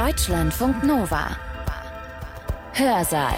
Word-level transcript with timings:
Deutschlandfunk 0.00 0.82
Nova. 0.82 1.36
Hörsaal. 2.72 3.36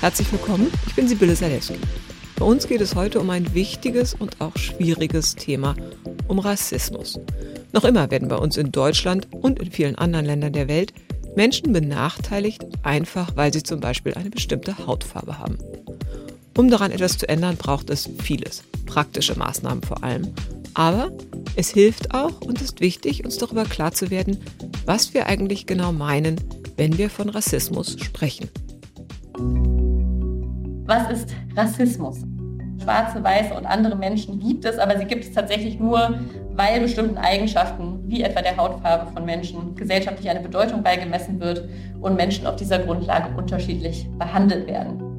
Herzlich 0.00 0.32
willkommen, 0.32 0.72
ich 0.88 0.96
bin 0.96 1.06
Sibylle 1.06 1.36
Salewski. 1.36 1.76
Bei 2.34 2.44
uns 2.44 2.66
geht 2.66 2.80
es 2.80 2.96
heute 2.96 3.20
um 3.20 3.30
ein 3.30 3.54
wichtiges 3.54 4.14
und 4.14 4.40
auch 4.40 4.56
schwieriges 4.56 5.36
Thema, 5.36 5.76
um 6.26 6.40
Rassismus. 6.40 7.20
Noch 7.72 7.84
immer 7.84 8.10
werden 8.10 8.26
bei 8.26 8.38
uns 8.38 8.56
in 8.56 8.72
Deutschland 8.72 9.28
und 9.30 9.60
in 9.60 9.70
vielen 9.70 9.94
anderen 9.94 10.26
Ländern 10.26 10.54
der 10.54 10.66
Welt 10.66 10.92
Menschen 11.36 11.72
benachteiligt, 11.72 12.64
einfach 12.82 13.36
weil 13.36 13.52
sie 13.52 13.62
zum 13.62 13.78
Beispiel 13.78 14.14
eine 14.14 14.30
bestimmte 14.30 14.76
Hautfarbe 14.88 15.38
haben. 15.38 15.56
Um 16.58 16.68
daran 16.68 16.90
etwas 16.90 17.16
zu 17.16 17.28
ändern, 17.28 17.56
braucht 17.56 17.90
es 17.90 18.10
vieles, 18.20 18.64
praktische 18.86 19.38
Maßnahmen 19.38 19.84
vor 19.84 20.02
allem. 20.02 20.34
Aber 20.74 21.10
es 21.56 21.70
hilft 21.70 22.14
auch 22.14 22.40
und 22.40 22.60
ist 22.60 22.80
wichtig, 22.80 23.24
uns 23.24 23.38
darüber 23.38 23.64
klar 23.64 23.92
zu 23.92 24.10
werden, 24.10 24.38
was 24.86 25.14
wir 25.14 25.26
eigentlich 25.26 25.66
genau 25.66 25.92
meinen, 25.92 26.40
wenn 26.76 26.96
wir 26.98 27.10
von 27.10 27.28
Rassismus 27.28 27.96
sprechen. 28.00 28.48
Was 30.86 31.10
ist 31.10 31.30
Rassismus? 31.56 32.18
Schwarze, 32.82 33.22
Weiße 33.22 33.54
und 33.54 33.66
andere 33.66 33.94
Menschen 33.96 34.40
gibt 34.40 34.64
es, 34.64 34.78
aber 34.78 34.98
sie 34.98 35.04
gibt 35.04 35.24
es 35.24 35.32
tatsächlich 35.32 35.78
nur, 35.78 36.18
weil 36.52 36.80
bestimmten 36.80 37.18
Eigenschaften, 37.18 38.00
wie 38.06 38.22
etwa 38.22 38.40
der 38.42 38.56
Hautfarbe 38.56 39.12
von 39.12 39.24
Menschen, 39.24 39.74
gesellschaftlich 39.74 40.28
eine 40.30 40.40
Bedeutung 40.40 40.82
beigemessen 40.82 41.38
wird 41.40 41.68
und 42.00 42.16
Menschen 42.16 42.46
auf 42.46 42.56
dieser 42.56 42.78
Grundlage 42.78 43.36
unterschiedlich 43.36 44.08
behandelt 44.18 44.66
werden. 44.66 45.09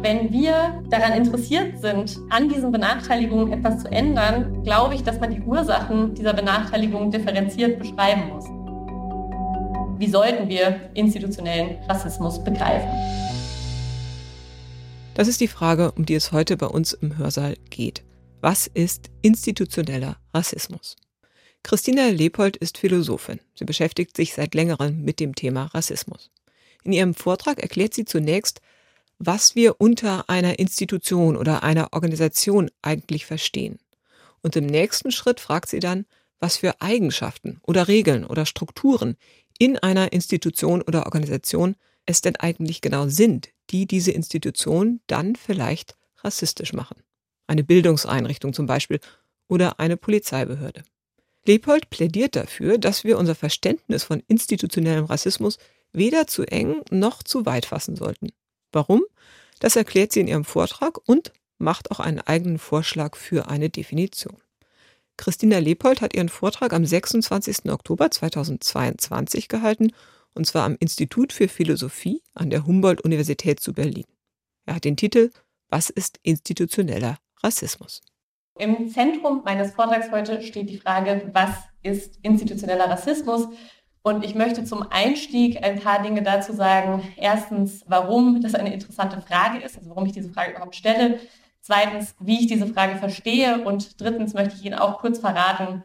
Wenn 0.00 0.32
wir 0.32 0.84
daran 0.90 1.12
interessiert 1.12 1.80
sind, 1.80 2.20
an 2.30 2.48
diesen 2.48 2.70
Benachteiligungen 2.70 3.52
etwas 3.52 3.82
zu 3.82 3.90
ändern, 3.90 4.62
glaube 4.62 4.94
ich, 4.94 5.02
dass 5.02 5.18
man 5.18 5.34
die 5.34 5.40
Ursachen 5.40 6.14
dieser 6.14 6.34
Benachteiligung 6.34 7.10
differenziert 7.10 7.80
beschreiben 7.80 8.28
muss. 8.28 8.44
Wie 9.98 10.08
sollten 10.08 10.48
wir 10.48 10.88
institutionellen 10.94 11.78
Rassismus 11.88 12.42
begreifen? 12.44 12.88
Das 15.14 15.26
ist 15.26 15.40
die 15.40 15.48
Frage, 15.48 15.90
um 15.90 16.06
die 16.06 16.14
es 16.14 16.30
heute 16.30 16.56
bei 16.56 16.66
uns 16.66 16.92
im 16.92 17.18
Hörsaal 17.18 17.56
geht. 17.68 18.04
Was 18.40 18.68
ist 18.68 19.10
institutioneller 19.22 20.16
Rassismus? 20.32 20.94
Christina 21.64 22.06
Leopold 22.10 22.56
ist 22.56 22.78
Philosophin. 22.78 23.40
Sie 23.56 23.64
beschäftigt 23.64 24.16
sich 24.16 24.34
seit 24.34 24.54
längerem 24.54 25.02
mit 25.02 25.18
dem 25.18 25.34
Thema 25.34 25.64
Rassismus. 25.74 26.30
In 26.84 26.92
ihrem 26.92 27.14
Vortrag 27.14 27.58
erklärt 27.58 27.94
sie 27.94 28.04
zunächst, 28.04 28.60
was 29.18 29.54
wir 29.54 29.80
unter 29.80 30.28
einer 30.28 30.58
Institution 30.58 31.36
oder 31.36 31.62
einer 31.62 31.92
Organisation 31.92 32.70
eigentlich 32.82 33.26
verstehen. 33.26 33.78
Und 34.42 34.56
im 34.56 34.66
nächsten 34.66 35.10
Schritt 35.10 35.40
fragt 35.40 35.68
sie 35.68 35.80
dann, 35.80 36.06
was 36.38 36.56
für 36.56 36.80
Eigenschaften 36.80 37.60
oder 37.62 37.88
Regeln 37.88 38.24
oder 38.24 38.46
Strukturen 38.46 39.16
in 39.58 39.76
einer 39.78 40.12
Institution 40.12 40.82
oder 40.82 41.06
Organisation 41.06 41.74
es 42.06 42.20
denn 42.20 42.36
eigentlich 42.36 42.80
genau 42.80 43.08
sind, 43.08 43.50
die 43.70 43.86
diese 43.86 44.12
Institution 44.12 45.00
dann 45.08 45.36
vielleicht 45.36 45.96
rassistisch 46.18 46.72
machen. 46.72 47.02
Eine 47.46 47.64
Bildungseinrichtung 47.64 48.52
zum 48.52 48.66
Beispiel 48.66 49.00
oder 49.48 49.80
eine 49.80 49.96
Polizeibehörde. 49.96 50.84
Leopold 51.44 51.90
plädiert 51.90 52.36
dafür, 52.36 52.78
dass 52.78 53.04
wir 53.04 53.18
unser 53.18 53.34
Verständnis 53.34 54.04
von 54.04 54.22
institutionellem 54.28 55.06
Rassismus 55.06 55.58
weder 55.92 56.26
zu 56.26 56.44
eng 56.44 56.82
noch 56.90 57.22
zu 57.22 57.46
weit 57.46 57.66
fassen 57.66 57.96
sollten. 57.96 58.28
Warum? 58.72 59.02
Das 59.60 59.76
erklärt 59.76 60.12
sie 60.12 60.20
in 60.20 60.28
ihrem 60.28 60.44
Vortrag 60.44 60.98
und 61.08 61.32
macht 61.58 61.90
auch 61.90 62.00
einen 62.00 62.20
eigenen 62.20 62.58
Vorschlag 62.58 63.16
für 63.16 63.48
eine 63.48 63.70
Definition. 63.70 64.36
Christina 65.16 65.58
Leopold 65.58 66.00
hat 66.00 66.14
ihren 66.14 66.28
Vortrag 66.28 66.72
am 66.72 66.86
26. 66.86 67.70
Oktober 67.70 68.10
2022 68.10 69.48
gehalten 69.48 69.92
und 70.34 70.46
zwar 70.46 70.64
am 70.64 70.76
Institut 70.78 71.32
für 71.32 71.48
Philosophie 71.48 72.22
an 72.34 72.50
der 72.50 72.64
Humboldt-Universität 72.64 73.58
zu 73.58 73.72
Berlin. 73.72 74.04
Er 74.64 74.76
hat 74.76 74.84
den 74.84 74.96
Titel 74.96 75.30
Was 75.68 75.90
ist 75.90 76.20
institutioneller 76.22 77.18
Rassismus? 77.42 78.00
Im 78.58 78.88
Zentrum 78.88 79.42
meines 79.44 79.72
Vortrags 79.72 80.10
heute 80.10 80.42
steht 80.42 80.70
die 80.70 80.78
Frage, 80.78 81.30
was 81.32 81.50
ist 81.82 82.18
institutioneller 82.22 82.88
Rassismus? 82.90 83.48
Und 84.02 84.24
ich 84.24 84.34
möchte 84.34 84.64
zum 84.64 84.86
Einstieg 84.90 85.62
ein 85.62 85.80
paar 85.80 86.02
Dinge 86.02 86.22
dazu 86.22 86.52
sagen. 86.52 87.02
Erstens, 87.16 87.84
warum 87.86 88.40
das 88.40 88.54
eine 88.54 88.72
interessante 88.72 89.20
Frage 89.20 89.58
ist, 89.58 89.76
also 89.76 89.90
warum 89.90 90.06
ich 90.06 90.12
diese 90.12 90.30
Frage 90.30 90.52
überhaupt 90.52 90.76
stelle. 90.76 91.20
Zweitens, 91.60 92.14
wie 92.20 92.40
ich 92.40 92.46
diese 92.46 92.66
Frage 92.66 92.96
verstehe. 92.96 93.64
Und 93.64 94.00
drittens 94.00 94.34
möchte 94.34 94.54
ich 94.54 94.64
Ihnen 94.64 94.78
auch 94.78 94.98
kurz 94.98 95.18
verraten, 95.18 95.82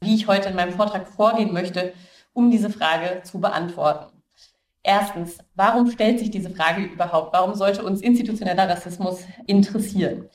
wie 0.00 0.14
ich 0.14 0.26
heute 0.26 0.48
in 0.48 0.56
meinem 0.56 0.72
Vortrag 0.72 1.06
vorgehen 1.06 1.52
möchte, 1.52 1.92
um 2.32 2.50
diese 2.50 2.70
Frage 2.70 3.22
zu 3.22 3.40
beantworten. 3.40 4.20
Erstens, 4.82 5.38
warum 5.54 5.90
stellt 5.90 6.18
sich 6.18 6.30
diese 6.30 6.50
Frage 6.50 6.82
überhaupt? 6.82 7.34
Warum 7.34 7.54
sollte 7.54 7.84
uns 7.84 8.00
institutioneller 8.00 8.68
Rassismus 8.68 9.24
interessieren? 9.46 10.28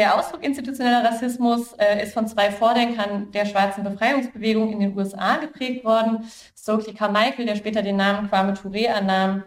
Der 0.00 0.18
Ausdruck 0.18 0.42
institutioneller 0.42 1.04
Rassismus 1.04 1.74
äh, 1.74 2.02
ist 2.02 2.14
von 2.14 2.26
zwei 2.26 2.50
Vordenkern 2.50 3.30
der 3.32 3.44
schwarzen 3.44 3.84
Befreiungsbewegung 3.84 4.72
in 4.72 4.80
den 4.80 4.96
USA 4.96 5.36
geprägt 5.36 5.84
worden. 5.84 6.24
Stokely 6.58 6.94
Carmichael, 6.94 7.44
der 7.44 7.54
später 7.54 7.82
den 7.82 7.96
Namen 7.96 8.30
Kwame 8.30 8.54
Touré 8.54 8.88
annahm, 8.88 9.44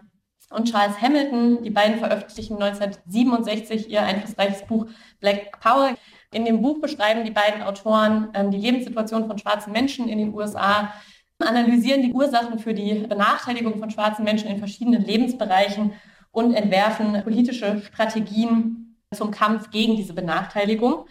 und 0.52 0.72
Charles 0.72 1.02
Hamilton. 1.02 1.64
Die 1.64 1.72
beiden 1.72 1.98
veröffentlichen 1.98 2.62
1967 2.62 3.90
ihr 3.90 4.04
einflussreiches 4.04 4.62
Buch 4.68 4.86
Black 5.20 5.60
Power. 5.60 5.96
In 6.32 6.46
dem 6.46 6.62
Buch 6.62 6.80
beschreiben 6.80 7.26
die 7.26 7.32
beiden 7.32 7.64
Autoren 7.64 8.30
ähm, 8.36 8.52
die 8.52 8.60
Lebenssituation 8.60 9.26
von 9.26 9.40
schwarzen 9.40 9.74
Menschen 9.74 10.08
in 10.08 10.20
den 10.20 10.36
USA, 10.36 10.94
analysieren 11.40 12.04
die 12.04 12.14
Ursachen 12.14 12.60
für 12.60 12.76
die 12.76 12.94
Benachteiligung 12.94 13.80
von 13.80 13.90
schwarzen 13.90 14.24
Menschen 14.24 14.50
in 14.50 14.60
verschiedenen 14.60 15.04
Lebensbereichen 15.04 15.94
und 16.30 16.54
entwerfen 16.54 17.24
politische 17.24 17.82
Strategien 17.82 18.83
zum 19.14 19.32
Kampf 19.32 19.72
gegen 19.72 19.96
diese 19.96 20.14
Benachteiligung. 20.14 21.08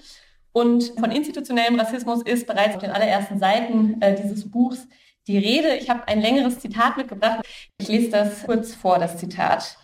Und 0.53 0.93
von 0.99 1.11
institutionellem 1.11 1.79
Rassismus 1.81 2.23
ist 2.23 2.47
bereits 2.47 2.75
auf 2.75 2.83
den 2.83 2.91
allerersten 2.91 3.39
Seiten 3.39 4.01
äh, 4.03 4.15
dieses 4.21 4.51
Buchs 4.51 4.87
die 5.27 5.39
Rede. 5.39 5.77
Ich 5.77 5.89
habe 5.89 6.07
ein 6.09 6.21
längeres 6.21 6.59
Zitat 6.59 6.97
mitgebracht. 6.97 7.41
Ich 7.79 7.89
lese 7.89 8.11
das 8.11 8.45
kurz 8.45 8.75
vor, 8.75 8.99
das 8.99 9.17
Zitat. 9.17 9.79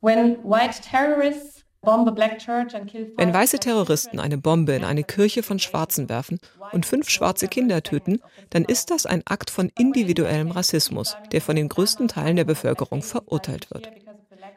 When 0.00 0.36
white 0.44 0.82
terrorists 0.82 1.64
wenn 3.16 3.34
weiße 3.34 3.58
Terroristen 3.58 4.18
eine 4.18 4.38
Bombe 4.38 4.72
in 4.72 4.84
eine 4.84 5.04
Kirche 5.04 5.42
von 5.42 5.58
Schwarzen 5.58 6.08
werfen 6.08 6.38
und 6.72 6.86
fünf 6.86 7.10
schwarze 7.10 7.46
Kinder 7.48 7.82
töten, 7.82 8.20
dann 8.50 8.64
ist 8.64 8.90
das 8.90 9.04
ein 9.04 9.22
Akt 9.26 9.50
von 9.50 9.70
individuellem 9.78 10.50
Rassismus, 10.50 11.16
der 11.32 11.42
von 11.42 11.56
den 11.56 11.68
größten 11.68 12.08
Teilen 12.08 12.36
der 12.36 12.44
Bevölkerung 12.44 13.02
verurteilt 13.02 13.70
wird. 13.70 13.90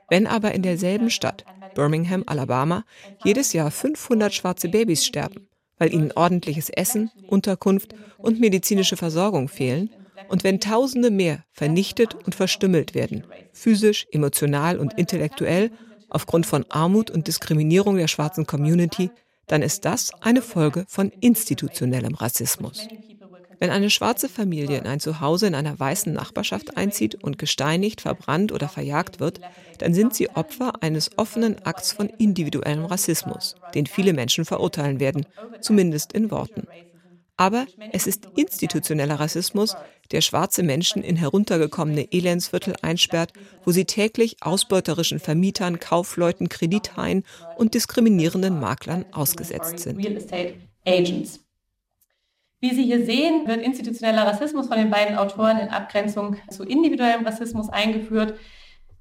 Wenn 0.10 0.26
aber 0.26 0.54
in 0.54 0.62
derselben 0.62 1.10
Stadt, 1.10 1.44
Birmingham, 1.78 2.24
Alabama, 2.26 2.84
jedes 3.24 3.54
Jahr 3.54 3.70
500 3.70 4.34
schwarze 4.34 4.68
Babys 4.68 5.06
sterben, 5.06 5.48
weil 5.78 5.94
ihnen 5.94 6.12
ordentliches 6.12 6.70
Essen, 6.70 7.12
Unterkunft 7.28 7.94
und 8.18 8.40
medizinische 8.40 8.98
Versorgung 8.98 9.48
fehlen, 9.48 9.92
und 10.28 10.44
wenn 10.44 10.60
Tausende 10.60 11.12
mehr 11.12 11.46
vernichtet 11.52 12.16
und 12.16 12.34
verstümmelt 12.34 12.96
werden, 12.96 13.24
physisch, 13.54 14.08
emotional 14.12 14.80
und 14.80 14.98
intellektuell, 14.98 15.70
aufgrund 16.10 16.48
von 16.48 16.66
Armut 16.70 17.12
und 17.12 17.28
Diskriminierung 17.28 17.98
der 17.98 18.08
schwarzen 18.08 18.48
Community, 18.48 19.12
dann 19.46 19.62
ist 19.62 19.86
das 19.86 20.12
eine 20.22 20.42
Folge 20.42 20.86
von 20.88 21.12
institutionellem 21.22 22.16
Rassismus. 22.16 22.88
Wenn 23.60 23.70
eine 23.72 23.90
schwarze 23.90 24.30
Familie 24.30 24.78
in 24.78 24.86
ein 24.88 25.00
Zuhause 25.00 25.48
in 25.48 25.56
einer 25.56 25.80
weißen 25.80 26.14
Nachbarschaft 26.14 26.78
einzieht 26.78 27.16
und 27.24 27.38
gesteinigt, 27.38 28.02
verbrannt 28.02 28.52
oder 28.52 28.70
verjagt 28.70 29.20
wird, 29.20 29.40
dann 29.80 29.94
sind 29.94 30.14
sie 30.14 30.30
Opfer 30.30 30.82
eines 30.82 31.18
offenen 31.18 31.58
Akts 31.66 31.92
von 31.92 32.10
individuellem 32.18 32.86
Rassismus, 32.86 33.56
den 33.74 33.88
viele 33.88 34.14
Menschen 34.14 34.46
verurteilen 34.46 35.00
werden, 35.00 35.26
zumindest 35.62 36.14
in 36.14 36.30
Worten. 36.30 36.68
Aber 37.38 37.68
es 37.92 38.08
ist 38.08 38.28
institutioneller 38.36 39.20
Rassismus, 39.20 39.76
der 40.12 40.22
schwarze 40.22 40.64
Menschen 40.64 41.04
in 41.04 41.16
heruntergekommene 41.16 42.12
Elendsviertel 42.12 42.76
einsperrt, 42.82 43.32
wo 43.64 43.72
sie 43.72 43.86
täglich 43.86 44.38
ausbeuterischen 44.42 45.20
Vermietern, 45.20 45.80
Kaufleuten, 45.80 46.50
Kredithaien 46.50 47.24
und 47.56 47.76
diskriminierenden 47.76 48.60
Maklern 48.60 49.06
ausgesetzt 49.12 49.80
sind. 49.80 50.00
Wie 52.60 52.74
Sie 52.74 52.84
hier 52.84 53.06
sehen, 53.06 53.48
wird 53.48 53.62
institutioneller 53.62 54.26
Rassismus 54.26 54.68
von 54.68 54.78
den 54.78 54.90
beiden 54.90 55.16
Autoren 55.18 55.60
in 55.60 55.70
Abgrenzung 55.70 56.38
zu 56.50 56.64
individuellem 56.64 57.24
Rassismus 57.24 57.70
eingeführt. 57.70 58.40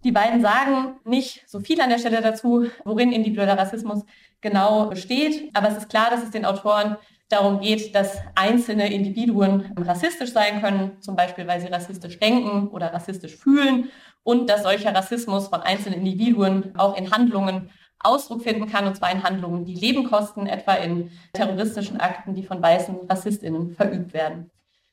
Die 0.05 0.13
beiden 0.13 0.43
sagen 0.43 0.97
nicht 1.05 1.43
so 1.49 1.61
viel 1.61 1.81
an 1.81 1.89
der 1.89 1.99
Stelle 1.99 2.21
dazu, 2.21 2.67
worin 2.85 3.13
individueller 3.13 3.57
Rassismus 3.57 4.05
genau 4.43 4.89
besteht, 4.89 5.51
aber 5.55 5.69
es 5.69 5.79
ist 5.79 5.89
klar, 5.89 6.11
dass 6.11 6.23
es 6.23 6.31
den 6.31 6.45
Autoren 6.45 6.97
darum 7.29 7.61
geht, 7.61 7.95
dass 7.95 8.19
einzelne 8.35 8.93
Individuen 8.93 9.73
rassistisch 9.77 10.33
sein 10.33 10.61
können, 10.61 11.01
zum 11.01 11.17
Beispiel 11.17 11.47
weil 11.47 11.61
sie 11.61 11.67
rassistisch 11.69 12.19
denken 12.21 12.69
oder 12.69 12.93
rassistisch 12.93 13.37
fühlen 13.37 13.91
und 14.23 14.51
dass 14.51 14.63
solcher 14.63 14.95
Rassismus 14.95 15.49
von 15.49 15.63
einzelnen 15.63 16.01
Individuen 16.01 16.77
auch 16.77 16.97
in 16.97 17.11
Handlungen 17.11 17.71
Ausdruck 17.99 18.43
finden 18.43 18.67
kann, 18.67 18.87
und 18.87 18.97
zwar 18.97 19.11
in 19.11 19.23
Handlungen, 19.23 19.65
die 19.65 19.75
Leben 19.75 20.05
kosten, 20.05 20.47
etwa 20.47 20.75
in 20.75 21.11
terroristischen 21.33 22.01
Akten, 22.01 22.35
die 22.35 22.43
von 22.43 22.63
weißen 22.63 22.97
Rassistinnen 23.09 23.75
verübt 23.75 24.13
werden. 24.13 24.51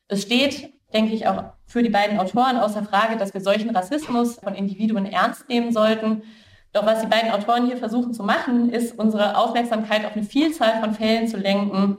Es 0.08 0.22
steht, 0.22 0.74
denke 0.94 1.14
ich, 1.14 1.28
auch 1.28 1.44
für 1.66 1.84
die 1.84 1.90
beiden 1.90 2.20
Autoren 2.20 2.58
außer 2.58 2.84
Frage, 2.84 3.18
dass 3.18 3.34
wir 3.34 3.42
solchen 3.42 3.76
Rassismus 3.76 4.40
von 4.40 4.56
Individuen 4.56 5.06
ernst 5.06 5.50
nehmen 5.50 5.72
sollten. 5.72 6.24
Doch 6.72 6.86
was 6.86 7.02
die 7.02 7.08
beiden 7.08 7.32
Autoren 7.32 7.68
hier 7.68 7.78
versuchen 7.78 8.14
zu 8.14 8.24
machen, 8.24 8.70
ist, 8.70 8.98
unsere 8.98 9.38
Aufmerksamkeit 9.38 10.06
auf 10.06 10.16
eine 10.16 10.24
Vielzahl 10.24 10.80
von 10.80 10.94
Fällen 10.94 11.28
zu 11.28 11.38
lenken, 11.38 11.98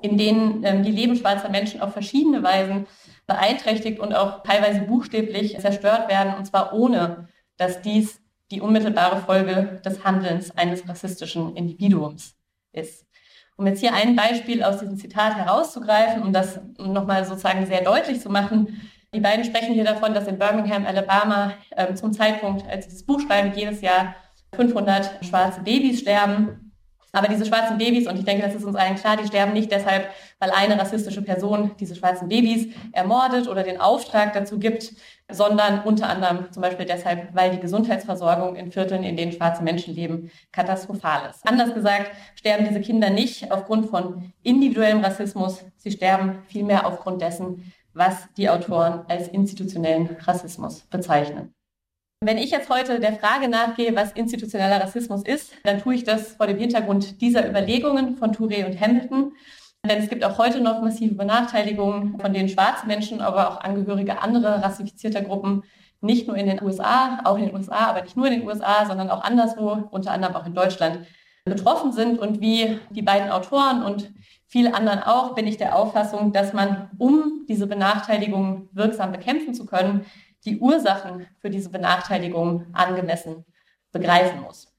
in 0.00 0.16
denen 0.16 0.64
ähm, 0.64 0.82
die 0.82 0.90
Leben 0.90 1.16
schwarzer 1.16 1.50
Menschen 1.50 1.80
auf 1.80 1.92
verschiedene 1.92 2.42
Weisen 2.42 2.86
beeinträchtigt 3.26 4.00
und 4.00 4.14
auch 4.14 4.42
teilweise 4.42 4.80
buchstäblich 4.82 5.58
zerstört 5.58 6.08
werden, 6.08 6.34
und 6.34 6.46
zwar 6.46 6.72
ohne, 6.72 7.28
dass 7.58 7.82
dies 7.82 8.19
die 8.50 8.60
unmittelbare 8.60 9.20
Folge 9.20 9.80
des 9.84 10.04
Handelns 10.04 10.50
eines 10.56 10.88
rassistischen 10.88 11.56
Individuums 11.56 12.34
ist. 12.72 13.06
Um 13.56 13.66
jetzt 13.66 13.80
hier 13.80 13.94
ein 13.94 14.16
Beispiel 14.16 14.62
aus 14.62 14.78
diesem 14.78 14.96
Zitat 14.96 15.36
herauszugreifen, 15.36 16.22
um 16.22 16.32
das 16.32 16.60
nochmal 16.78 17.24
sozusagen 17.24 17.66
sehr 17.66 17.82
deutlich 17.82 18.20
zu 18.20 18.30
machen, 18.30 18.80
die 19.12 19.20
beiden 19.20 19.44
sprechen 19.44 19.74
hier 19.74 19.84
davon, 19.84 20.14
dass 20.14 20.28
in 20.28 20.38
Birmingham, 20.38 20.86
Alabama 20.86 21.54
äh, 21.70 21.94
zum 21.94 22.12
Zeitpunkt, 22.12 22.66
als 22.68 22.84
sie 22.84 22.90
dieses 22.90 23.04
Buch 23.04 23.20
schreiben, 23.20 23.52
jedes 23.54 23.80
Jahr 23.80 24.14
500 24.54 25.24
schwarze 25.24 25.60
Babys 25.62 26.00
sterben. 26.00 26.69
Aber 27.12 27.28
diese 27.28 27.44
schwarzen 27.44 27.78
Babys, 27.78 28.06
und 28.06 28.18
ich 28.18 28.24
denke, 28.24 28.42
das 28.46 28.54
ist 28.54 28.64
uns 28.64 28.76
allen 28.76 28.96
klar, 28.96 29.16
die 29.16 29.26
sterben 29.26 29.52
nicht 29.52 29.72
deshalb, 29.72 30.10
weil 30.38 30.50
eine 30.50 30.78
rassistische 30.78 31.22
Person 31.22 31.72
diese 31.80 31.96
schwarzen 31.96 32.28
Babys 32.28 32.68
ermordet 32.92 33.48
oder 33.48 33.62
den 33.62 33.80
Auftrag 33.80 34.32
dazu 34.32 34.58
gibt, 34.58 34.92
sondern 35.30 35.82
unter 35.82 36.08
anderem 36.08 36.50
zum 36.52 36.62
Beispiel 36.62 36.86
deshalb, 36.86 37.34
weil 37.34 37.50
die 37.50 37.60
Gesundheitsversorgung 37.60 38.56
in 38.56 38.70
Vierteln, 38.70 39.02
in 39.02 39.16
denen 39.16 39.32
schwarze 39.32 39.62
Menschen 39.62 39.94
leben, 39.94 40.30
katastrophal 40.52 41.30
ist. 41.30 41.46
Anders 41.46 41.74
gesagt, 41.74 42.10
sterben 42.34 42.66
diese 42.68 42.80
Kinder 42.80 43.10
nicht 43.10 43.50
aufgrund 43.50 43.90
von 43.90 44.32
individuellem 44.42 45.02
Rassismus, 45.04 45.64
sie 45.76 45.90
sterben 45.90 46.42
vielmehr 46.46 46.86
aufgrund 46.86 47.22
dessen, 47.22 47.72
was 47.92 48.28
die 48.36 48.48
Autoren 48.48 49.04
als 49.08 49.28
institutionellen 49.28 50.16
Rassismus 50.20 50.82
bezeichnen. 50.90 51.54
Wenn 52.22 52.36
ich 52.36 52.50
jetzt 52.50 52.68
heute 52.68 53.00
der 53.00 53.14
Frage 53.14 53.48
nachgehe, 53.48 53.96
was 53.96 54.12
institutioneller 54.12 54.78
Rassismus 54.78 55.22
ist, 55.22 55.54
dann 55.64 55.80
tue 55.80 55.94
ich 55.94 56.04
das 56.04 56.34
vor 56.34 56.46
dem 56.46 56.58
Hintergrund 56.58 57.22
dieser 57.22 57.48
Überlegungen 57.48 58.18
von 58.18 58.32
Touré 58.32 58.66
und 58.66 58.78
Hamilton. 58.78 59.32
Denn 59.86 59.98
es 60.02 60.10
gibt 60.10 60.22
auch 60.22 60.36
heute 60.36 60.60
noch 60.60 60.82
massive 60.82 61.14
Benachteiligungen, 61.14 62.20
von 62.20 62.34
denen 62.34 62.50
schwarze 62.50 62.86
Menschen, 62.86 63.22
aber 63.22 63.48
auch 63.48 63.60
Angehörige 63.62 64.20
anderer 64.20 64.62
rassifizierter 64.62 65.22
Gruppen, 65.22 65.62
nicht 66.02 66.26
nur 66.26 66.36
in 66.36 66.44
den 66.44 66.62
USA, 66.62 67.20
auch 67.24 67.38
in 67.38 67.46
den 67.46 67.56
USA, 67.56 67.86
aber 67.86 68.02
nicht 68.02 68.18
nur 68.18 68.26
in 68.26 68.40
den 68.40 68.46
USA, 68.46 68.84
sondern 68.84 69.08
auch 69.08 69.24
anderswo, 69.24 69.88
unter 69.90 70.10
anderem 70.10 70.36
auch 70.36 70.44
in 70.44 70.54
Deutschland, 70.54 71.06
betroffen 71.46 71.90
sind. 71.90 72.18
Und 72.18 72.42
wie 72.42 72.78
die 72.90 73.00
beiden 73.00 73.30
Autoren 73.30 73.82
und 73.82 74.12
viele 74.46 74.74
anderen 74.74 74.98
auch, 74.98 75.34
bin 75.34 75.46
ich 75.46 75.56
der 75.56 75.74
Auffassung, 75.74 76.34
dass 76.34 76.52
man, 76.52 76.90
um 76.98 77.46
diese 77.48 77.66
Benachteiligungen 77.66 78.68
wirksam 78.72 79.10
bekämpfen 79.10 79.54
zu 79.54 79.64
können, 79.64 80.04
die 80.44 80.58
Ursachen 80.58 81.26
für 81.38 81.50
diese 81.50 81.70
Benachteiligung 81.70 82.66
angemessen 82.72 83.44
begreifen 83.92 84.40
muss. 84.42 84.72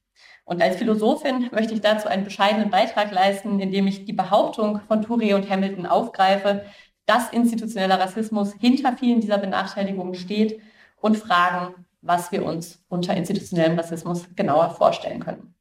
Und 0.44 0.62
als 0.62 0.78
Philosophin 0.78 1.50
möchte 1.52 1.74
ich 1.74 1.82
dazu 1.82 2.08
einen 2.08 2.24
bescheidenen 2.24 2.70
Beitrag 2.70 3.12
leisten, 3.12 3.60
indem 3.60 3.88
ich 3.88 4.06
die 4.06 4.14
Behauptung 4.14 4.82
von 4.88 5.06
Touré 5.06 5.36
und 5.36 5.50
Hamilton 5.50 5.86
aufgreife, 5.86 6.66
dass 7.06 7.30
institutioneller 7.30 8.00
Rassismus 8.00 8.54
hinter 8.60 8.98
vielen 8.98 9.22
dieser 9.22 9.38
Benachteiligungen 9.38 10.16
steht 10.16 10.62
und 10.98 11.18
fragen, 11.18 11.86
was 12.02 12.32
wir 12.32 12.44
uns 12.46 12.84
unter 12.90 13.16
institutionellem 13.16 13.78
Rassismus 13.78 14.28
genauer 14.36 14.72
vorstellen 14.72 15.20
können. 15.20 15.56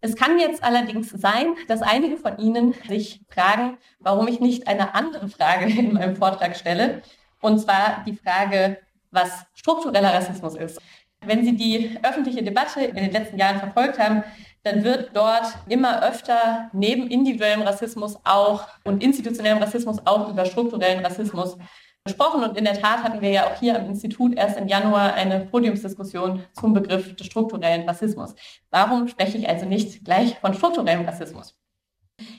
Es 0.00 0.14
kann 0.14 0.38
jetzt 0.38 0.62
allerdings 0.62 1.10
sein, 1.10 1.54
dass 1.66 1.82
einige 1.82 2.16
von 2.16 2.38
Ihnen 2.38 2.72
sich 2.86 3.20
fragen, 3.28 3.78
warum 3.98 4.28
ich 4.28 4.38
nicht 4.38 4.68
eine 4.68 4.94
andere 4.94 5.28
Frage 5.28 5.66
in 5.66 5.92
meinem 5.94 6.14
Vortrag 6.14 6.56
stelle, 6.56 7.02
und 7.40 7.58
zwar 7.58 8.04
die 8.04 8.14
Frage, 8.14 8.78
was 9.10 9.44
struktureller 9.54 10.12
Rassismus 10.12 10.54
ist. 10.54 10.80
Wenn 11.24 11.44
Sie 11.44 11.56
die 11.56 11.98
öffentliche 12.02 12.42
Debatte 12.42 12.80
in 12.80 12.94
den 12.94 13.10
letzten 13.10 13.38
Jahren 13.38 13.58
verfolgt 13.58 13.98
haben, 13.98 14.22
dann 14.62 14.84
wird 14.84 15.10
dort 15.14 15.46
immer 15.68 16.02
öfter 16.02 16.70
neben 16.72 17.08
individuellem 17.08 17.62
Rassismus 17.62 18.16
auch 18.24 18.66
und 18.84 19.02
institutionellem 19.02 19.58
Rassismus 19.58 19.98
auch 20.04 20.28
über 20.28 20.44
strukturellen 20.44 21.04
Rassismus 21.04 21.56
gesprochen. 22.04 22.42
Und 22.42 22.56
in 22.56 22.64
der 22.64 22.80
Tat 22.80 23.02
hatten 23.02 23.20
wir 23.20 23.30
ja 23.30 23.46
auch 23.46 23.58
hier 23.58 23.76
am 23.76 23.86
Institut 23.86 24.36
erst 24.36 24.58
im 24.58 24.68
Januar 24.68 25.14
eine 25.14 25.40
Podiumsdiskussion 25.40 26.44
zum 26.52 26.72
Begriff 26.72 27.14
des 27.16 27.26
strukturellen 27.26 27.88
Rassismus. 27.88 28.34
Warum 28.70 29.08
spreche 29.08 29.38
ich 29.38 29.48
also 29.48 29.66
nicht 29.66 30.04
gleich 30.04 30.38
von 30.38 30.54
strukturellem 30.54 31.04
Rassismus? 31.04 31.56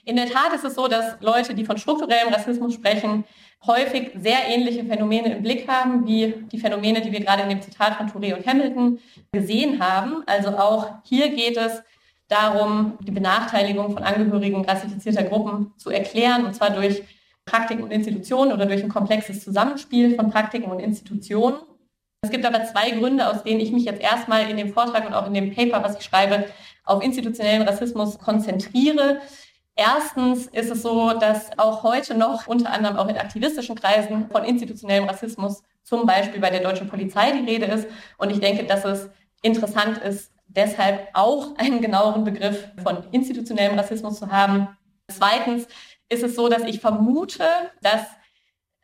In 0.04 0.18
der 0.18 0.30
Tat 0.30 0.54
ist 0.54 0.66
es 0.66 0.76
so, 0.76 0.88
dass 0.88 1.22
Leute, 1.22 1.54
die 1.56 1.64
von 1.64 1.78
strukturellem 1.78 2.34
Rassismus 2.34 2.74
sprechen, 2.74 3.24
häufig 3.66 4.12
sehr 4.16 4.48
ähnliche 4.48 4.86
Phänomene 4.86 5.36
im 5.36 5.44
Blick 5.44 5.68
haben, 5.68 6.08
wie 6.08 6.34
die 6.52 6.60
Phänomene, 6.60 7.02
die 7.02 7.12
wir 7.12 7.20
gerade 7.20 7.44
in 7.44 7.50
dem 7.50 7.62
Zitat 7.62 7.96
von 7.96 8.08
Touré 8.08 8.34
und 8.36 8.46
Hamilton 8.46 9.00
gesehen 9.32 9.80
haben. 9.84 10.24
Also 10.26 10.50
auch 10.50 10.88
hier 11.04 11.30
geht 11.30 11.58
es 11.58 11.82
darum, 12.30 12.98
die 13.02 13.12
Benachteiligung 13.12 13.92
von 13.92 14.04
Angehörigen 14.04 14.64
rassifizierter 14.64 15.24
Gruppen 15.24 15.74
zu 15.78 15.90
erklären, 15.90 16.46
und 16.46 16.54
zwar 16.54 16.70
durch 16.70 17.04
Praktiken 17.46 17.84
und 17.84 17.92
Institutionen 17.92 18.54
oder 18.54 18.66
durch 18.66 18.84
ein 18.84 18.90
komplexes 18.90 19.44
Zusammenspiel 19.44 20.16
von 20.16 20.30
Praktiken 20.30 20.72
und 20.72 20.80
Institutionen. 20.80 21.58
Es 22.22 22.30
gibt 22.30 22.46
aber 22.46 22.66
zwei 22.66 22.92
Gründe, 22.92 23.28
aus 23.28 23.44
denen 23.44 23.60
ich 23.60 23.72
mich 23.72 23.86
jetzt 23.86 24.02
erstmal 24.02 24.50
in 24.50 24.58
dem 24.58 24.74
Vortrag 24.74 25.08
und 25.08 25.14
auch 25.14 25.26
in 25.28 25.34
dem 25.34 25.56
Paper, 25.56 25.84
was 25.84 25.98
ich 25.98 26.04
schreibe, 26.04 26.46
auf 26.84 27.04
institutionellen 27.04 27.64
Rassismus 27.64 28.20
konzentriere. 28.20 29.22
Erstens 29.80 30.48
ist 30.48 30.70
es 30.70 30.82
so, 30.82 31.14
dass 31.14 31.58
auch 31.58 31.84
heute 31.84 32.14
noch 32.14 32.48
unter 32.48 32.70
anderem 32.70 32.98
auch 32.98 33.08
in 33.08 33.18
aktivistischen 33.18 33.76
Kreisen 33.78 34.30
von 34.30 34.44
institutionellem 34.44 35.06
Rassismus, 35.06 35.64
zum 35.84 36.06
Beispiel 36.06 36.42
bei 36.42 36.50
der 36.50 36.60
deutschen 36.60 36.90
Polizei, 36.90 37.32
die 37.32 37.50
Rede 37.50 37.66
ist. 37.68 37.88
Und 38.18 38.30
ich 38.30 38.42
denke, 38.42 38.66
dass 38.66 38.84
es 38.84 39.10
interessant 39.42 39.98
ist, 40.00 40.34
deshalb 40.48 41.08
auch 41.14 41.56
einen 41.56 41.80
genaueren 41.80 42.26
Begriff 42.26 42.68
von 42.84 43.06
institutionellem 43.12 43.80
Rassismus 43.80 44.20
zu 44.20 44.30
haben. 44.30 44.68
Zweitens 45.08 45.66
ist 46.10 46.24
es 46.24 46.36
so, 46.36 46.50
dass 46.50 46.64
ich 46.64 46.82
vermute, 46.82 47.46
dass 47.82 48.02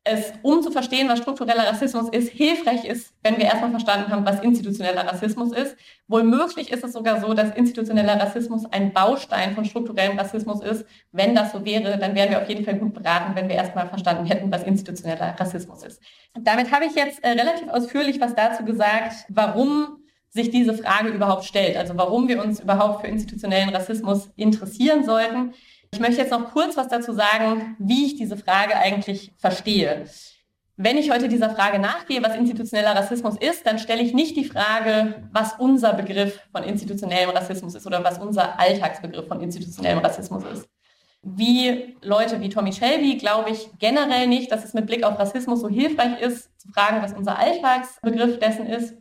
es, 0.07 0.33
um 0.43 0.61
zu 0.61 0.71
verstehen, 0.71 1.09
was 1.09 1.19
struktureller 1.19 1.67
Rassismus 1.67 2.09
ist, 2.09 2.29
hilfreich 2.29 2.85
ist, 2.85 3.11
wenn 3.23 3.37
wir 3.37 3.45
erstmal 3.45 3.71
verstanden 3.71 4.11
haben, 4.11 4.23
was 4.23 4.39
institutioneller 4.39 5.05
Rassismus 5.05 5.51
ist. 5.51 5.75
Wohl 6.07 6.23
möglich 6.23 6.71
ist 6.71 6.83
es 6.83 6.93
sogar 6.93 7.19
so, 7.19 7.33
dass 7.33 7.55
institutioneller 7.55 8.19
Rassismus 8.19 8.65
ein 8.71 8.93
Baustein 8.93 9.55
von 9.55 9.65
strukturellem 9.65 10.17
Rassismus 10.17 10.61
ist. 10.61 10.85
Wenn 11.11 11.33
das 11.33 11.51
so 11.51 11.65
wäre, 11.65 11.97
dann 11.97 12.13
wären 12.13 12.29
wir 12.29 12.39
auf 12.39 12.47
jeden 12.47 12.63
Fall 12.63 12.75
gut 12.75 12.93
beraten, 12.93 13.35
wenn 13.35 13.49
wir 13.49 13.55
erstmal 13.55 13.89
verstanden 13.89 14.25
hätten, 14.25 14.51
was 14.51 14.61
institutioneller 14.61 15.35
Rassismus 15.39 15.83
ist. 15.83 15.99
Damit 16.39 16.71
habe 16.71 16.85
ich 16.85 16.93
jetzt 16.93 17.23
äh, 17.23 17.29
relativ 17.29 17.67
ausführlich 17.69 18.21
was 18.21 18.35
dazu 18.35 18.63
gesagt, 18.63 19.25
warum 19.29 20.03
sich 20.29 20.51
diese 20.51 20.75
Frage 20.75 21.09
überhaupt 21.09 21.45
stellt, 21.45 21.77
also 21.77 21.97
warum 21.97 22.27
wir 22.27 22.43
uns 22.43 22.59
überhaupt 22.59 23.01
für 23.01 23.07
institutionellen 23.07 23.69
Rassismus 23.69 24.29
interessieren 24.35 25.03
sollten. 25.03 25.53
Ich 25.91 25.99
möchte 25.99 26.21
jetzt 26.21 26.31
noch 26.31 26.51
kurz 26.51 26.77
was 26.77 26.87
dazu 26.87 27.13
sagen, 27.13 27.75
wie 27.79 28.05
ich 28.05 28.15
diese 28.15 28.37
Frage 28.37 28.75
eigentlich 28.75 29.33
verstehe. 29.37 30.05
Wenn 30.77 30.97
ich 30.97 31.09
heute 31.09 31.29
dieser 31.29 31.51
Frage 31.51 31.79
nachgehe, 31.79 32.21
was 32.21 32.35
institutioneller 32.35 32.95
Rassismus 32.95 33.37
ist, 33.37 33.65
dann 33.65 33.79
stelle 33.79 34.01
ich 34.01 34.13
nicht 34.13 34.35
die 34.35 34.43
Frage, 34.43 35.23
was 35.31 35.53
unser 35.57 35.93
Begriff 35.93 36.41
von 36.51 36.63
institutionellem 36.63 37.29
Rassismus 37.29 37.75
ist 37.75 37.87
oder 37.87 38.03
was 38.03 38.19
unser 38.19 38.59
Alltagsbegriff 38.59 39.27
von 39.27 39.39
institutionellem 39.39 39.99
Rassismus 39.99 40.43
ist. 40.43 40.67
Wie 41.21 41.95
Leute 42.01 42.41
wie 42.41 42.49
Tommy 42.49 42.73
Shelby 42.73 43.15
glaube 43.15 43.51
ich 43.51 43.69
generell 43.79 44.27
nicht, 44.27 44.51
dass 44.51 44.65
es 44.65 44.73
mit 44.73 44.85
Blick 44.85 45.03
auf 45.03 45.17
Rassismus 45.17 45.61
so 45.61 45.69
hilfreich 45.69 46.19
ist, 46.19 46.49
zu 46.59 46.67
fragen, 46.67 47.01
was 47.01 47.13
unser 47.13 47.39
Alltagsbegriff 47.39 48.39
dessen 48.39 48.67
ist. 48.67 48.95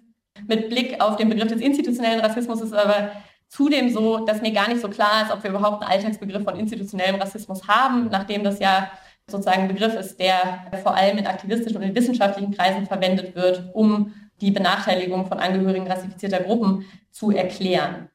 Mit 0.47 0.69
Blick 0.69 1.01
auf 1.01 1.17
den 1.17 1.29
Begriff 1.29 1.49
des 1.49 1.61
institutionellen 1.61 2.21
Rassismus 2.21 2.61
ist 2.61 2.73
aber 2.73 3.11
Zudem 3.55 3.89
so, 3.89 4.27
dass 4.27 4.43
mir 4.43 4.51
gar 4.51 4.67
nicht 4.67 4.81
so 4.81 4.89
klar 4.89 5.23
ist, 5.23 5.31
ob 5.31 5.45
wir 5.45 5.51
überhaupt 5.51 5.81
einen 5.81 5.93
Alltagsbegriff 5.93 6.43
von 6.43 6.59
institutionellem 6.59 7.21
Rassismus 7.21 7.69
haben, 7.69 8.09
nachdem 8.11 8.43
das 8.43 8.59
ja 8.59 8.91
sozusagen 9.29 9.63
ein 9.63 9.69
Begriff 9.69 9.95
ist, 9.95 10.19
der 10.19 10.67
vor 10.83 10.97
allem 10.97 11.19
in 11.19 11.27
aktivistischen 11.29 11.77
und 11.77 11.85
in 11.85 11.95
wissenschaftlichen 11.95 12.53
Kreisen 12.53 12.87
verwendet 12.87 13.37
wird, 13.37 13.71
um 13.73 14.13
die 14.41 14.51
Benachteiligung 14.51 15.27
von 15.27 15.39
Angehörigen 15.39 15.87
rassifizierter 15.87 16.41
Gruppen 16.41 16.85
zu 17.13 17.31
erklären. 17.31 18.09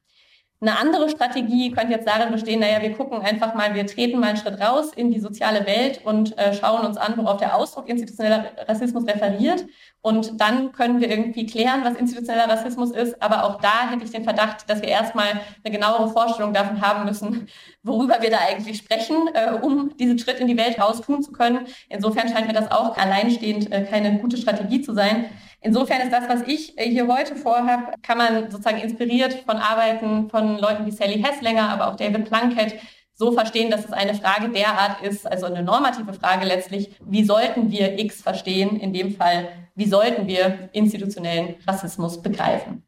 Eine 0.60 0.78
andere 0.78 1.08
Strategie 1.08 1.70
könnte 1.70 1.94
jetzt 1.94 2.06
darin 2.06 2.30
bestehen, 2.30 2.60
naja, 2.60 2.82
wir 2.82 2.92
gucken 2.92 3.22
einfach 3.22 3.54
mal, 3.54 3.74
wir 3.74 3.86
treten 3.86 4.20
mal 4.20 4.26
einen 4.28 4.36
Schritt 4.36 4.60
raus 4.60 4.92
in 4.94 5.10
die 5.10 5.20
soziale 5.20 5.64
Welt 5.64 6.02
und 6.04 6.36
äh, 6.36 6.52
schauen 6.52 6.84
uns 6.84 6.98
an, 6.98 7.16
worauf 7.16 7.38
der 7.38 7.56
Ausdruck 7.56 7.88
institutioneller 7.88 8.50
Rassismus 8.68 9.06
referiert. 9.06 9.64
Und 10.02 10.40
dann 10.40 10.72
können 10.72 11.00
wir 11.00 11.10
irgendwie 11.10 11.44
klären, 11.44 11.84
was 11.84 11.94
institutioneller 11.96 12.48
Rassismus 12.48 12.90
ist. 12.90 13.22
Aber 13.22 13.44
auch 13.44 13.60
da 13.60 13.90
hätte 13.90 14.04
ich 14.04 14.10
den 14.10 14.24
Verdacht, 14.24 14.68
dass 14.70 14.80
wir 14.80 14.88
erstmal 14.88 15.40
eine 15.62 15.74
genauere 15.74 16.08
Vorstellung 16.08 16.54
davon 16.54 16.80
haben 16.80 17.04
müssen, 17.04 17.48
worüber 17.82 18.16
wir 18.20 18.30
da 18.30 18.38
eigentlich 18.38 18.78
sprechen, 18.78 19.28
äh, 19.34 19.52
um 19.60 19.96
diesen 19.98 20.18
Schritt 20.18 20.40
in 20.40 20.46
die 20.46 20.56
Welt 20.56 20.80
raus 20.80 21.02
tun 21.02 21.22
zu 21.22 21.32
können. 21.32 21.66
Insofern 21.88 22.28
scheint 22.28 22.46
mir 22.46 22.54
das 22.54 22.70
auch 22.70 22.96
alleinstehend 22.96 23.70
äh, 23.70 23.84
keine 23.84 24.18
gute 24.18 24.38
Strategie 24.38 24.80
zu 24.80 24.94
sein. 24.94 25.26
Insofern 25.62 26.00
ist 26.00 26.12
das, 26.12 26.26
was 26.26 26.48
ich 26.48 26.74
hier 26.78 27.06
heute 27.06 27.36
vorhabe, 27.36 27.92
kann 28.02 28.16
man 28.16 28.50
sozusagen 28.50 28.78
inspiriert 28.78 29.34
von 29.44 29.58
Arbeiten 29.58 30.30
von 30.30 30.58
Leuten 30.58 30.86
wie 30.86 30.90
Sally 30.90 31.22
Hesslinger, 31.22 31.68
aber 31.68 31.88
auch 31.88 31.96
David 31.96 32.24
Plunkett 32.24 32.76
so 33.20 33.32
verstehen, 33.32 33.70
dass 33.70 33.84
es 33.84 33.92
eine 33.92 34.14
Frage 34.14 34.48
derart 34.48 35.02
ist, 35.02 35.30
also 35.30 35.44
eine 35.44 35.62
normative 35.62 36.14
Frage 36.14 36.46
letztlich, 36.46 36.90
wie 37.04 37.22
sollten 37.22 37.70
wir 37.70 37.98
X 37.98 38.22
verstehen? 38.22 38.80
In 38.80 38.94
dem 38.94 39.14
Fall, 39.14 39.50
wie 39.80 39.88
sollten 39.88 40.26
wir 40.26 40.68
institutionellen 40.72 41.54
Rassismus 41.66 42.20
begreifen? 42.20 42.86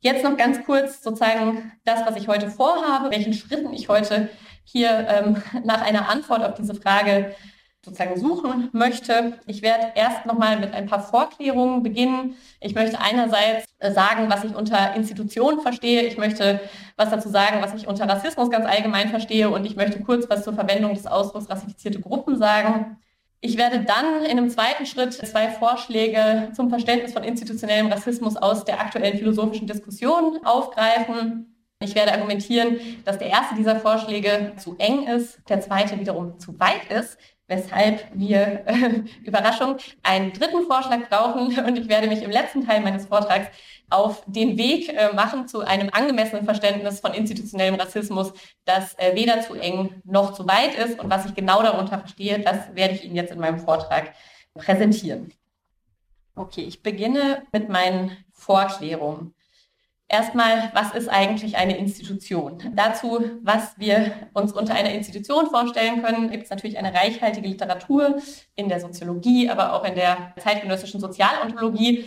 Jetzt 0.00 0.24
noch 0.24 0.36
ganz 0.36 0.64
kurz 0.64 1.00
sozusagen 1.00 1.70
das, 1.84 2.04
was 2.04 2.16
ich 2.16 2.26
heute 2.26 2.50
vorhabe, 2.50 3.12
welchen 3.12 3.32
Schritten 3.32 3.72
ich 3.72 3.88
heute 3.88 4.30
hier 4.64 5.06
ähm, 5.08 5.40
nach 5.64 5.80
einer 5.80 6.08
Antwort 6.08 6.42
auf 6.42 6.54
diese 6.54 6.74
Frage 6.74 7.36
sozusagen 7.84 8.18
suchen 8.18 8.68
möchte. 8.72 9.38
Ich 9.46 9.62
werde 9.62 9.92
erst 9.94 10.26
nochmal 10.26 10.58
mit 10.58 10.74
ein 10.74 10.86
paar 10.86 11.00
Vorklärungen 11.00 11.84
beginnen. 11.84 12.34
Ich 12.60 12.74
möchte 12.74 13.00
einerseits 13.00 13.64
sagen, 13.80 14.28
was 14.28 14.42
ich 14.42 14.56
unter 14.56 14.96
Institutionen 14.96 15.60
verstehe. 15.60 16.02
Ich 16.02 16.18
möchte 16.18 16.60
was 16.96 17.10
dazu 17.10 17.28
sagen, 17.28 17.62
was 17.62 17.74
ich 17.74 17.86
unter 17.86 18.08
Rassismus 18.08 18.50
ganz 18.50 18.66
allgemein 18.66 19.08
verstehe. 19.08 19.50
Und 19.50 19.64
ich 19.66 19.76
möchte 19.76 20.00
kurz 20.00 20.28
was 20.28 20.42
zur 20.42 20.54
Verwendung 20.54 20.94
des 20.94 21.06
Ausdrucks 21.06 21.48
rassifizierte 21.48 22.00
Gruppen 22.00 22.36
sagen. 22.36 22.98
Ich 23.40 23.56
werde 23.56 23.84
dann 23.84 24.24
in 24.24 24.38
einem 24.38 24.50
zweiten 24.50 24.84
Schritt 24.84 25.12
zwei 25.12 25.48
Vorschläge 25.48 26.50
zum 26.54 26.70
Verständnis 26.70 27.12
von 27.12 27.22
institutionellem 27.22 27.86
Rassismus 27.86 28.36
aus 28.36 28.64
der 28.64 28.80
aktuellen 28.80 29.16
philosophischen 29.16 29.68
Diskussion 29.68 30.40
aufgreifen. 30.44 31.54
Ich 31.80 31.94
werde 31.94 32.12
argumentieren, 32.12 32.80
dass 33.04 33.18
der 33.18 33.28
erste 33.28 33.54
dieser 33.54 33.78
Vorschläge 33.78 34.54
zu 34.56 34.74
eng 34.78 35.06
ist, 35.06 35.38
der 35.48 35.60
zweite 35.60 36.00
wiederum 36.00 36.38
zu 36.40 36.58
weit 36.58 36.90
ist 36.90 37.16
weshalb 37.48 38.06
wir, 38.14 38.62
äh, 38.66 39.02
Überraschung, 39.24 39.78
einen 40.02 40.32
dritten 40.32 40.64
Vorschlag 40.66 41.08
brauchen. 41.08 41.58
Und 41.58 41.78
ich 41.78 41.88
werde 41.88 42.06
mich 42.06 42.22
im 42.22 42.30
letzten 42.30 42.64
Teil 42.64 42.80
meines 42.80 43.06
Vortrags 43.06 43.48
auf 43.90 44.22
den 44.26 44.58
Weg 44.58 44.88
äh, 44.88 45.12
machen 45.14 45.48
zu 45.48 45.60
einem 45.60 45.88
angemessenen 45.92 46.44
Verständnis 46.44 47.00
von 47.00 47.14
institutionellem 47.14 47.76
Rassismus, 47.76 48.32
das 48.64 48.98
äh, 48.98 49.14
weder 49.14 49.40
zu 49.40 49.54
eng 49.54 50.02
noch 50.04 50.34
zu 50.34 50.46
weit 50.46 50.74
ist. 50.74 50.98
Und 51.00 51.10
was 51.10 51.26
ich 51.26 51.34
genau 51.34 51.62
darunter 51.62 51.98
verstehe, 51.98 52.38
das 52.40 52.74
werde 52.74 52.94
ich 52.94 53.04
Ihnen 53.04 53.16
jetzt 53.16 53.32
in 53.32 53.40
meinem 53.40 53.58
Vortrag 53.58 54.12
präsentieren. 54.54 55.32
Okay, 56.34 56.62
ich 56.62 56.82
beginne 56.82 57.42
mit 57.52 57.68
meinen 57.68 58.16
Vorklärungen. 58.32 59.34
Erstmal, 60.10 60.70
was 60.72 60.94
ist 60.94 61.08
eigentlich 61.08 61.58
eine 61.58 61.76
Institution? 61.76 62.72
Dazu, 62.74 63.40
was 63.42 63.78
wir 63.78 64.12
uns 64.32 64.52
unter 64.52 64.74
einer 64.74 64.92
Institution 64.94 65.48
vorstellen 65.48 66.02
können, 66.02 66.30
gibt 66.30 66.44
es 66.44 66.50
natürlich 66.50 66.78
eine 66.78 66.94
reichhaltige 66.94 67.46
Literatur 67.46 68.16
in 68.54 68.70
der 68.70 68.80
Soziologie, 68.80 69.50
aber 69.50 69.74
auch 69.74 69.84
in 69.84 69.94
der 69.94 70.32
zeitgenössischen 70.38 70.98
Sozialontologie. 70.98 72.06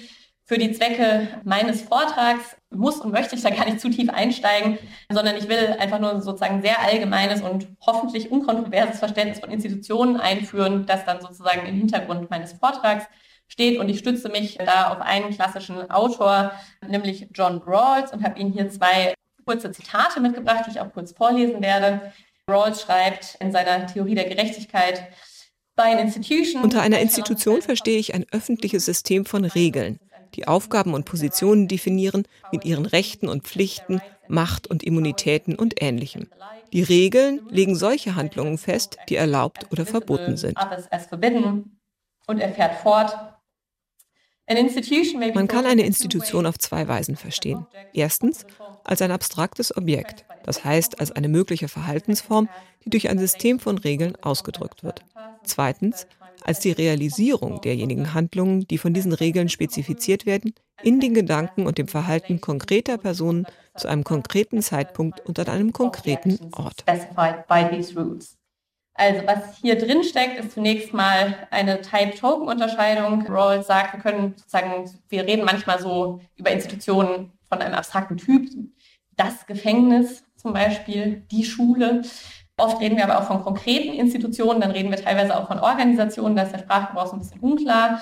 Für 0.51 0.57
die 0.57 0.73
Zwecke 0.73 1.29
meines 1.45 1.81
Vortrags 1.81 2.57
muss 2.71 2.99
und 2.99 3.13
möchte 3.13 3.37
ich 3.37 3.41
da 3.41 3.51
gar 3.51 3.63
nicht 3.63 3.79
zu 3.79 3.89
tief 3.89 4.09
einsteigen, 4.09 4.77
sondern 5.09 5.37
ich 5.37 5.47
will 5.47 5.77
einfach 5.79 5.97
nur 5.97 6.21
sozusagen 6.21 6.61
sehr 6.61 6.81
allgemeines 6.81 7.41
und 7.41 7.69
hoffentlich 7.79 8.29
unkontroverses 8.29 8.99
Verständnis 8.99 9.39
von 9.39 9.49
Institutionen 9.49 10.17
einführen, 10.17 10.85
das 10.85 11.05
dann 11.05 11.21
sozusagen 11.21 11.65
im 11.65 11.75
Hintergrund 11.75 12.29
meines 12.29 12.51
Vortrags 12.51 13.05
steht. 13.47 13.79
Und 13.79 13.87
ich 13.87 13.99
stütze 13.99 14.27
mich 14.27 14.57
da 14.57 14.89
auf 14.91 14.99
einen 14.99 15.29
klassischen 15.29 15.89
Autor, 15.89 16.51
nämlich 16.85 17.29
John 17.33 17.61
Rawls, 17.65 18.11
und 18.11 18.21
habe 18.21 18.37
Ihnen 18.37 18.51
hier 18.51 18.69
zwei 18.69 19.13
kurze 19.45 19.71
Zitate 19.71 20.19
mitgebracht, 20.19 20.65
die 20.67 20.71
ich 20.71 20.81
auch 20.81 20.91
kurz 20.91 21.13
vorlesen 21.13 21.61
werde. 21.61 22.11
Rawls 22.49 22.81
schreibt 22.81 23.37
in 23.39 23.53
seiner 23.53 23.87
Theorie 23.87 24.15
der 24.15 24.27
Gerechtigkeit, 24.27 25.07
unter 26.61 26.81
einer 26.81 26.99
Institution 26.99 27.61
verstehe 27.61 27.97
ich 27.97 28.13
ein 28.13 28.25
öffentliches 28.31 28.85
System 28.85 29.25
von 29.25 29.45
Regeln, 29.45 29.99
die 30.35 30.47
Aufgaben 30.47 30.93
und 30.93 31.05
Positionen 31.05 31.67
definieren 31.67 32.27
mit 32.51 32.65
ihren 32.65 32.85
Rechten 32.85 33.27
und 33.27 33.43
Pflichten, 33.43 34.01
Macht 34.27 34.67
und 34.67 34.83
Immunitäten 34.83 35.55
und 35.55 35.81
Ähnlichem. 35.81 36.27
Die 36.73 36.83
Regeln 36.83 37.41
legen 37.49 37.75
solche 37.75 38.15
Handlungen 38.15 38.57
fest, 38.57 38.97
die 39.09 39.15
erlaubt 39.15 39.67
oder 39.71 39.85
verboten 39.85 40.37
sind. 40.37 40.57
Und 42.27 42.39
er 42.39 42.53
fährt 42.53 42.75
fort, 42.81 43.17
man 45.33 45.47
kann 45.47 45.65
eine 45.65 45.83
Institution 45.83 46.45
auf 46.45 46.57
zwei 46.57 46.87
Weisen 46.87 47.15
verstehen. 47.15 47.65
Erstens 47.93 48.45
als 48.83 49.01
ein 49.01 49.11
abstraktes 49.11 49.75
Objekt, 49.75 50.25
das 50.43 50.65
heißt 50.65 50.99
als 50.99 51.11
eine 51.11 51.29
mögliche 51.29 51.67
Verhaltensform, 51.67 52.49
die 52.83 52.89
durch 52.89 53.09
ein 53.09 53.19
System 53.19 53.59
von 53.59 53.77
Regeln 53.77 54.15
ausgedrückt 54.21 54.83
wird. 54.83 55.03
Zweitens 55.43 56.07
als 56.43 56.59
die 56.59 56.71
Realisierung 56.71 57.61
derjenigen 57.61 58.13
Handlungen, 58.13 58.67
die 58.67 58.77
von 58.77 58.93
diesen 58.93 59.13
Regeln 59.13 59.49
spezifiziert 59.49 60.25
werden, 60.25 60.53
in 60.83 60.99
den 60.99 61.13
Gedanken 61.13 61.67
und 61.67 61.77
dem 61.77 61.87
Verhalten 61.87 62.41
konkreter 62.41 62.97
Personen 62.97 63.45
zu 63.75 63.87
einem 63.87 64.03
konkreten 64.03 64.61
Zeitpunkt 64.61 65.19
und 65.21 65.39
an 65.39 65.47
einem 65.47 65.73
konkreten 65.73 66.39
Ort. 66.53 66.83
Also 68.93 69.21
was 69.25 69.57
hier 69.61 69.77
drin 69.77 70.03
steckt, 70.03 70.39
ist 70.39 70.51
zunächst 70.51 70.93
mal 70.93 71.47
eine 71.49 71.81
Type-Token-Unterscheidung. 71.81 73.25
Rawls 73.27 73.67
sagt, 73.67 73.93
wir 73.93 74.01
können 74.01 74.33
sozusagen, 74.35 74.89
wir 75.09 75.25
reden 75.25 75.45
manchmal 75.45 75.81
so 75.81 76.19
über 76.35 76.51
Institutionen 76.51 77.31
von 77.47 77.59
einem 77.59 77.73
abstrakten 77.73 78.17
Typ, 78.17 78.49
das 79.15 79.45
Gefängnis 79.47 80.23
zum 80.35 80.53
Beispiel, 80.53 81.23
die 81.31 81.45
Schule. 81.45 82.01
Oft 82.61 82.79
reden 82.79 82.95
wir 82.95 83.03
aber 83.03 83.19
auch 83.19 83.27
von 83.27 83.41
konkreten 83.41 83.93
Institutionen, 83.93 84.61
dann 84.61 84.71
reden 84.71 84.91
wir 84.91 85.03
teilweise 85.03 85.35
auch 85.35 85.47
von 85.47 85.59
Organisationen, 85.59 86.35
da 86.35 86.43
ist 86.43 86.53
der 86.53 86.59
Sprachgebrauch 86.59 87.07
so 87.07 87.13
ein 87.13 87.19
bisschen 87.19 87.39
unklar. 87.39 88.01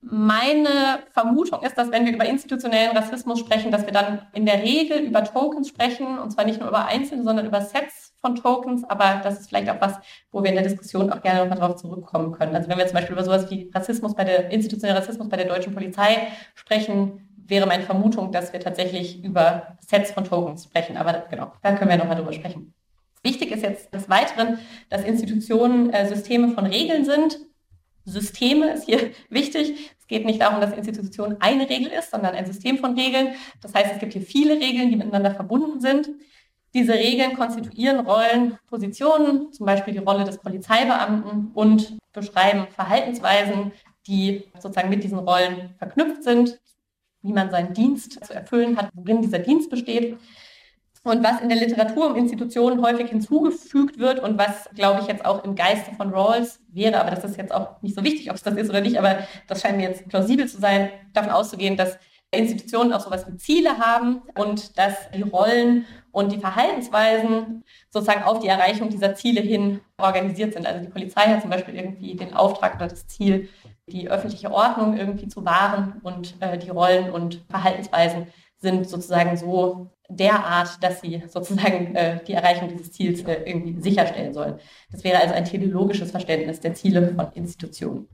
Meine 0.00 0.98
Vermutung 1.12 1.62
ist, 1.62 1.78
dass 1.78 1.92
wenn 1.92 2.04
wir 2.04 2.12
über 2.12 2.26
institutionellen 2.26 2.96
Rassismus 2.96 3.38
sprechen, 3.38 3.70
dass 3.70 3.86
wir 3.86 3.92
dann 3.92 4.22
in 4.32 4.44
der 4.44 4.60
Regel 4.60 4.98
über 4.98 5.22
Tokens 5.22 5.68
sprechen, 5.68 6.18
und 6.18 6.32
zwar 6.32 6.44
nicht 6.44 6.58
nur 6.58 6.68
über 6.68 6.86
einzelne, 6.86 7.22
sondern 7.22 7.46
über 7.46 7.60
Sets 7.60 8.12
von 8.20 8.34
Tokens, 8.34 8.82
aber 8.82 9.20
das 9.22 9.38
ist 9.38 9.48
vielleicht 9.48 9.70
auch 9.70 9.80
was, 9.80 10.00
wo 10.32 10.42
wir 10.42 10.50
in 10.50 10.56
der 10.56 10.64
Diskussion 10.64 11.12
auch 11.12 11.22
gerne 11.22 11.40
nochmal 11.40 11.58
drauf 11.58 11.76
zurückkommen 11.76 12.32
können. 12.32 12.56
Also 12.56 12.68
wenn 12.68 12.78
wir 12.78 12.86
zum 12.86 12.94
Beispiel 12.94 13.12
über 13.12 13.24
sowas 13.24 13.48
wie 13.52 13.70
Rassismus 13.72 14.16
bei 14.16 14.24
der, 14.24 14.50
institutioneller 14.50 14.98
Rassismus 14.98 15.28
bei 15.28 15.36
der 15.36 15.46
deutschen 15.46 15.72
Polizei 15.72 16.26
sprechen, 16.56 17.28
wäre 17.46 17.66
meine 17.66 17.84
Vermutung, 17.84 18.32
dass 18.32 18.52
wir 18.52 18.58
tatsächlich 18.58 19.22
über 19.22 19.76
Sets 19.80 20.10
von 20.10 20.24
Tokens 20.24 20.64
sprechen. 20.64 20.96
Aber 20.96 21.26
genau, 21.30 21.52
da 21.62 21.72
können 21.74 21.90
wir 21.90 21.96
nochmal 21.96 22.16
drüber 22.16 22.32
sprechen. 22.32 22.74
Wichtig 23.22 23.52
ist 23.52 23.62
jetzt 23.62 23.94
des 23.94 24.08
Weiteren, 24.08 24.58
dass 24.88 25.04
Institutionen 25.04 25.90
äh, 25.90 26.08
Systeme 26.08 26.50
von 26.50 26.66
Regeln 26.66 27.04
sind. 27.04 27.38
Systeme 28.04 28.72
ist 28.72 28.84
hier 28.84 29.12
wichtig. 29.28 29.92
Es 29.98 30.06
geht 30.06 30.24
nicht 30.26 30.40
darum, 30.40 30.60
dass 30.60 30.76
Institution 30.76 31.36
eine 31.40 31.68
Regel 31.68 31.92
ist, 31.92 32.10
sondern 32.10 32.34
ein 32.34 32.46
System 32.46 32.78
von 32.78 32.98
Regeln. 32.98 33.34
Das 33.60 33.74
heißt, 33.74 33.92
es 33.92 34.00
gibt 34.00 34.12
hier 34.12 34.22
viele 34.22 34.54
Regeln, 34.54 34.90
die 34.90 34.96
miteinander 34.96 35.34
verbunden 35.34 35.80
sind. 35.80 36.10
Diese 36.74 36.94
Regeln 36.94 37.36
konstituieren 37.36 38.00
Rollen, 38.06 38.58
Positionen, 38.66 39.52
zum 39.52 39.66
Beispiel 39.66 39.92
die 39.92 40.00
Rolle 40.00 40.24
des 40.24 40.38
Polizeibeamten 40.38 41.50
und 41.52 41.98
beschreiben 42.12 42.66
Verhaltensweisen, 42.74 43.72
die 44.06 44.44
sozusagen 44.58 44.88
mit 44.88 45.04
diesen 45.04 45.18
Rollen 45.18 45.74
verknüpft 45.78 46.24
sind, 46.24 46.58
wie 47.20 47.32
man 47.32 47.50
seinen 47.50 47.74
Dienst 47.74 48.24
zu 48.24 48.34
erfüllen 48.34 48.76
hat, 48.76 48.90
worin 48.94 49.22
dieser 49.22 49.38
Dienst 49.38 49.70
besteht. 49.70 50.18
Und 51.04 51.24
was 51.24 51.40
in 51.40 51.48
der 51.48 51.58
Literatur 51.58 52.06
um 52.06 52.16
Institutionen 52.16 52.80
häufig 52.80 53.10
hinzugefügt 53.10 53.98
wird 53.98 54.20
und 54.20 54.38
was, 54.38 54.68
glaube 54.74 55.00
ich, 55.00 55.08
jetzt 55.08 55.24
auch 55.24 55.42
im 55.42 55.56
Geiste 55.56 55.92
von 55.96 56.10
Rawls 56.10 56.60
wäre, 56.68 57.00
aber 57.00 57.10
das 57.10 57.24
ist 57.24 57.36
jetzt 57.36 57.52
auch 57.52 57.82
nicht 57.82 57.96
so 57.96 58.04
wichtig, 58.04 58.30
ob 58.30 58.36
es 58.36 58.44
das 58.44 58.54
ist 58.54 58.70
oder 58.70 58.80
nicht, 58.80 58.98
aber 58.98 59.18
das 59.48 59.60
scheint 59.60 59.78
mir 59.78 59.88
jetzt 59.88 60.08
plausibel 60.08 60.46
zu 60.46 60.60
sein, 60.60 60.90
davon 61.12 61.32
auszugehen, 61.32 61.76
dass 61.76 61.98
Institutionen 62.30 62.92
auch 62.92 63.00
sowas 63.00 63.26
wie 63.26 63.36
Ziele 63.36 63.78
haben 63.78 64.22
und 64.38 64.78
dass 64.78 65.10
die 65.10 65.22
Rollen 65.22 65.84
und 66.12 66.32
die 66.32 66.38
Verhaltensweisen 66.38 67.62
sozusagen 67.90 68.22
auf 68.22 68.38
die 68.38 68.48
Erreichung 68.48 68.88
dieser 68.88 69.14
Ziele 69.14 69.40
hin 69.40 69.80
organisiert 69.98 70.54
sind. 70.54 70.66
Also 70.66 70.80
die 70.80 70.90
Polizei 70.90 71.22
hat 71.22 71.42
zum 71.42 71.50
Beispiel 71.50 71.74
irgendwie 71.74 72.14
den 72.14 72.32
Auftrag 72.34 72.76
oder 72.76 72.88
das 72.88 73.06
Ziel, 73.06 73.48
die 73.86 74.08
öffentliche 74.08 74.50
Ordnung 74.50 74.96
irgendwie 74.96 75.28
zu 75.28 75.44
wahren 75.44 76.00
und 76.02 76.36
äh, 76.40 76.56
die 76.56 76.70
Rollen 76.70 77.10
und 77.10 77.44
Verhaltensweisen 77.50 78.28
sind 78.58 78.88
sozusagen 78.88 79.36
so 79.36 79.90
derart, 80.08 80.82
dass 80.82 81.00
sie 81.00 81.22
sozusagen 81.26 81.94
äh, 81.94 82.22
die 82.24 82.32
Erreichung 82.32 82.68
dieses 82.68 82.92
Ziels 82.92 83.22
äh, 83.22 83.42
irgendwie 83.44 83.80
sicherstellen 83.80 84.34
sollen. 84.34 84.58
Das 84.90 85.04
wäre 85.04 85.20
also 85.20 85.34
ein 85.34 85.44
teleologisches 85.44 86.10
Verständnis 86.10 86.60
der 86.60 86.74
Ziele 86.74 87.14
von 87.14 87.32
Institutionen. 87.34 88.08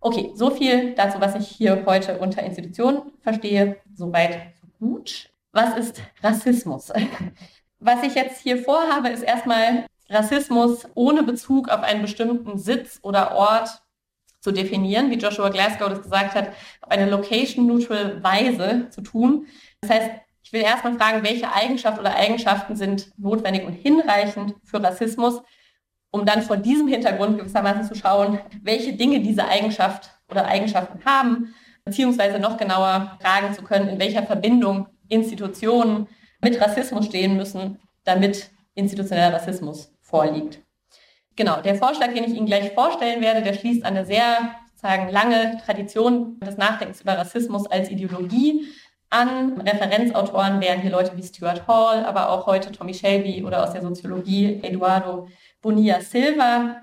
Okay, 0.00 0.30
so 0.34 0.50
viel 0.50 0.94
dazu, 0.94 1.20
was 1.20 1.34
ich 1.34 1.48
hier 1.48 1.84
heute 1.86 2.18
unter 2.18 2.42
Institution 2.42 3.12
verstehe. 3.20 3.76
Soweit, 3.94 4.52
so 4.60 4.66
gut. 4.78 5.30
Was 5.52 5.76
ist 5.76 6.02
Rassismus? 6.22 6.92
Was 7.78 8.02
ich 8.02 8.14
jetzt 8.14 8.40
hier 8.40 8.56
vorhabe, 8.56 9.10
ist 9.10 9.22
erstmal 9.22 9.84
Rassismus 10.08 10.86
ohne 10.94 11.22
Bezug 11.22 11.68
auf 11.68 11.82
einen 11.82 12.00
bestimmten 12.00 12.58
Sitz 12.58 12.98
oder 13.02 13.34
Ort 13.34 13.82
zu 14.40 14.50
definieren, 14.50 15.10
wie 15.10 15.18
Joshua 15.18 15.50
Glasgow 15.50 15.88
das 15.90 16.02
gesagt 16.02 16.34
hat, 16.34 16.48
auf 16.80 16.90
eine 16.90 17.10
location-neutral 17.10 18.22
Weise 18.22 18.88
zu 18.90 19.02
tun. 19.02 19.46
Das 19.80 19.90
heißt, 19.90 20.10
ich 20.46 20.52
will 20.52 20.62
erstmal 20.62 20.94
fragen, 20.94 21.22
welche 21.22 21.52
Eigenschaft 21.52 21.98
oder 21.98 22.16
Eigenschaften 22.16 22.76
sind 22.76 23.12
notwendig 23.18 23.64
und 23.64 23.74
hinreichend 23.74 24.54
für 24.64 24.82
Rassismus 24.82 25.42
um 26.16 26.24
dann 26.24 26.42
vor 26.42 26.56
diesem 26.56 26.88
Hintergrund 26.88 27.38
gewissermaßen 27.38 27.84
zu 27.84 27.94
schauen, 27.94 28.38
welche 28.62 28.94
Dinge 28.94 29.20
diese 29.20 29.46
Eigenschaft 29.46 30.10
oder 30.30 30.46
Eigenschaften 30.46 31.04
haben, 31.04 31.54
beziehungsweise 31.84 32.38
noch 32.38 32.56
genauer 32.56 33.18
fragen 33.20 33.52
zu 33.52 33.62
können, 33.62 33.88
in 33.88 33.98
welcher 33.98 34.22
Verbindung 34.22 34.86
Institutionen 35.08 36.08
mit 36.40 36.60
Rassismus 36.60 37.06
stehen 37.06 37.36
müssen, 37.36 37.78
damit 38.04 38.50
institutioneller 38.74 39.34
Rassismus 39.34 39.92
vorliegt. 40.00 40.60
Genau, 41.36 41.60
der 41.60 41.74
Vorschlag, 41.74 42.14
den 42.14 42.24
ich 42.24 42.34
Ihnen 42.34 42.46
gleich 42.46 42.72
vorstellen 42.72 43.20
werde, 43.20 43.42
der 43.42 43.52
schließt 43.52 43.84
an 43.84 43.96
eine 43.96 44.06
sehr 44.06 44.56
sagen, 44.74 45.10
lange 45.10 45.58
Tradition 45.64 46.40
des 46.40 46.56
Nachdenkens 46.56 47.02
über 47.02 47.18
Rassismus 47.18 47.66
als 47.66 47.90
Ideologie 47.90 48.66
an. 49.10 49.60
Referenzautoren 49.60 50.60
wären 50.60 50.80
hier 50.80 50.90
Leute 50.90 51.16
wie 51.16 51.22
Stuart 51.22 51.66
Hall, 51.66 52.04
aber 52.04 52.30
auch 52.30 52.46
heute 52.46 52.72
Tommy 52.72 52.94
Shelby 52.94 53.44
oder 53.44 53.62
aus 53.62 53.72
der 53.72 53.82
Soziologie 53.82 54.60
Eduardo 54.62 55.28
Bonilla 55.62 56.00
Silva. 56.00 56.82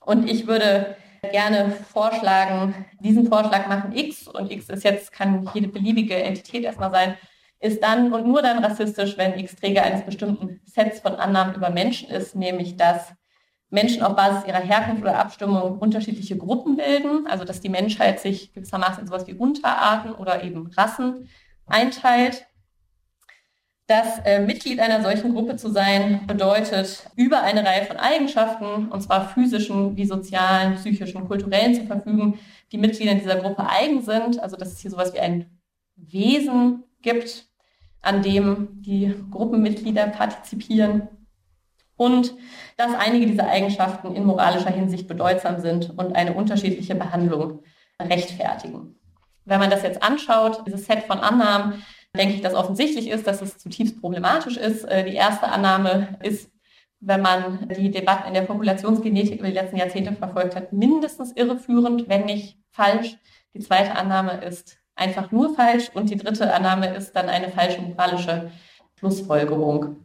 Und 0.00 0.28
ich 0.28 0.46
würde 0.46 0.96
gerne 1.30 1.70
vorschlagen, 1.70 2.74
diesen 3.00 3.28
Vorschlag 3.28 3.66
machen 3.66 3.96
X 3.96 4.28
und 4.28 4.50
X 4.50 4.68
ist 4.68 4.84
jetzt, 4.84 5.12
kann 5.12 5.48
jede 5.54 5.68
beliebige 5.68 6.14
Entität 6.14 6.64
erstmal 6.64 6.90
sein, 6.90 7.16
ist 7.60 7.82
dann 7.82 8.12
und 8.12 8.26
nur 8.26 8.42
dann 8.42 8.62
rassistisch, 8.62 9.16
wenn 9.16 9.38
X 9.38 9.56
Träger 9.56 9.82
eines 9.82 10.04
bestimmten 10.04 10.60
Sets 10.66 11.00
von 11.00 11.14
Annahmen 11.14 11.54
über 11.54 11.70
Menschen 11.70 12.10
ist, 12.10 12.36
nämlich 12.36 12.76
dass 12.76 13.14
Menschen 13.70 14.02
auf 14.02 14.14
Basis 14.14 14.46
ihrer 14.46 14.60
Herkunft 14.60 15.02
oder 15.02 15.18
Abstimmung 15.18 15.78
unterschiedliche 15.78 16.36
Gruppen 16.36 16.76
bilden, 16.76 17.26
also 17.26 17.44
dass 17.44 17.60
die 17.60 17.70
Menschheit 17.70 18.20
sich 18.20 18.52
gewissermaßen 18.52 19.00
in 19.00 19.06
sowas 19.06 19.26
wie 19.26 19.34
Unterarten 19.34 20.12
oder 20.12 20.44
eben 20.44 20.68
Rassen 20.76 21.28
einteilt. 21.66 22.46
Das 23.86 24.18
äh, 24.24 24.40
Mitglied 24.40 24.80
einer 24.80 25.02
solchen 25.02 25.34
Gruppe 25.34 25.56
zu 25.56 25.70
sein 25.70 26.26
bedeutet, 26.26 27.06
über 27.16 27.42
eine 27.42 27.64
Reihe 27.64 27.84
von 27.84 27.98
Eigenschaften, 27.98 28.88
und 28.88 29.02
zwar 29.02 29.28
physischen 29.28 29.94
wie 29.96 30.06
sozialen, 30.06 30.76
psychischen, 30.76 31.26
kulturellen 31.28 31.74
zu 31.74 31.84
verfügen, 31.84 32.38
die 32.72 32.78
Mitgliedern 32.78 33.18
dieser 33.18 33.36
Gruppe 33.36 33.68
eigen 33.68 34.00
sind. 34.00 34.40
Also 34.40 34.56
dass 34.56 34.72
es 34.72 34.78
hier 34.78 34.90
sowas 34.90 35.12
wie 35.12 35.20
ein 35.20 35.60
Wesen 35.96 36.84
gibt, 37.02 37.46
an 38.00 38.22
dem 38.22 38.68
die 38.80 39.14
Gruppenmitglieder 39.30 40.06
partizipieren 40.08 41.08
und 41.96 42.34
dass 42.76 42.94
einige 42.94 43.26
dieser 43.26 43.48
Eigenschaften 43.48 44.14
in 44.14 44.24
moralischer 44.24 44.70
Hinsicht 44.70 45.06
bedeutsam 45.06 45.60
sind 45.60 45.96
und 45.96 46.16
eine 46.16 46.34
unterschiedliche 46.34 46.94
Behandlung 46.94 47.62
rechtfertigen. 48.00 48.96
Wenn 49.44 49.60
man 49.60 49.70
das 49.70 49.82
jetzt 49.82 50.02
anschaut, 50.02 50.66
dieses 50.66 50.86
Set 50.86 51.04
von 51.04 51.18
Annahmen, 51.18 51.84
denke 52.16 52.34
ich, 52.34 52.40
dass 52.40 52.54
offensichtlich 52.54 53.08
ist, 53.08 53.26
dass 53.26 53.42
es 53.42 53.58
zutiefst 53.58 54.00
problematisch 54.00 54.56
ist. 54.56 54.84
Äh, 54.84 55.04
die 55.04 55.16
erste 55.16 55.48
Annahme 55.48 56.18
ist, 56.22 56.50
wenn 57.00 57.20
man 57.20 57.68
die 57.68 57.90
Debatten 57.90 58.28
in 58.28 58.34
der 58.34 58.42
Populationsgenetik 58.42 59.40
über 59.40 59.48
die 59.48 59.54
letzten 59.54 59.76
Jahrzehnte 59.76 60.12
verfolgt 60.12 60.56
hat, 60.56 60.72
mindestens 60.72 61.32
irreführend, 61.32 62.08
wenn 62.08 62.24
nicht 62.24 62.58
falsch. 62.70 63.16
Die 63.52 63.60
zweite 63.60 63.94
Annahme 63.94 64.42
ist 64.44 64.78
einfach 64.94 65.30
nur 65.30 65.54
falsch 65.54 65.90
und 65.92 66.08
die 66.08 66.16
dritte 66.16 66.52
Annahme 66.54 66.94
ist 66.94 67.12
dann 67.12 67.28
eine 67.28 67.50
falsche 67.50 67.82
moralische 67.82 68.50
Schlussfolgerung. 68.98 69.96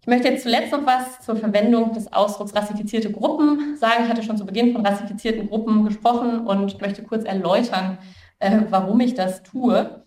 Ich 0.00 0.08
möchte 0.08 0.28
jetzt 0.28 0.42
zuletzt 0.42 0.72
noch 0.72 0.84
was 0.84 1.20
zur 1.20 1.36
Verwendung 1.36 1.92
des 1.92 2.12
Ausdrucks 2.12 2.54
rassifizierte 2.56 3.12
Gruppen 3.12 3.76
sagen. 3.76 4.02
Ich 4.04 4.10
hatte 4.10 4.24
schon 4.24 4.36
zu 4.36 4.44
Beginn 4.44 4.72
von 4.72 4.84
rassifizierten 4.84 5.48
Gruppen 5.48 5.84
gesprochen 5.84 6.44
und 6.44 6.80
möchte 6.80 7.04
kurz 7.04 7.24
erläutern, 7.24 7.98
äh, 8.42 8.60
warum 8.68 9.00
ich 9.00 9.14
das 9.14 9.42
tue. 9.42 10.04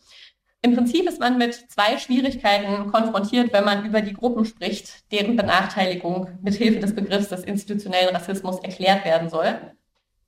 Im 0.62 0.75
Prinzip 0.75 1.08
ist 1.08 1.20
man 1.20 1.38
mit 1.38 1.54
zwei 1.54 1.98
Schwierigkeiten 1.98 2.92
konfrontiert, 2.92 3.54
wenn 3.54 3.65
man 3.65 3.86
über 3.86 4.01
die 4.01 4.13
Gruppen 4.13 4.46
spricht, 4.46 5.12
deren 5.12 5.36
Benachteiligung 5.36 6.27
mithilfe 6.42 6.80
des 6.80 6.96
Begriffs 6.96 7.30
des 7.30 7.44
institutionellen 7.44 8.15
Rassismus 8.15 8.60
erklärt 8.60 9.06
werden 9.06 9.30
soll. 9.30 9.56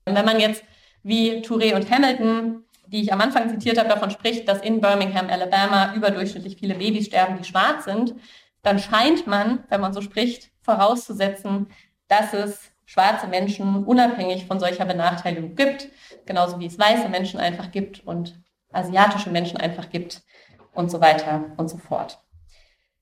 Wenn 0.05 0.25
man 0.25 0.39
jetzt 0.39 0.63
wie 1.03 1.41
Touré 1.41 1.75
und 1.75 1.89
Hamilton, 1.89 2.63
die 2.87 3.01
ich 3.01 3.11
am 3.11 3.19
Anfang 3.21 3.49
zitiert 3.49 3.77
habe, 3.77 3.89
davon 3.89 4.11
spricht, 4.11 4.47
dass 4.47 4.61
in 4.61 4.79
Birmingham, 4.79 5.27
Alabama 5.27 5.93
überdurchschnittlich 5.95 6.57
viele 6.57 6.75
Babys 6.75 7.07
sterben, 7.07 7.37
die 7.37 7.43
schwarz 7.43 7.85
sind, 7.85 8.13
dann 8.61 8.79
scheint 8.79 9.27
man, 9.27 9.63
wenn 9.69 9.81
man 9.81 9.93
so 9.93 10.01
spricht, 10.01 10.51
vorauszusetzen, 10.61 11.67
dass 12.07 12.33
es 12.33 12.71
schwarze 12.85 13.27
Menschen 13.27 13.83
unabhängig 13.85 14.45
von 14.45 14.59
solcher 14.59 14.85
Benachteiligung 14.85 15.55
gibt, 15.55 15.89
genauso 16.27 16.59
wie 16.59 16.67
es 16.67 16.77
weiße 16.77 17.09
Menschen 17.09 17.39
einfach 17.39 17.71
gibt 17.71 18.05
und 18.05 18.39
asiatische 18.71 19.29
Menschen 19.29 19.57
einfach 19.57 19.89
gibt 19.89 20.21
und 20.73 20.91
so 20.91 21.01
weiter 21.01 21.45
und 21.57 21.69
so 21.69 21.77
fort. 21.77 22.19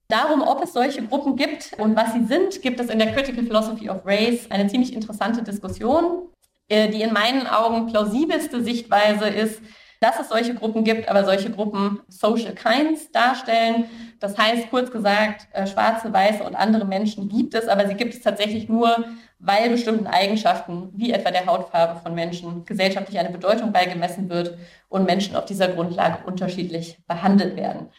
Darum, 0.07 0.41
ob 0.41 0.63
es 0.63 0.73
solche 0.73 1.05
Gruppen 1.05 1.35
gibt 1.35 1.73
und 1.79 1.95
was 1.95 2.13
sie 2.13 2.25
sind, 2.25 2.61
gibt 2.61 2.79
es 2.79 2.89
in 2.89 2.99
der 2.99 3.11
Critical 3.11 3.43
Philosophy 3.43 3.89
of 3.89 4.05
Race 4.05 4.49
eine 4.51 4.67
ziemlich 4.67 4.93
interessante 4.93 5.41
Diskussion. 5.41 6.29
Äh, 6.67 6.89
die 6.89 7.03
in 7.03 7.13
meinen 7.13 7.45
Augen 7.45 7.87
plausibelste 7.87 8.63
Sichtweise 8.63 9.27
ist, 9.27 9.61
dass 9.99 10.19
es 10.19 10.29
solche 10.29 10.55
Gruppen 10.55 10.83
gibt, 10.83 11.09
aber 11.09 11.23
solche 11.23 11.49
Gruppen 11.49 12.01
Social 12.07 12.53
Kinds 12.53 13.11
darstellen. 13.11 13.85
Das 14.19 14.37
heißt, 14.37 14.69
kurz 14.69 14.91
gesagt, 14.91 15.47
äh, 15.53 15.65
schwarze, 15.67 16.11
weiße 16.11 16.43
und 16.43 16.55
andere 16.55 16.85
Menschen 16.85 17.29
gibt 17.29 17.53
es, 17.53 17.67
aber 17.67 17.87
sie 17.87 17.95
gibt 17.95 18.13
es 18.13 18.21
tatsächlich 18.21 18.69
nur, 18.69 19.05
weil 19.39 19.69
bestimmten 19.69 20.07
Eigenschaften, 20.07 20.89
wie 20.93 21.11
etwa 21.11 21.31
der 21.31 21.45
Hautfarbe 21.45 21.99
von 21.99 22.15
Menschen, 22.15 22.65
gesellschaftlich 22.65 23.19
eine 23.19 23.29
Bedeutung 23.29 23.71
beigemessen 23.71 24.29
wird 24.29 24.57
und 24.89 25.05
Menschen 25.05 25.35
auf 25.35 25.45
dieser 25.45 25.67
Grundlage 25.67 26.25
unterschiedlich 26.25 26.99
behandelt 27.07 27.55
werden. 27.55 27.89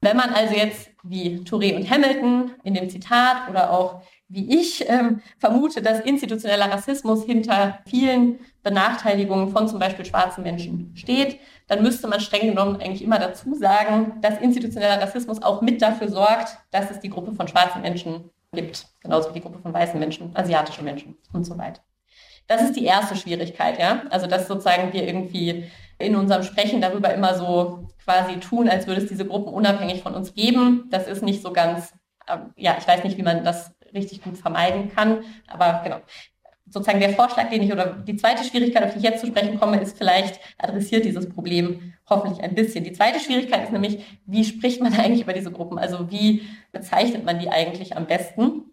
Wenn 0.00 0.16
man 0.16 0.30
also 0.30 0.54
jetzt 0.54 0.90
wie 1.02 1.40
Touré 1.40 1.76
und 1.76 1.88
Hamilton 1.90 2.52
in 2.64 2.74
dem 2.74 2.88
Zitat 2.88 3.48
oder 3.50 3.70
auch 3.70 4.02
wie 4.28 4.60
ich 4.60 4.88
ähm, 4.88 5.20
vermute, 5.38 5.82
dass 5.82 6.00
institutioneller 6.00 6.70
Rassismus 6.70 7.24
hinter 7.24 7.80
vielen 7.86 8.38
Benachteiligungen 8.62 9.48
von 9.48 9.68
zum 9.68 9.78
Beispiel 9.78 10.04
schwarzen 10.04 10.44
Menschen 10.44 10.92
steht, 10.94 11.40
dann 11.66 11.82
müsste 11.82 12.06
man 12.06 12.20
streng 12.20 12.48
genommen 12.48 12.76
eigentlich 12.76 13.02
immer 13.02 13.18
dazu 13.18 13.54
sagen, 13.54 14.20
dass 14.22 14.40
institutioneller 14.40 15.02
Rassismus 15.02 15.42
auch 15.42 15.62
mit 15.62 15.82
dafür 15.82 16.08
sorgt, 16.08 16.58
dass 16.70 16.90
es 16.90 17.00
die 17.00 17.10
Gruppe 17.10 17.32
von 17.32 17.48
schwarzen 17.48 17.82
Menschen 17.82 18.30
gibt, 18.52 18.86
genauso 19.00 19.30
wie 19.30 19.34
die 19.34 19.40
Gruppe 19.40 19.58
von 19.58 19.74
weißen 19.74 19.98
Menschen, 19.98 20.34
asiatische 20.34 20.82
Menschen 20.82 21.16
und 21.32 21.44
so 21.44 21.58
weiter. 21.58 21.82
Das 22.46 22.62
ist 22.62 22.76
die 22.76 22.84
erste 22.84 23.16
Schwierigkeit, 23.16 23.78
ja. 23.78 24.04
Also 24.10 24.26
dass 24.26 24.48
sozusagen 24.48 24.92
wir 24.92 25.06
irgendwie 25.06 25.70
in 26.00 26.16
unserem 26.16 26.42
Sprechen 26.42 26.80
darüber 26.80 27.12
immer 27.12 27.34
so 27.34 27.88
quasi 28.04 28.40
tun, 28.40 28.68
als 28.68 28.86
würde 28.86 29.02
es 29.02 29.08
diese 29.08 29.26
Gruppen 29.26 29.52
unabhängig 29.52 30.02
von 30.02 30.14
uns 30.14 30.34
geben. 30.34 30.86
Das 30.90 31.06
ist 31.06 31.22
nicht 31.22 31.42
so 31.42 31.52
ganz, 31.52 31.92
äh, 32.26 32.38
ja, 32.56 32.76
ich 32.78 32.88
weiß 32.88 33.04
nicht, 33.04 33.18
wie 33.18 33.22
man 33.22 33.44
das 33.44 33.74
richtig 33.94 34.22
gut 34.22 34.36
vermeiden 34.36 34.90
kann. 34.94 35.24
Aber 35.46 35.80
genau. 35.84 36.00
Sozusagen 36.66 37.00
der 37.00 37.10
Vorschlag, 37.10 37.50
den 37.50 37.62
ich 37.62 37.72
oder 37.72 37.86
die 37.86 38.14
zweite 38.14 38.44
Schwierigkeit, 38.44 38.84
auf 38.84 38.92
die 38.92 38.98
ich 38.98 39.04
jetzt 39.04 39.20
zu 39.20 39.26
sprechen 39.26 39.58
komme, 39.58 39.80
ist 39.80 39.98
vielleicht 39.98 40.38
adressiert 40.56 41.04
dieses 41.04 41.28
Problem 41.28 41.94
hoffentlich 42.08 42.42
ein 42.44 42.54
bisschen. 42.54 42.84
Die 42.84 42.92
zweite 42.92 43.18
Schwierigkeit 43.18 43.64
ist 43.64 43.72
nämlich, 43.72 44.04
wie 44.24 44.44
spricht 44.44 44.80
man 44.80 44.94
eigentlich 44.98 45.22
über 45.22 45.32
diese 45.32 45.50
Gruppen? 45.50 45.78
Also 45.78 46.10
wie 46.10 46.42
bezeichnet 46.72 47.24
man 47.24 47.40
die 47.40 47.50
eigentlich 47.50 47.96
am 47.96 48.06
besten? 48.06 48.64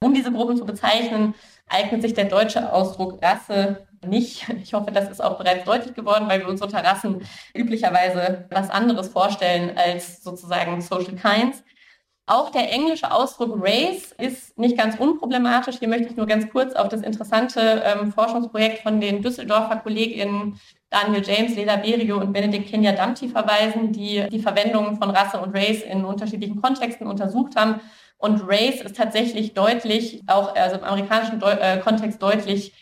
Um 0.00 0.14
diese 0.14 0.32
Gruppen 0.32 0.56
zu 0.56 0.66
bezeichnen, 0.66 1.34
eignet 1.68 2.02
sich 2.02 2.14
der 2.14 2.26
deutsche 2.26 2.72
Ausdruck 2.72 3.22
Rasse 3.22 3.86
nicht. 4.08 4.46
Ich 4.62 4.74
hoffe, 4.74 4.90
das 4.90 5.10
ist 5.10 5.22
auch 5.22 5.38
bereits 5.38 5.64
deutlich 5.64 5.94
geworden, 5.94 6.28
weil 6.28 6.40
wir 6.40 6.48
uns 6.48 6.62
unter 6.62 6.82
Rassen 6.82 7.22
üblicherweise 7.54 8.46
was 8.50 8.70
anderes 8.70 9.08
vorstellen 9.08 9.76
als 9.76 10.22
sozusagen 10.22 10.80
Social 10.80 11.14
Kinds. 11.14 11.62
Auch 12.26 12.50
der 12.50 12.72
englische 12.72 13.10
Ausdruck 13.12 13.54
Race 13.60 14.12
ist 14.16 14.56
nicht 14.56 14.78
ganz 14.78 14.98
unproblematisch. 14.98 15.78
Hier 15.78 15.88
möchte 15.88 16.08
ich 16.08 16.16
nur 16.16 16.26
ganz 16.26 16.48
kurz 16.48 16.74
auf 16.74 16.88
das 16.88 17.02
interessante 17.02 17.82
ähm, 17.84 18.12
Forschungsprojekt 18.12 18.82
von 18.82 18.98
den 18.98 19.20
Düsseldorfer 19.20 19.76
KollegInnen 19.76 20.58
Daniel 20.88 21.22
James, 21.22 21.54
Leda 21.54 21.76
Berio 21.76 22.18
und 22.18 22.32
Benedikt 22.32 22.70
Kenya 22.70 22.92
Damti 22.92 23.28
verweisen, 23.28 23.92
die 23.92 24.26
die 24.30 24.38
Verwendung 24.38 24.96
von 24.96 25.10
Rasse 25.10 25.38
und 25.38 25.54
Race 25.54 25.82
in 25.82 26.06
unterschiedlichen 26.06 26.62
Kontexten 26.62 27.06
untersucht 27.06 27.56
haben. 27.56 27.80
Und 28.16 28.40
Race 28.48 28.80
ist 28.80 28.96
tatsächlich 28.96 29.52
deutlich, 29.52 30.22
auch 30.26 30.54
also 30.54 30.76
im 30.76 30.84
amerikanischen 30.84 31.40
Deu 31.40 31.50
äh, 31.50 31.78
Kontext 31.80 32.22
deutlich 32.22 32.72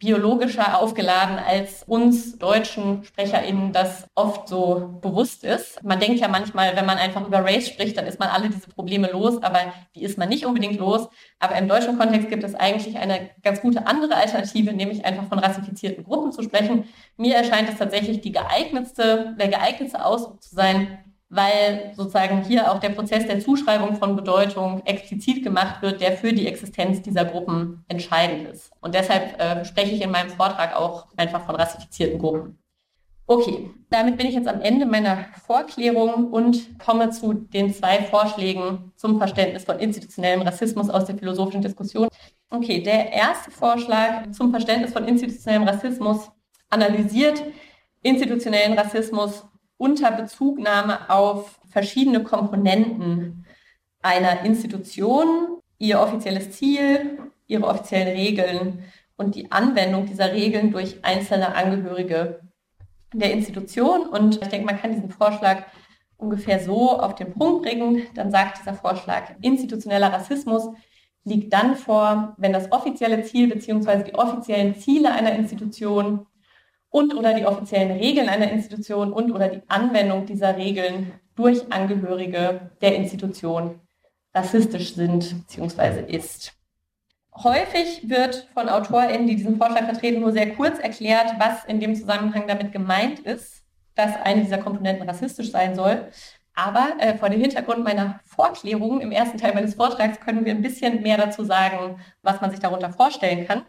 biologischer 0.00 0.80
aufgeladen, 0.80 1.38
als 1.38 1.84
uns 1.86 2.38
deutschen 2.38 3.04
SprecherInnen 3.04 3.72
das 3.72 4.08
oft 4.14 4.48
so 4.48 4.98
bewusst 5.02 5.44
ist. 5.44 5.84
Man 5.84 6.00
denkt 6.00 6.20
ja 6.20 6.28
manchmal, 6.28 6.74
wenn 6.74 6.86
man 6.86 6.96
einfach 6.96 7.26
über 7.26 7.44
Race 7.44 7.68
spricht, 7.68 7.98
dann 7.98 8.06
ist 8.06 8.18
man 8.18 8.30
alle 8.30 8.48
diese 8.48 8.70
Probleme 8.70 9.10
los, 9.12 9.42
aber 9.42 9.74
die 9.94 10.02
ist 10.02 10.16
man 10.16 10.30
nicht 10.30 10.46
unbedingt 10.46 10.78
los. 10.78 11.08
Aber 11.38 11.56
im 11.56 11.68
deutschen 11.68 11.98
Kontext 11.98 12.30
gibt 12.30 12.42
es 12.44 12.54
eigentlich 12.54 12.96
eine 12.96 13.30
ganz 13.42 13.60
gute 13.60 13.86
andere 13.86 14.16
Alternative, 14.16 14.72
nämlich 14.72 15.04
einfach 15.04 15.28
von 15.28 15.38
rassifizierten 15.38 16.02
Gruppen 16.02 16.32
zu 16.32 16.42
sprechen. 16.42 16.84
Mir 17.18 17.36
erscheint 17.36 17.68
es 17.68 17.76
tatsächlich 17.76 18.22
die 18.22 18.32
geeignetste, 18.32 19.36
der 19.38 19.48
geeignetste 19.48 20.02
Ausdruck 20.02 20.42
zu 20.42 20.54
sein, 20.54 21.09
weil 21.30 21.92
sozusagen 21.94 22.42
hier 22.42 22.70
auch 22.70 22.80
der 22.80 22.90
Prozess 22.90 23.26
der 23.26 23.38
Zuschreibung 23.40 23.96
von 23.96 24.16
Bedeutung 24.16 24.82
explizit 24.84 25.44
gemacht 25.44 25.80
wird, 25.80 26.00
der 26.00 26.12
für 26.12 26.32
die 26.32 26.48
Existenz 26.48 27.00
dieser 27.02 27.24
Gruppen 27.24 27.84
entscheidend 27.88 28.48
ist. 28.48 28.72
Und 28.80 28.94
deshalb 28.94 29.40
äh, 29.40 29.64
spreche 29.64 29.94
ich 29.94 30.02
in 30.02 30.10
meinem 30.10 30.30
Vortrag 30.30 30.76
auch 30.76 31.06
einfach 31.16 31.46
von 31.46 31.54
rassifizierten 31.54 32.18
Gruppen. 32.18 32.58
Okay, 33.26 33.70
damit 33.90 34.16
bin 34.16 34.26
ich 34.26 34.34
jetzt 34.34 34.48
am 34.48 34.60
Ende 34.60 34.86
meiner 34.86 35.26
Vorklärung 35.46 36.32
und 36.32 36.80
komme 36.80 37.10
zu 37.10 37.32
den 37.32 37.72
zwei 37.72 38.02
Vorschlägen 38.02 38.92
zum 38.96 39.18
Verständnis 39.18 39.62
von 39.62 39.78
institutionellem 39.78 40.42
Rassismus 40.42 40.90
aus 40.90 41.04
der 41.04 41.16
philosophischen 41.16 41.62
Diskussion. 41.62 42.08
Okay, 42.50 42.82
der 42.82 43.12
erste 43.12 43.52
Vorschlag 43.52 44.32
zum 44.32 44.50
Verständnis 44.50 44.92
von 44.92 45.06
institutionellem 45.06 45.62
Rassismus 45.62 46.28
analysiert 46.70 47.40
institutionellen 48.02 48.78
Rassismus 48.78 49.44
unter 49.80 50.10
Bezugnahme 50.12 51.08
auf 51.08 51.58
verschiedene 51.70 52.22
Komponenten 52.22 53.46
einer 54.02 54.44
Institution, 54.44 55.58
ihr 55.78 56.00
offizielles 56.00 56.50
Ziel, 56.50 57.18
ihre 57.46 57.66
offiziellen 57.66 58.08
Regeln 58.08 58.84
und 59.16 59.34
die 59.34 59.50
Anwendung 59.50 60.04
dieser 60.04 60.32
Regeln 60.32 60.70
durch 60.70 61.02
einzelne 61.02 61.54
Angehörige 61.54 62.40
der 63.14 63.32
Institution. 63.32 64.06
Und 64.06 64.42
ich 64.42 64.48
denke, 64.48 64.66
man 64.66 64.78
kann 64.78 64.92
diesen 64.92 65.10
Vorschlag 65.10 65.64
ungefähr 66.18 66.60
so 66.60 67.00
auf 67.00 67.14
den 67.14 67.32
Punkt 67.32 67.62
bringen. 67.62 68.02
Dann 68.14 68.30
sagt 68.30 68.58
dieser 68.58 68.74
Vorschlag, 68.74 69.32
institutioneller 69.40 70.12
Rassismus 70.12 70.68
liegt 71.24 71.54
dann 71.54 71.74
vor, 71.74 72.34
wenn 72.36 72.52
das 72.52 72.70
offizielle 72.70 73.22
Ziel 73.22 73.48
bzw. 73.48 74.04
die 74.04 74.14
offiziellen 74.14 74.74
Ziele 74.74 75.10
einer 75.10 75.32
Institution 75.32 76.26
und 76.90 77.14
oder 77.14 77.34
die 77.34 77.46
offiziellen 77.46 77.92
Regeln 77.92 78.28
einer 78.28 78.50
Institution 78.50 79.12
und 79.12 79.32
oder 79.32 79.48
die 79.48 79.62
Anwendung 79.68 80.26
dieser 80.26 80.56
Regeln 80.56 81.12
durch 81.36 81.72
Angehörige 81.72 82.70
der 82.80 82.96
Institution 82.96 83.80
rassistisch 84.34 84.94
sind 84.94 85.46
bzw. 85.46 86.04
ist. 86.14 86.52
Häufig 87.34 88.08
wird 88.08 88.48
von 88.54 88.68
AutorInnen, 88.68 89.26
die 89.26 89.36
diesen 89.36 89.56
Vorschlag 89.56 89.84
vertreten, 89.84 90.20
nur 90.20 90.32
sehr 90.32 90.54
kurz 90.54 90.78
erklärt, 90.78 91.34
was 91.38 91.64
in 91.64 91.80
dem 91.80 91.94
Zusammenhang 91.94 92.46
damit 92.46 92.72
gemeint 92.72 93.20
ist, 93.20 93.62
dass 93.94 94.16
eine 94.16 94.42
dieser 94.42 94.58
Komponenten 94.58 95.08
rassistisch 95.08 95.50
sein 95.50 95.74
soll. 95.74 96.08
Aber 96.54 96.96
äh, 96.98 97.16
vor 97.16 97.30
dem 97.30 97.40
Hintergrund 97.40 97.84
meiner 97.84 98.20
Vorklärungen 98.24 99.00
im 99.00 99.12
ersten 99.12 99.38
Teil 99.38 99.54
meines 99.54 99.74
Vortrags 99.74 100.20
können 100.20 100.44
wir 100.44 100.52
ein 100.52 100.62
bisschen 100.62 101.02
mehr 101.02 101.16
dazu 101.16 101.44
sagen, 101.44 102.00
was 102.22 102.40
man 102.40 102.50
sich 102.50 102.60
darunter 102.60 102.92
vorstellen 102.92 103.46
kann. 103.46 103.62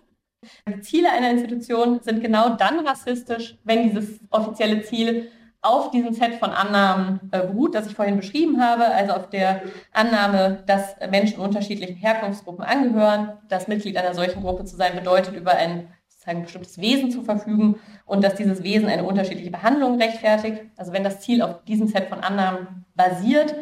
Die 0.67 0.82
Ziele 0.82 1.12
einer 1.12 1.32
Institution 1.32 1.99
sind 2.01 2.21
genau 2.21 2.56
dann 2.56 2.80
rassistisch, 2.86 3.58
wenn 3.63 3.84
dieses 3.84 4.19
offizielle 4.32 4.82
Ziel 4.82 5.32
auf 5.62 5.91
diesem 5.91 6.13
Set 6.13 6.36
von 6.36 6.49
Annahmen 6.49 7.19
äh, 7.32 7.45
beruht, 7.45 7.75
das 7.75 7.86
ich 7.86 7.93
vorhin 7.93 8.17
beschrieben 8.17 8.60
habe, 8.60 8.86
also 8.86 9.13
auf 9.13 9.30
der 9.30 9.62
Annahme, 9.91 10.63
dass 10.65 10.95
Menschen 11.12 11.39
unterschiedlichen 11.39 11.95
Herkunftsgruppen 11.95 12.65
angehören, 12.65 13.38
dass 13.47 13.67
Mitglied 13.67 13.95
einer 13.97 14.15
solchen 14.15 14.41
Gruppe 14.41 14.65
zu 14.65 14.75
sein 14.75 14.95
bedeutet, 14.95 15.36
über 15.36 15.51
ein 15.51 15.88
sozusagen 16.08 16.43
bestimmtes 16.43 16.80
Wesen 16.80 17.12
zu 17.12 17.21
verfügen 17.21 17.80
und 18.06 18.23
dass 18.23 18.36
dieses 18.36 18.63
Wesen 18.63 18.88
eine 18.88 19.04
unterschiedliche 19.04 19.51
Behandlung 19.51 20.01
rechtfertigt. 20.01 20.63
Also 20.77 20.93
wenn 20.93 21.04
das 21.04 21.21
Ziel 21.21 21.43
auf 21.43 21.63
diesem 21.65 21.88
Set 21.88 22.10
von 22.10 22.21
Annahmen 22.21 22.86
basiert 22.95 23.56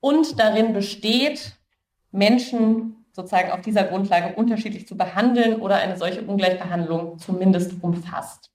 und 0.00 0.38
darin 0.38 0.72
besteht, 0.72 1.56
Menschen 2.12 2.95
sozusagen 3.16 3.50
auf 3.50 3.62
dieser 3.62 3.84
Grundlage 3.84 4.34
unterschiedlich 4.34 4.86
zu 4.86 4.94
behandeln 4.94 5.60
oder 5.62 5.76
eine 5.76 5.96
solche 5.96 6.20
Ungleichbehandlung 6.20 7.18
zumindest 7.18 7.82
umfasst. 7.82 8.50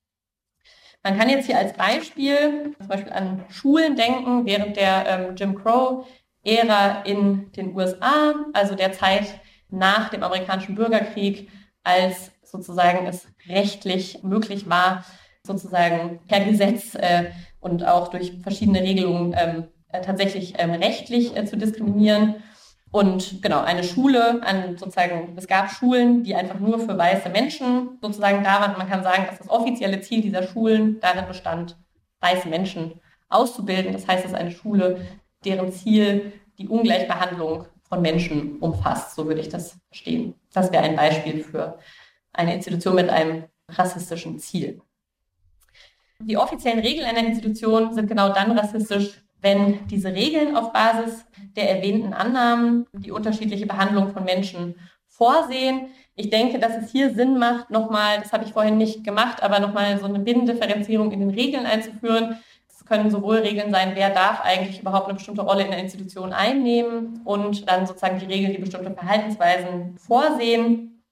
Man 1.03 1.17
kann 1.17 1.29
jetzt 1.29 1.47
hier 1.47 1.57
als 1.57 1.73
Beispiel 1.73 2.75
zum 2.77 2.87
Beispiel 2.87 3.11
an 3.11 3.43
Schulen 3.49 3.95
denken, 3.95 4.45
während 4.45 4.77
der 4.77 5.07
ähm, 5.07 5.35
Jim 5.35 5.55
Crow-Ära 5.55 7.01
in 7.05 7.51
den 7.53 7.75
USA, 7.75 8.35
also 8.53 8.75
der 8.75 8.93
Zeit 8.93 9.39
nach 9.69 10.09
dem 10.09 10.21
amerikanischen 10.21 10.75
Bürgerkrieg, 10.75 11.49
als 11.83 12.31
sozusagen 12.43 13.07
es 13.07 13.27
rechtlich 13.47 14.21
möglich 14.21 14.69
war, 14.69 15.03
sozusagen 15.41 16.19
per 16.27 16.41
Gesetz 16.41 16.93
äh, 16.93 17.31
und 17.59 17.83
auch 17.83 18.09
durch 18.09 18.33
verschiedene 18.43 18.81
Regelungen 18.81 19.33
ähm, 19.35 19.67
äh, 19.89 20.01
tatsächlich 20.01 20.53
ähm, 20.59 20.69
rechtlich 20.69 21.35
äh, 21.35 21.45
zu 21.45 21.57
diskriminieren. 21.57 22.35
Und 22.91 23.41
genau, 23.41 23.61
eine 23.61 23.85
Schule, 23.85 24.43
an 24.43 24.77
sozusagen, 24.77 25.33
es 25.37 25.47
gab 25.47 25.71
Schulen, 25.71 26.23
die 26.23 26.35
einfach 26.35 26.59
nur 26.59 26.77
für 26.77 26.97
weiße 26.97 27.29
Menschen 27.29 27.97
sozusagen 28.01 28.43
da 28.43 28.59
waren. 28.59 28.77
Man 28.77 28.89
kann 28.89 29.01
sagen, 29.01 29.25
dass 29.27 29.37
das 29.37 29.49
offizielle 29.49 30.01
Ziel 30.01 30.21
dieser 30.21 30.43
Schulen 30.43 30.99
darin 30.99 31.25
bestand, 31.25 31.77
weiße 32.19 32.49
Menschen 32.49 32.99
auszubilden. 33.29 33.93
Das 33.93 34.07
heißt, 34.07 34.25
es 34.25 34.31
ist 34.31 34.37
eine 34.37 34.51
Schule, 34.51 35.05
deren 35.45 35.71
Ziel 35.71 36.33
die 36.57 36.67
Ungleichbehandlung 36.67 37.65
von 37.87 38.01
Menschen 38.01 38.59
umfasst. 38.59 39.15
So 39.15 39.25
würde 39.25 39.39
ich 39.39 39.49
das 39.49 39.77
verstehen. 39.87 40.35
Das 40.53 40.71
wäre 40.73 40.83
ein 40.83 40.97
Beispiel 40.97 41.43
für 41.43 41.79
eine 42.33 42.53
Institution 42.53 42.95
mit 42.95 43.09
einem 43.09 43.45
rassistischen 43.69 44.37
Ziel. 44.39 44.81
Die 46.19 46.37
offiziellen 46.37 46.79
Regeln 46.79 47.05
einer 47.05 47.25
Institution 47.25 47.93
sind 47.93 48.07
genau 48.07 48.29
dann 48.29 48.51
rassistisch, 48.57 49.23
wenn 49.41 49.87
diese 49.87 50.13
Regeln 50.13 50.55
auf 50.55 50.71
Basis 50.71 51.25
der 51.55 51.69
erwähnten 51.77 52.13
Annahmen 52.13 52.85
die 52.93 53.11
unterschiedliche 53.11 53.65
Behandlung 53.65 54.11
von 54.13 54.23
Menschen 54.23 54.75
vorsehen. 55.07 55.87
Ich 56.15 56.29
denke, 56.29 56.59
dass 56.59 56.77
es 56.77 56.91
hier 56.91 57.13
Sinn 57.13 57.37
macht, 57.37 57.69
nochmal, 57.69 58.19
das 58.19 58.33
habe 58.33 58.43
ich 58.43 58.53
vorhin 58.53 58.77
nicht 58.77 59.03
gemacht, 59.03 59.43
aber 59.43 59.59
nochmal 59.59 59.99
so 59.99 60.05
eine 60.05 60.19
Binnendifferenzierung 60.19 61.11
in 61.11 61.19
den 61.19 61.29
Regeln 61.31 61.65
einzuführen. 61.65 62.37
Es 62.67 62.85
können 62.85 63.11
sowohl 63.11 63.37
Regeln 63.37 63.71
sein, 63.71 63.91
wer 63.95 64.09
darf 64.09 64.41
eigentlich 64.41 64.81
überhaupt 64.81 65.05
eine 65.05 65.15
bestimmte 65.15 65.41
Rolle 65.41 65.63
in 65.63 65.71
der 65.71 65.79
Institution 65.79 66.33
einnehmen 66.33 67.21
und 67.23 67.69
dann 67.69 67.85
sozusagen 67.85 68.19
die 68.19 68.25
Regeln, 68.25 68.53
die 68.53 68.59
bestimmte 68.59 68.91
Verhaltensweisen 68.91 69.97
vorsehen, 69.97 71.03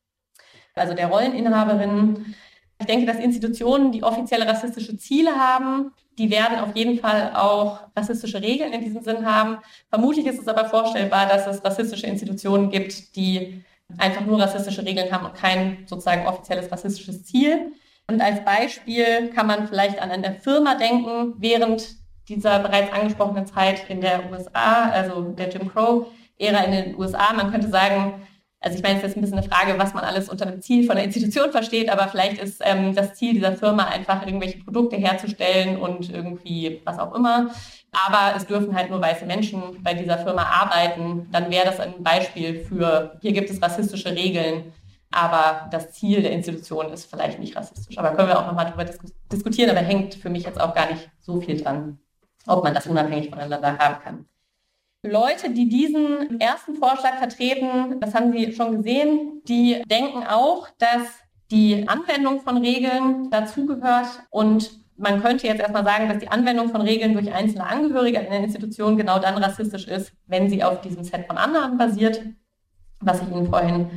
also 0.75 0.93
der 0.93 1.07
Rolleninhaberinnen. 1.07 2.35
Ich 2.79 2.85
denke, 2.85 3.05
dass 3.05 3.19
Institutionen, 3.19 3.91
die 3.91 4.03
offizielle 4.03 4.47
rassistische 4.47 4.97
Ziele 4.97 5.31
haben, 5.31 5.91
die 6.17 6.31
werden 6.31 6.59
auf 6.59 6.75
jeden 6.75 6.99
Fall 6.99 7.33
auch 7.35 7.79
rassistische 7.95 8.41
Regeln 8.41 8.71
in 8.71 8.81
diesem 8.81 9.03
Sinn 9.03 9.25
haben. 9.25 9.57
Vermutlich 9.89 10.25
ist 10.25 10.39
es 10.39 10.47
aber 10.47 10.65
vorstellbar, 10.65 11.27
dass 11.27 11.45
es 11.45 11.63
rassistische 11.63 12.07
Institutionen 12.07 12.69
gibt, 12.69 13.15
die 13.17 13.63
einfach 13.97 14.25
nur 14.25 14.39
rassistische 14.39 14.85
Regeln 14.85 15.11
haben 15.11 15.25
und 15.25 15.35
kein 15.35 15.85
sozusagen 15.87 16.25
offizielles 16.25 16.71
rassistisches 16.71 17.25
Ziel. 17.25 17.73
Und 18.07 18.21
als 18.21 18.43
Beispiel 18.45 19.29
kann 19.35 19.47
man 19.47 19.67
vielleicht 19.67 20.01
an 20.01 20.11
eine 20.11 20.35
Firma 20.35 20.75
denken, 20.75 21.35
während 21.37 21.95
dieser 22.27 22.59
bereits 22.59 22.93
angesprochenen 22.93 23.45
Zeit 23.45 23.89
in 23.89 24.01
der 24.01 24.31
USA, 24.31 24.89
also 24.89 25.21
der 25.21 25.49
Jim 25.49 25.69
Crow-Ära 25.69 26.63
in 26.63 26.71
den 26.71 26.97
USA. 26.97 27.33
Man 27.33 27.51
könnte 27.51 27.69
sagen, 27.69 28.21
also 28.61 28.75
ich 28.75 28.83
meine, 28.83 28.99
es 28.99 29.05
ist 29.05 29.15
ein 29.15 29.21
bisschen 29.21 29.37
eine 29.37 29.47
Frage, 29.47 29.79
was 29.79 29.93
man 29.93 30.03
alles 30.03 30.27
unter 30.27 30.45
dem 30.45 30.61
Ziel 30.61 30.85
von 30.85 30.97
der 30.97 31.05
Institution 31.05 31.51
versteht, 31.51 31.89
aber 31.89 32.09
vielleicht 32.09 32.41
ist 32.41 32.61
ähm, 32.65 32.93
das 32.93 33.13
Ziel 33.13 33.33
dieser 33.33 33.53
Firma 33.53 33.85
einfach 33.85 34.25
irgendwelche 34.25 34.59
Produkte 34.59 34.97
herzustellen 34.97 35.77
und 35.77 36.09
irgendwie 36.09 36.81
was 36.83 36.99
auch 36.99 37.15
immer. 37.15 37.51
Aber 37.91 38.35
es 38.35 38.45
dürfen 38.45 38.75
halt 38.75 38.89
nur 38.89 39.01
weiße 39.01 39.25
Menschen 39.25 39.81
bei 39.81 39.93
dieser 39.93 40.17
Firma 40.17 40.43
arbeiten. 40.43 41.27
Dann 41.31 41.49
wäre 41.49 41.65
das 41.65 41.79
ein 41.79 42.03
Beispiel 42.03 42.59
für, 42.65 43.17
hier 43.21 43.31
gibt 43.31 43.49
es 43.49 43.61
rassistische 43.61 44.13
Regeln, 44.13 44.73
aber 45.11 45.69
das 45.71 45.93
Ziel 45.93 46.21
der 46.21 46.31
Institution 46.31 46.91
ist 46.91 47.09
vielleicht 47.09 47.39
nicht 47.39 47.55
rassistisch. 47.55 47.97
Aber 47.97 48.11
können 48.11 48.27
wir 48.27 48.39
auch 48.39 48.45
nochmal 48.45 48.65
darüber 48.65 48.83
dis 48.83 48.99
diskutieren, 49.31 49.69
aber 49.69 49.79
hängt 49.79 50.15
für 50.15 50.29
mich 50.29 50.43
jetzt 50.43 50.59
auch 50.59 50.75
gar 50.75 50.91
nicht 50.91 51.09
so 51.21 51.39
viel 51.39 51.61
dran, 51.61 51.97
ob 52.45 52.63
man 52.63 52.73
das 52.73 52.87
unabhängig 52.87 53.29
voneinander 53.29 53.77
haben 53.77 54.03
kann. 54.03 54.25
Leute, 55.03 55.51
die 55.51 55.69
diesen 55.69 56.41
ersten 56.41 56.75
Vorschlag 56.75 57.17
vertreten, 57.19 57.99
das 58.01 58.13
haben 58.13 58.33
Sie 58.33 58.51
schon 58.51 58.77
gesehen, 58.77 59.41
die 59.47 59.81
denken 59.89 60.23
auch, 60.27 60.67
dass 60.77 61.07
die 61.51 61.87
Anwendung 61.87 62.41
von 62.41 62.57
Regeln 62.57 63.29
dazugehört 63.29 64.07
und 64.29 64.79
man 64.97 65.21
könnte 65.21 65.47
jetzt 65.47 65.61
erstmal 65.61 65.85
sagen, 65.85 66.09
dass 66.09 66.19
die 66.19 66.27
Anwendung 66.27 66.69
von 66.69 66.81
Regeln 66.81 67.13
durch 67.13 67.33
einzelne 67.33 67.65
Angehörige 67.65 68.19
in 68.19 68.29
der 68.29 68.43
Institution 68.43 68.97
genau 68.97 69.19
dann 69.19 69.37
rassistisch 69.41 69.87
ist, 69.87 70.11
wenn 70.27 70.49
sie 70.49 70.63
auf 70.63 70.81
diesem 70.81 71.05
Set 71.05 71.25
von 71.25 71.37
Annahmen 71.37 71.77
basiert, 71.77 72.21
was 72.99 73.21
ich 73.21 73.29
Ihnen 73.29 73.47
vorhin 73.47 73.89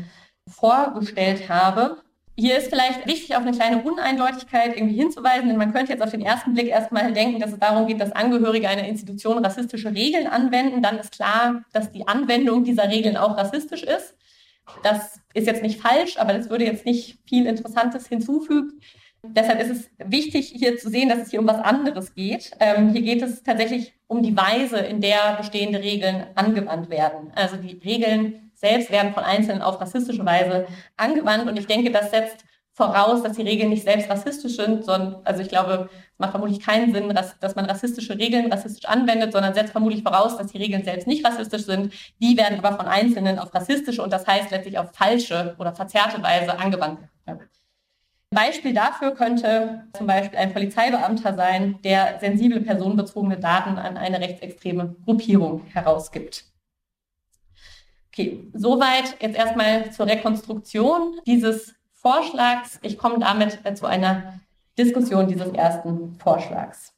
vorgestellt 0.48 1.48
habe. 1.48 2.01
Hier 2.34 2.56
ist 2.56 2.68
vielleicht 2.68 3.06
wichtig, 3.06 3.36
auf 3.36 3.42
eine 3.42 3.52
kleine 3.52 3.82
Uneindeutigkeit 3.82 4.74
irgendwie 4.74 4.96
hinzuweisen, 4.96 5.48
denn 5.48 5.58
man 5.58 5.72
könnte 5.72 5.92
jetzt 5.92 6.02
auf 6.02 6.10
den 6.10 6.22
ersten 6.22 6.54
Blick 6.54 6.68
erstmal 6.68 7.12
denken, 7.12 7.40
dass 7.40 7.52
es 7.52 7.58
darum 7.58 7.86
geht, 7.86 8.00
dass 8.00 8.12
Angehörige 8.12 8.68
einer 8.68 8.88
Institution 8.88 9.44
rassistische 9.44 9.94
Regeln 9.94 10.26
anwenden. 10.26 10.82
Dann 10.82 10.98
ist 10.98 11.12
klar, 11.12 11.62
dass 11.72 11.92
die 11.92 12.08
Anwendung 12.08 12.64
dieser 12.64 12.88
Regeln 12.88 13.18
auch 13.18 13.36
rassistisch 13.36 13.82
ist. 13.82 14.16
Das 14.82 15.20
ist 15.34 15.46
jetzt 15.46 15.62
nicht 15.62 15.80
falsch, 15.80 16.16
aber 16.16 16.32
das 16.32 16.48
würde 16.48 16.64
jetzt 16.64 16.86
nicht 16.86 17.18
viel 17.26 17.46
Interessantes 17.46 18.06
hinzufügen. 18.08 18.80
Deshalb 19.24 19.60
ist 19.60 19.70
es 19.70 19.90
wichtig, 19.98 20.52
hier 20.56 20.78
zu 20.78 20.88
sehen, 20.88 21.08
dass 21.08 21.20
es 21.20 21.30
hier 21.30 21.40
um 21.40 21.46
was 21.46 21.60
anderes 21.60 22.14
geht. 22.14 22.50
Ähm, 22.58 22.92
hier 22.92 23.02
geht 23.02 23.22
es 23.22 23.42
tatsächlich 23.42 23.92
um 24.08 24.22
die 24.22 24.36
Weise, 24.36 24.78
in 24.78 25.00
der 25.00 25.36
bestehende 25.36 25.80
Regeln 25.80 26.26
angewandt 26.34 26.90
werden. 26.90 27.30
Also 27.34 27.56
die 27.56 27.78
Regeln 27.84 28.41
selbst 28.62 28.90
werden 28.90 29.12
von 29.12 29.24
Einzelnen 29.24 29.60
auf 29.60 29.80
rassistische 29.80 30.24
Weise 30.24 30.66
angewandt. 30.96 31.48
Und 31.48 31.58
ich 31.58 31.66
denke, 31.66 31.90
das 31.90 32.10
setzt 32.10 32.44
voraus, 32.74 33.22
dass 33.22 33.36
die 33.36 33.42
Regeln 33.42 33.68
nicht 33.68 33.84
selbst 33.84 34.08
rassistisch 34.08 34.56
sind, 34.56 34.84
sondern, 34.84 35.20
also 35.24 35.42
ich 35.42 35.48
glaube, 35.48 35.90
es 35.92 36.18
macht 36.18 36.30
vermutlich 36.30 36.60
keinen 36.60 36.92
Sinn, 36.94 37.12
dass 37.40 37.54
man 37.54 37.66
rassistische 37.66 38.18
Regeln 38.18 38.50
rassistisch 38.50 38.86
anwendet, 38.86 39.32
sondern 39.32 39.52
setzt 39.52 39.72
vermutlich 39.72 40.02
voraus, 40.02 40.38
dass 40.38 40.52
die 40.52 40.58
Regeln 40.58 40.82
selbst 40.82 41.06
nicht 41.06 41.26
rassistisch 41.26 41.64
sind. 41.64 41.92
Die 42.20 42.36
werden 42.38 42.58
aber 42.58 42.76
von 42.76 42.86
Einzelnen 42.86 43.38
auf 43.38 43.52
rassistische 43.54 44.02
und 44.02 44.12
das 44.12 44.26
heißt 44.26 44.50
letztlich 44.50 44.78
auf 44.78 44.92
falsche 44.94 45.54
oder 45.58 45.74
verzerrte 45.74 46.22
Weise 46.22 46.58
angewandt 46.58 47.00
werden. 47.26 47.48
Beispiel 48.30 48.72
dafür 48.72 49.14
könnte 49.14 49.84
zum 49.94 50.06
Beispiel 50.06 50.38
ein 50.38 50.54
Polizeibeamter 50.54 51.34
sein, 51.34 51.78
der 51.84 52.18
sensible 52.20 52.62
personenbezogene 52.62 53.38
Daten 53.38 53.76
an 53.76 53.98
eine 53.98 54.20
rechtsextreme 54.20 54.96
Gruppierung 55.04 55.66
herausgibt. 55.66 56.51
Okay, 58.12 58.44
soweit 58.52 59.16
jetzt 59.20 59.36
erstmal 59.36 59.90
zur 59.90 60.06
Rekonstruktion 60.06 61.18
dieses 61.26 61.74
Vorschlags. 61.94 62.78
Ich 62.82 62.98
komme 62.98 63.20
damit 63.20 63.60
zu 63.78 63.86
einer 63.86 64.38
Diskussion 64.76 65.28
dieses 65.28 65.48
ersten 65.48 66.14
Vorschlags. 66.16 66.92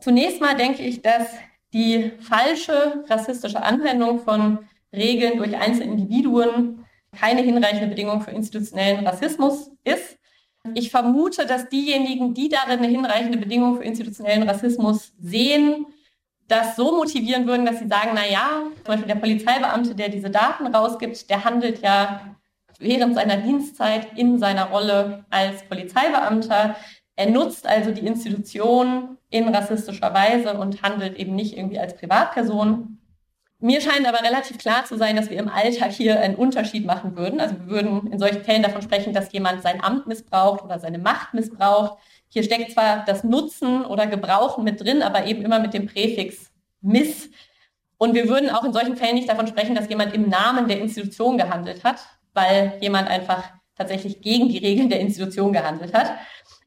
Zunächst 0.00 0.40
mal 0.40 0.56
denke 0.56 0.82
ich, 0.82 1.02
dass 1.02 1.28
die 1.74 2.12
falsche 2.20 3.04
rassistische 3.10 3.62
Anwendung 3.62 4.20
von 4.20 4.60
Regeln 4.90 5.36
durch 5.36 5.54
einzelne 5.54 5.92
Individuen 5.92 6.86
keine 7.14 7.42
hinreichende 7.42 7.88
Bedingung 7.88 8.22
für 8.22 8.30
institutionellen 8.30 9.06
Rassismus 9.06 9.70
ist. 9.84 10.16
Ich 10.72 10.90
vermute, 10.90 11.44
dass 11.44 11.68
diejenigen, 11.68 12.32
die 12.32 12.48
darin 12.48 12.78
eine 12.78 12.88
hinreichende 12.88 13.36
Bedingung 13.36 13.76
für 13.76 13.84
institutionellen 13.84 14.48
Rassismus 14.48 15.12
sehen, 15.20 15.84
das 16.48 16.76
so 16.76 16.96
motivieren 16.96 17.46
würden, 17.46 17.66
dass 17.66 17.78
sie 17.78 17.88
sagen, 17.88 18.10
na 18.14 18.26
ja, 18.26 18.62
zum 18.76 18.84
Beispiel 18.84 19.08
der 19.08 19.20
Polizeibeamte, 19.20 19.94
der 19.94 20.08
diese 20.08 20.30
Daten 20.30 20.66
rausgibt, 20.66 21.28
der 21.30 21.44
handelt 21.44 21.82
ja 21.82 22.20
während 22.78 23.14
seiner 23.14 23.36
Dienstzeit 23.36 24.16
in 24.16 24.38
seiner 24.38 24.66
Rolle 24.70 25.24
als 25.30 25.62
Polizeibeamter. 25.64 26.76
Er 27.16 27.30
nutzt 27.30 27.66
also 27.66 27.90
die 27.90 28.06
Institution 28.06 29.18
in 29.30 29.54
rassistischer 29.54 30.14
Weise 30.14 30.54
und 30.54 30.82
handelt 30.82 31.16
eben 31.16 31.34
nicht 31.34 31.56
irgendwie 31.56 31.78
als 31.78 31.96
Privatperson. 31.96 32.98
Mir 33.60 33.80
scheint 33.80 34.06
aber 34.06 34.22
relativ 34.22 34.56
klar 34.58 34.84
zu 34.84 34.96
sein, 34.96 35.16
dass 35.16 35.30
wir 35.30 35.38
im 35.38 35.48
Alltag 35.48 35.90
hier 35.90 36.20
einen 36.20 36.36
Unterschied 36.36 36.86
machen 36.86 37.16
würden. 37.16 37.40
Also 37.40 37.56
wir 37.58 37.66
würden 37.66 38.12
in 38.12 38.18
solchen 38.20 38.44
Fällen 38.44 38.62
davon 38.62 38.82
sprechen, 38.82 39.12
dass 39.12 39.32
jemand 39.32 39.62
sein 39.62 39.82
Amt 39.82 40.06
missbraucht 40.06 40.62
oder 40.62 40.78
seine 40.78 40.98
Macht 40.98 41.34
missbraucht. 41.34 41.98
Hier 42.28 42.42
steckt 42.42 42.72
zwar 42.72 43.04
das 43.04 43.24
Nutzen 43.24 43.84
oder 43.84 44.06
Gebrauchen 44.06 44.64
mit 44.64 44.80
drin, 44.82 45.02
aber 45.02 45.26
eben 45.26 45.42
immer 45.42 45.58
mit 45.58 45.74
dem 45.74 45.86
Präfix 45.86 46.50
miss. 46.80 47.30
Und 47.96 48.14
wir 48.14 48.28
würden 48.28 48.50
auch 48.50 48.64
in 48.64 48.72
solchen 48.72 48.96
Fällen 48.96 49.16
nicht 49.16 49.28
davon 49.28 49.46
sprechen, 49.46 49.74
dass 49.74 49.88
jemand 49.88 50.14
im 50.14 50.28
Namen 50.28 50.68
der 50.68 50.80
Institution 50.80 51.38
gehandelt 51.38 51.84
hat, 51.84 51.98
weil 52.34 52.78
jemand 52.80 53.08
einfach 53.08 53.44
tatsächlich 53.74 54.20
gegen 54.20 54.48
die 54.48 54.58
Regeln 54.58 54.90
der 54.90 55.00
Institution 55.00 55.52
gehandelt 55.52 55.94
hat. 55.94 56.12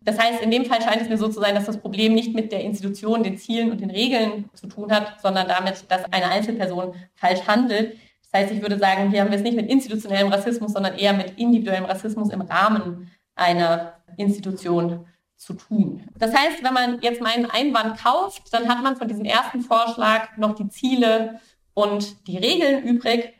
Das 0.02 0.18
heißt, 0.18 0.42
in 0.42 0.50
dem 0.50 0.66
Fall 0.66 0.82
scheint 0.82 1.02
es 1.02 1.10
mir 1.10 1.18
so 1.18 1.28
zu 1.28 1.40
sein, 1.40 1.54
dass 1.54 1.66
das 1.66 1.78
Problem 1.78 2.16
nicht 2.16 2.34
mit 2.34 2.52
der 2.52 2.64
Institution, 2.64 3.22
den 3.22 3.38
Zielen 3.38 3.72
und 3.72 3.82
den 3.82 3.92
Regeln 3.92 4.50
zu 4.54 4.68
tun 4.68 4.92
hat, 4.92 5.22
sondern 5.22 5.48
damit, 5.48 5.86
dass 5.90 6.06
eine 6.12 6.30
Einzelperson 6.30 6.96
falsch 7.14 7.46
handelt. 7.48 7.98
Das 8.32 8.42
heißt, 8.42 8.54
ich 8.54 8.62
würde 8.62 8.80
sagen, 8.80 9.12
hier 9.12 9.22
haben 9.22 9.30
wir 9.30 9.38
es 9.38 9.44
nicht 9.44 9.56
mit 9.56 9.70
institutionellem 9.70 10.30
Rassismus, 10.30 10.74
sondern 10.74 10.98
eher 10.98 11.14
mit 11.14 11.38
individuellem 11.38 11.86
Rassismus 11.86 12.30
im 12.30 12.42
Rahmen 12.42 13.12
einer 13.36 13.94
Institution 14.18 15.06
zu 15.42 15.54
tun. 15.54 16.08
Das 16.16 16.34
heißt, 16.36 16.64
wenn 16.64 16.74
man 16.74 17.02
jetzt 17.02 17.20
meinen 17.20 17.50
Einwand 17.50 17.98
kauft, 17.98 18.54
dann 18.54 18.70
hat 18.70 18.84
man 18.84 18.96
von 18.96 19.08
diesem 19.08 19.26
ersten 19.26 19.62
Vorschlag 19.62 20.38
noch 20.38 20.54
die 20.54 20.70
Ziele 20.70 21.40
und 21.74 22.28
die 22.28 22.38
Regeln 22.38 22.84
übrig. 22.84 23.34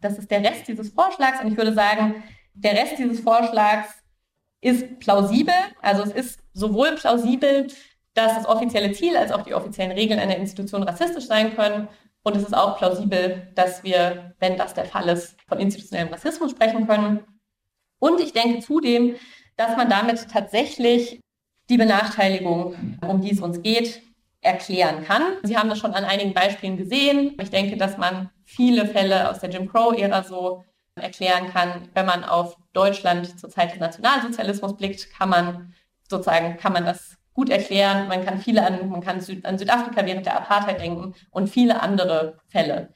Das 0.00 0.18
ist 0.18 0.30
der 0.30 0.42
Rest 0.42 0.66
dieses 0.68 0.88
Vorschlags 0.88 1.42
und 1.42 1.48
ich 1.48 1.56
würde 1.58 1.74
sagen, 1.74 2.22
der 2.54 2.72
Rest 2.72 2.98
dieses 2.98 3.20
Vorschlags 3.20 3.90
ist 4.62 4.98
plausibel. 5.00 5.54
Also 5.82 6.02
es 6.04 6.12
ist 6.12 6.40
sowohl 6.54 6.92
plausibel, 6.92 7.66
dass 8.14 8.36
das 8.36 8.46
offizielle 8.46 8.92
Ziel 8.92 9.14
als 9.14 9.30
auch 9.30 9.42
die 9.42 9.54
offiziellen 9.54 9.92
Regeln 9.92 10.20
einer 10.20 10.36
Institution 10.36 10.82
rassistisch 10.82 11.26
sein 11.26 11.54
können. 11.54 11.88
Und 12.22 12.36
es 12.36 12.44
ist 12.44 12.56
auch 12.56 12.78
plausibel, 12.78 13.52
dass 13.54 13.84
wir, 13.84 14.34
wenn 14.38 14.56
das 14.56 14.72
der 14.72 14.86
Fall 14.86 15.10
ist, 15.10 15.36
von 15.46 15.58
institutionellem 15.58 16.10
Rassismus 16.10 16.52
sprechen 16.52 16.86
können. 16.86 17.20
Und 17.98 18.18
ich 18.20 18.32
denke 18.32 18.60
zudem, 18.60 19.16
dass 19.56 19.76
man 19.76 19.90
damit 19.90 20.26
tatsächlich 20.30 21.20
die 21.74 21.78
Benachteiligung, 21.78 22.98
um 23.04 23.20
die 23.20 23.32
es 23.32 23.40
uns 23.40 23.60
geht, 23.60 24.00
erklären 24.40 25.04
kann. 25.04 25.22
Sie 25.42 25.58
haben 25.58 25.68
das 25.68 25.78
schon 25.80 25.92
an 25.92 26.04
einigen 26.04 26.32
Beispielen 26.32 26.76
gesehen. 26.76 27.36
Ich 27.42 27.50
denke, 27.50 27.76
dass 27.76 27.98
man 27.98 28.30
viele 28.44 28.86
Fälle 28.86 29.28
aus 29.28 29.40
der 29.40 29.50
Jim 29.50 29.68
Crow-Ära 29.68 30.22
so 30.22 30.64
erklären 30.94 31.48
kann. 31.52 31.88
Wenn 31.92 32.06
man 32.06 32.22
auf 32.22 32.56
Deutschland 32.74 33.40
zur 33.40 33.50
Zeit 33.50 33.72
des 33.72 33.80
Nationalsozialismus 33.80 34.76
blickt, 34.76 35.10
kann 35.18 35.30
man 35.30 35.74
sozusagen, 36.08 36.58
kann 36.58 36.72
man 36.72 36.84
das 36.84 37.16
gut 37.32 37.50
erklären. 37.50 38.06
Man 38.06 38.24
kann 38.24 38.38
viele 38.38 38.64
an, 38.64 38.88
man 38.88 39.00
kann 39.00 39.20
an 39.42 39.58
Südafrika 39.58 40.06
während 40.06 40.26
der 40.26 40.36
Apartheid 40.36 40.80
denken 40.80 41.16
und 41.32 41.48
viele 41.48 41.82
andere 41.82 42.38
Fälle. 42.46 42.94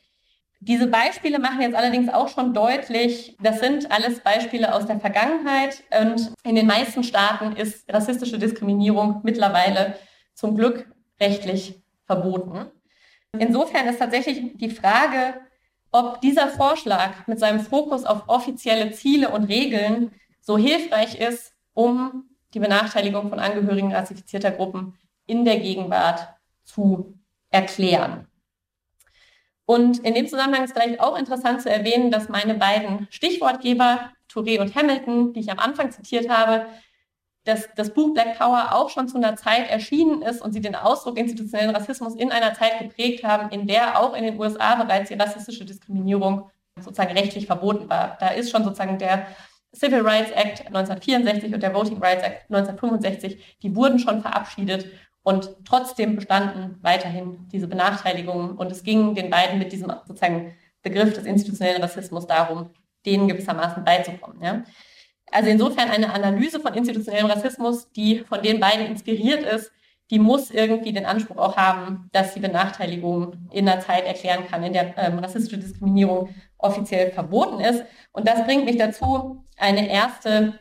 Diese 0.61 0.89
Beispiele 0.89 1.39
machen 1.39 1.61
jetzt 1.61 1.77
allerdings 1.77 2.13
auch 2.13 2.29
schon 2.29 2.53
deutlich, 2.53 3.37
das 3.41 3.61
sind 3.61 3.93
alles 3.93 4.21
Beispiele 4.21 4.75
aus 4.75 4.87
der 4.87 4.99
Vergangenheit 4.99 5.85
und 6.01 6.33
in 6.43 6.57
den 6.57 6.67
meisten 6.67 7.05
Staaten 7.05 7.55
ist 7.57 7.93
rassistische 7.93 8.39
Diskriminierung 8.39 9.21
mittlerweile 9.23 9.97
zum 10.35 10.57
Glück 10.57 10.91
rechtlich 11.21 11.81
verboten. 12.07 12.71
Insofern 13.39 13.87
ist 13.87 13.99
tatsächlich 13.99 14.57
die 14.57 14.71
Frage, 14.71 15.35
ob 15.93 16.21
dieser 16.21 16.49
Vorschlag 16.49 17.27
mit 17.27 17.39
seinem 17.39 17.61
Fokus 17.61 18.05
auf 18.05 18.29
offizielle 18.29 18.91
Ziele 18.93 19.31
und 19.31 19.45
Regeln 19.45 20.13
so 20.41 20.59
hilfreich 20.59 21.21
ist, 21.21 21.55
um 21.75 22.25
die 22.55 22.61
Benachteiligung 22.61 23.29
von 23.29 23.39
Angehörigen 23.39 23.93
rassifizierter 23.93 24.51
Gruppen 24.51 24.99
in 25.27 25.45
der 25.45 25.61
Gegenwart 25.61 26.29
zu 26.65 27.19
erklären. 27.51 28.28
Und 29.69 29.99
in 29.99 30.15
dem 30.15 30.27
Zusammenhang 30.27 30.65
ist 30.65 30.73
vielleicht 30.73 30.99
auch 30.99 31.15
interessant 31.19 31.61
zu 31.61 31.69
erwähnen, 31.69 32.11
dass 32.11 32.31
meine 32.31 32.55
beiden 32.55 33.07
Stichwortgeber, 33.11 34.13
Touré 34.33 34.61
und 34.63 34.75
Hamilton, 34.75 35.35
die 35.35 35.41
ich 35.41 35.51
am 35.51 35.59
Anfang 35.59 35.91
zitiert 35.91 36.31
habe, 36.31 36.65
dass 37.45 37.69
das 37.77 37.93
Buch 37.93 38.15
Black 38.15 38.39
Power 38.39 38.71
auch 38.73 38.89
schon 38.89 39.09
zu 39.09 39.19
einer 39.19 39.37
Zeit 39.37 39.69
erschienen 39.69 40.23
ist 40.23 40.41
und 40.41 40.55
sie 40.55 40.63
den 40.63 40.75
Ausdruck 40.75 41.19
institutionellen 41.19 41.77
Rassismus 41.77 42.15
in 42.15 42.33
einer 42.33 42.55
Zeit 42.55 42.79
geprägt 42.79 43.25
haben, 43.25 43.51
in 43.51 43.67
der 43.67 44.01
auch 44.01 44.15
in 44.15 44.25
den 44.25 44.41
USA 44.41 44.75
bereits 44.77 45.11
die 45.11 45.17
rassistische 45.17 45.67
Diskriminierung 45.67 46.49
sozusagen 46.81 47.13
rechtlich 47.13 47.45
verboten 47.45 47.91
war. 47.91 48.17
Da 48.21 48.29
ist 48.29 48.51
schon 48.51 48.65
sozusagen 48.65 48.97
der 48.97 49.27
Civil 49.77 50.01
Rights 50.01 50.31
Act 50.31 50.67
1964 50.69 51.53
und 51.53 51.63
der 51.63 51.75
Voting 51.75 52.03
Rights 52.03 52.23
Act 52.23 52.51
1965, 52.51 53.59
die 53.63 53.77
wurden 53.77 53.99
schon 53.99 54.23
verabschiedet 54.23 54.87
und 55.29 55.51
trotzdem 55.67 56.17
bestanden 56.17 56.79
weiterhin 56.81 57.47
diese 57.53 57.69
Benachteiligungen. 57.69 58.53
Und 58.57 58.73
es 58.73 58.83
ging 58.83 59.15
den 59.15 59.29
beiden 59.29 59.59
mit 59.59 59.73
diesem 59.73 59.93
sozusagen 60.07 60.55
Begriff 60.81 61.13
des 61.13 61.27
institutionellen 61.27 61.83
Rassismus 61.83 62.27
darum, 62.27 62.71
denen 63.05 63.29
gewissermaßen 63.29 63.85
beizukommen. 63.85 64.43
Ja? 64.43 64.65
Also 65.31 65.51
insofern 65.51 65.91
eine 65.91 66.15
Analyse 66.15 66.61
von 66.61 66.73
institutionellem 66.73 67.27
Rassismus, 67.27 67.93
die 67.93 68.21
von 68.21 68.41
den 68.41 68.59
beiden 68.59 68.87
inspiriert 68.87 69.43
ist, 69.43 69.71
die 70.11 70.19
muss 70.19 70.51
irgendwie 70.51 70.95
den 70.95 71.05
Anspruch 71.05 71.37
auch 71.37 71.59
haben, 71.59 72.09
dass 72.13 72.33
sie 72.33 72.41
Benachteiligungen 72.41 73.51
in 73.53 73.67
der 73.67 73.81
Zeit 73.81 74.07
erklären 74.07 74.47
kann, 74.51 74.63
in 74.63 74.73
der 74.73 74.97
ähm, 74.97 75.19
rassistische 75.19 75.59
Diskriminierung 75.59 76.31
offiziell 76.57 77.11
verboten 77.11 77.61
ist. 77.61 77.85
Und 78.13 78.27
das 78.27 78.47
bringt 78.47 78.65
mich 78.65 78.79
dazu, 78.79 79.45
eine 79.59 79.91
erste 79.91 80.59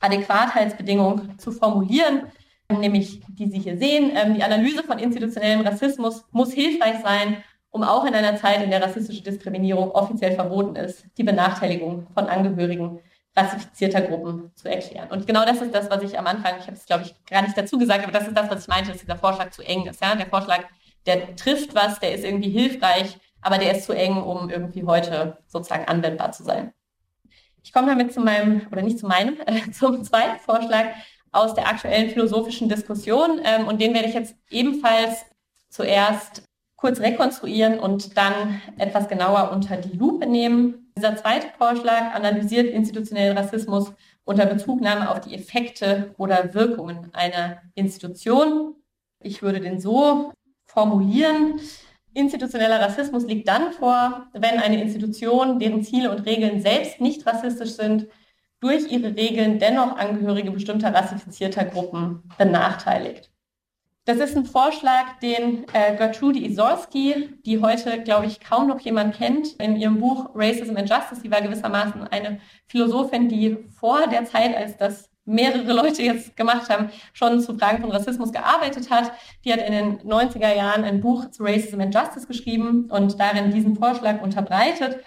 Adäquatheitsbedingung 0.00 1.38
zu 1.38 1.52
formulieren, 1.52 2.32
nämlich 2.76 3.20
die 3.28 3.50
Sie 3.50 3.58
hier 3.58 3.78
sehen. 3.78 4.12
Ähm, 4.14 4.34
die 4.34 4.42
Analyse 4.42 4.82
von 4.82 4.98
institutionellem 4.98 5.62
Rassismus 5.62 6.24
muss 6.30 6.52
hilfreich 6.52 7.00
sein, 7.02 7.42
um 7.70 7.82
auch 7.82 8.04
in 8.04 8.14
einer 8.14 8.36
Zeit, 8.36 8.62
in 8.62 8.70
der 8.70 8.82
rassistische 8.82 9.22
Diskriminierung 9.22 9.90
offiziell 9.90 10.32
verboten 10.32 10.76
ist, 10.76 11.04
die 11.16 11.22
Benachteiligung 11.22 12.06
von 12.14 12.26
Angehörigen 12.26 13.00
rassifizierter 13.36 14.02
Gruppen 14.02 14.50
zu 14.54 14.68
erklären. 14.68 15.08
Und 15.10 15.26
genau 15.26 15.44
das 15.44 15.60
ist 15.60 15.74
das, 15.74 15.88
was 15.90 16.02
ich 16.02 16.18
am 16.18 16.26
Anfang, 16.26 16.54
ich 16.58 16.66
habe 16.66 16.76
es 16.76 16.86
glaube 16.86 17.04
ich 17.04 17.14
gar 17.26 17.42
nicht 17.42 17.56
dazu 17.56 17.78
gesagt, 17.78 18.02
aber 18.02 18.12
das 18.12 18.26
ist 18.26 18.36
das, 18.36 18.50
was 18.50 18.62
ich 18.62 18.68
meinte, 18.68 18.90
dass 18.90 19.00
dieser 19.00 19.16
Vorschlag 19.16 19.50
zu 19.50 19.62
eng 19.62 19.86
ist. 19.86 20.02
Ja? 20.02 20.14
Der 20.14 20.26
Vorschlag, 20.26 20.64
der 21.06 21.36
trifft 21.36 21.74
was, 21.74 22.00
der 22.00 22.14
ist 22.14 22.24
irgendwie 22.24 22.50
hilfreich, 22.50 23.16
aber 23.40 23.58
der 23.58 23.76
ist 23.76 23.84
zu 23.84 23.92
eng, 23.92 24.16
um 24.16 24.50
irgendwie 24.50 24.84
heute 24.84 25.38
sozusagen 25.46 25.84
anwendbar 25.86 26.32
zu 26.32 26.42
sein. 26.42 26.72
Ich 27.62 27.72
komme 27.72 27.88
damit 27.88 28.12
zu 28.12 28.20
meinem, 28.20 28.66
oder 28.72 28.82
nicht 28.82 28.98
zu 28.98 29.06
meinem, 29.06 29.36
äh, 29.46 29.70
zum 29.72 30.02
zweiten 30.02 30.40
Vorschlag, 30.40 30.86
aus 31.32 31.54
der 31.54 31.68
aktuellen 31.68 32.10
philosophischen 32.10 32.68
Diskussion. 32.68 33.40
Ähm, 33.44 33.66
und 33.66 33.80
den 33.80 33.94
werde 33.94 34.08
ich 34.08 34.14
jetzt 34.14 34.34
ebenfalls 34.50 35.24
zuerst 35.68 36.42
kurz 36.76 37.00
rekonstruieren 37.00 37.78
und 37.78 38.16
dann 38.16 38.60
etwas 38.78 39.08
genauer 39.08 39.50
unter 39.52 39.76
die 39.76 39.96
Lupe 39.96 40.26
nehmen. 40.26 40.92
Dieser 40.96 41.16
zweite 41.16 41.48
Vorschlag 41.58 42.14
analysiert 42.14 42.66
institutionellen 42.66 43.36
Rassismus 43.36 43.92
unter 44.24 44.46
Bezugnahme 44.46 45.10
auf 45.10 45.20
die 45.20 45.34
Effekte 45.34 46.14
oder 46.18 46.54
Wirkungen 46.54 47.10
einer 47.14 47.62
Institution. 47.74 48.74
Ich 49.20 49.42
würde 49.42 49.60
den 49.60 49.80
so 49.80 50.32
formulieren. 50.66 51.60
Institutioneller 52.14 52.80
Rassismus 52.80 53.24
liegt 53.24 53.48
dann 53.48 53.72
vor, 53.72 54.28
wenn 54.32 54.58
eine 54.58 54.80
Institution, 54.82 55.58
deren 55.58 55.82
Ziele 55.82 56.10
und 56.10 56.26
Regeln 56.26 56.60
selbst 56.60 57.00
nicht 57.00 57.26
rassistisch 57.26 57.72
sind, 57.72 58.06
durch 58.60 58.90
ihre 58.90 59.14
Regeln 59.16 59.58
dennoch 59.58 59.96
Angehörige 59.96 60.50
bestimmter 60.50 60.92
rassifizierter 60.92 61.64
Gruppen 61.64 62.22
benachteiligt. 62.36 63.30
Das 64.08 64.16
ist 64.16 64.34
ein 64.34 64.46
Vorschlag, 64.46 65.18
den 65.20 65.66
äh, 65.74 65.94
Gertrude 65.94 66.38
Isorski, 66.38 67.28
die 67.44 67.60
heute, 67.60 68.02
glaube 68.02 68.24
ich, 68.24 68.40
kaum 68.40 68.66
noch 68.66 68.80
jemand 68.80 69.14
kennt, 69.14 69.48
in 69.56 69.76
ihrem 69.76 70.00
Buch 70.00 70.30
Racism 70.34 70.78
and 70.78 70.88
Justice, 70.88 71.20
sie 71.20 71.30
war 71.30 71.42
gewissermaßen 71.42 72.04
eine 72.04 72.40
Philosophin, 72.68 73.28
die 73.28 73.58
vor 73.68 74.06
der 74.06 74.24
Zeit, 74.24 74.56
als 74.56 74.78
das 74.78 75.10
mehrere 75.28 75.74
Leute 75.74 76.02
jetzt 76.02 76.36
gemacht 76.36 76.70
haben, 76.70 76.88
schon 77.12 77.40
zu 77.40 77.56
Fragen 77.58 77.82
von 77.82 77.92
Rassismus 77.92 78.32
gearbeitet 78.32 78.90
hat. 78.90 79.12
Die 79.44 79.52
hat 79.52 79.60
in 79.60 79.72
den 79.72 79.98
90er 80.00 80.56
Jahren 80.56 80.84
ein 80.84 81.02
Buch 81.02 81.30
zu 81.30 81.42
Racism 81.42 81.80
and 81.80 81.94
Justice 81.94 82.26
geschrieben 82.26 82.90
und 82.90 83.20
darin 83.20 83.50
diesen 83.50 83.76
Vorschlag 83.76 84.22
unterbreitet. 84.22 85.04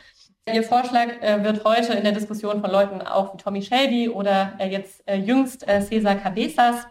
Ihr 0.53 0.63
Vorschlag 0.63 1.21
äh, 1.21 1.43
wird 1.43 1.63
heute 1.63 1.93
in 1.93 2.03
der 2.03 2.11
Diskussion 2.11 2.61
von 2.61 2.71
Leuten 2.71 3.01
auch 3.01 3.33
wie 3.33 3.37
Tommy 3.37 3.61
Shelby 3.61 4.09
oder 4.09 4.53
äh, 4.59 4.69
jetzt 4.69 5.07
äh, 5.07 5.15
jüngst 5.15 5.67
äh, 5.67 5.81
Cesar 5.81 6.15
Cabezas 6.15 6.87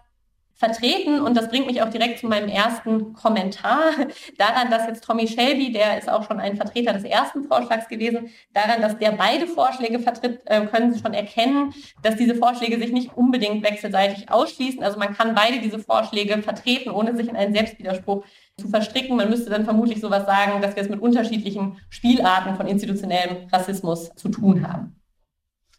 vertreten. 0.61 1.21
Und 1.21 1.37
das 1.37 1.49
bringt 1.49 1.67
mich 1.67 1.83
auch 1.83 1.89
direkt 1.89 2.19
zu 2.19 2.27
meinem 2.27 2.49
ersten 2.49 3.15
Kommentar 3.15 3.93
daran, 4.39 4.71
dass 4.71 4.87
jetzt 4.87 5.05
Tommy 5.05 5.27
Shelby, 5.27 5.73
der 5.73 5.99
ist 5.99 6.09
auch 6.09 6.25
schon 6.27 6.39
ein 6.39 6.57
Vertreter 6.57 6.93
des 6.93 7.05
ersten 7.05 7.45
Vorschlags 7.45 7.89
gewesen, 7.89 8.31
daran, 8.53 8.83
dass 8.83 8.99
der 8.99 9.13
beide 9.13 9.47
Vorschläge 9.47 9.99
vertritt, 9.99 10.43
äh, 10.45 10.67
können 10.67 10.93
Sie 10.93 11.01
schon 11.01 11.15
erkennen, 11.15 11.75
dass 12.03 12.17
diese 12.17 12.35
Vorschläge 12.35 12.79
sich 12.79 12.93
nicht 12.93 13.17
unbedingt 13.17 13.65
wechselseitig 13.65 14.31
ausschließen. 14.31 14.83
Also 14.83 14.99
man 14.99 15.15
kann 15.17 15.35
beide 15.35 15.61
diese 15.61 15.79
Vorschläge 15.79 16.43
vertreten, 16.43 16.91
ohne 16.91 17.17
sich 17.17 17.29
in 17.29 17.37
einen 17.37 17.55
Selbstwiderspruch 17.55 18.25
zu 18.61 18.69
verstricken. 18.69 19.17
Man 19.17 19.31
müsste 19.31 19.51
dann 19.51 19.65
vermutlich 19.65 20.01
sowas 20.01 20.27
sagen, 20.27 20.61
dass 20.63 20.77
wir 20.77 20.83
es 20.83 20.89
mit 20.89 21.01
unterschiedlichen 21.01 21.79
Spielarten 21.89 22.55
von 22.55 22.67
institutionellem 22.67 23.49
Rassismus 23.53 24.15
zu 24.15 24.29
tun 24.29 24.69
haben. 24.69 25.01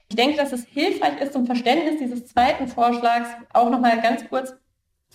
Ich 0.10 0.16
denke, 0.18 0.36
dass 0.36 0.52
es 0.52 0.66
hilfreich 0.66 1.22
ist 1.22 1.32
zum 1.32 1.46
Verständnis 1.46 2.00
dieses 2.00 2.28
zweiten 2.28 2.68
Vorschlags 2.68 3.30
auch 3.54 3.70
nochmal 3.70 4.02
ganz 4.02 4.28
kurz 4.28 4.54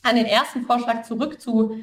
an 0.03 0.17
den 0.17 0.25
ersten 0.25 0.63
Vorschlag 0.63 1.03
zurück 1.03 1.41
zu. 1.41 1.79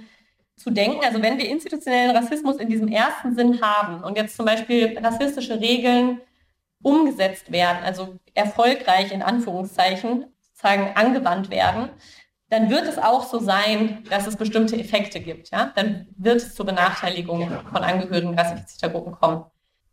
Also 0.66 1.22
wenn 1.22 1.38
wir 1.38 1.50
institutionellen 1.50 2.16
Rassismus 2.16 2.58
in 2.58 2.70
diesem 2.70 2.88
ersten 2.88 3.36
Sinn 3.36 3.62
haben 3.62 4.04
und 4.04 4.18
jetzt 4.18 4.36
zum 4.36 4.46
Beispiel 4.46 4.98
rassistische 4.98 5.60
Regeln 5.60 6.22
umgesetzt 6.82 7.52
werden, 7.52 7.84
also 7.84 8.16
erfolgreich 8.34 9.12
in 9.12 9.22
Anführungszeichen 9.22 10.26
sozusagen 10.40 10.92
angewandt 10.96 11.50
werden, 11.50 11.90
dann 12.54 12.70
wird 12.70 12.88
es 12.88 13.00
auch 13.00 13.24
so 13.24 13.40
sein, 13.40 14.04
dass 14.12 14.28
es 14.28 14.36
bestimmte 14.36 14.80
Effekte 14.80 15.20
gibt. 15.20 15.50
Ja? 15.50 15.74
Dann 15.76 16.08
wird 16.18 16.38
es 16.38 16.54
zur 16.54 16.68
Benachteiligung 16.68 17.50
von 17.50 17.84
Angehörigen 17.84 18.38
rassifizierter 18.38 18.90
Gruppen 18.90 19.14
kommen. 19.14 19.46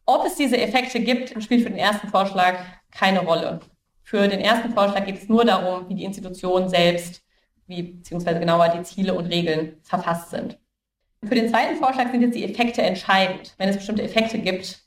Ob 0.05 0.27
es 0.27 0.35
diese 0.35 0.59
Effekte 0.59 1.01
gibt, 1.01 1.43
spielt 1.43 1.63
für 1.63 1.71
den 1.71 1.79
ersten 1.79 2.09
Vorschlag 2.09 2.57
keine 2.91 3.21
Rolle. 3.21 3.61
Für 4.03 4.29
den 4.29 4.41
ersten 4.41 4.75
Vorschlag 4.75 5.07
geht 5.07 5.23
es 5.23 5.29
nur 5.29 5.47
darum, 5.47 5.89
wie 5.89 5.95
die 5.95 6.05
Institution 6.05 6.69
selbst 6.69 7.23
wie 7.67 7.83
beziehungsweise 7.83 8.41
genauer 8.41 8.69
die 8.69 8.83
Ziele 8.83 9.15
und 9.15 9.27
Regeln 9.27 9.79
verfasst 9.83 10.31
sind. 10.31 10.59
Für 11.25 11.35
den 11.35 11.49
zweiten 11.49 11.77
Vorschlag 11.77 12.11
sind 12.11 12.21
jetzt 12.21 12.35
die 12.35 12.45
Effekte 12.45 12.83
entscheidend. 12.83 13.55
Wenn 13.57 13.69
es 13.71 13.77
bestimmte 13.77 14.03
Effekte 14.03 14.39
gibt, 14.39 14.81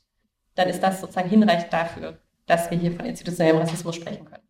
dann 0.54 0.68
ist 0.68 0.82
das 0.82 1.00
sozusagen 1.00 1.30
hinreichend 1.30 1.72
dafür, 1.72 2.18
dass 2.46 2.70
wir 2.70 2.78
hier 2.78 2.92
von 2.92 3.06
institutionellem 3.06 3.58
Rassismus 3.58 3.96
sprechen 3.96 4.26
können. 4.26 4.43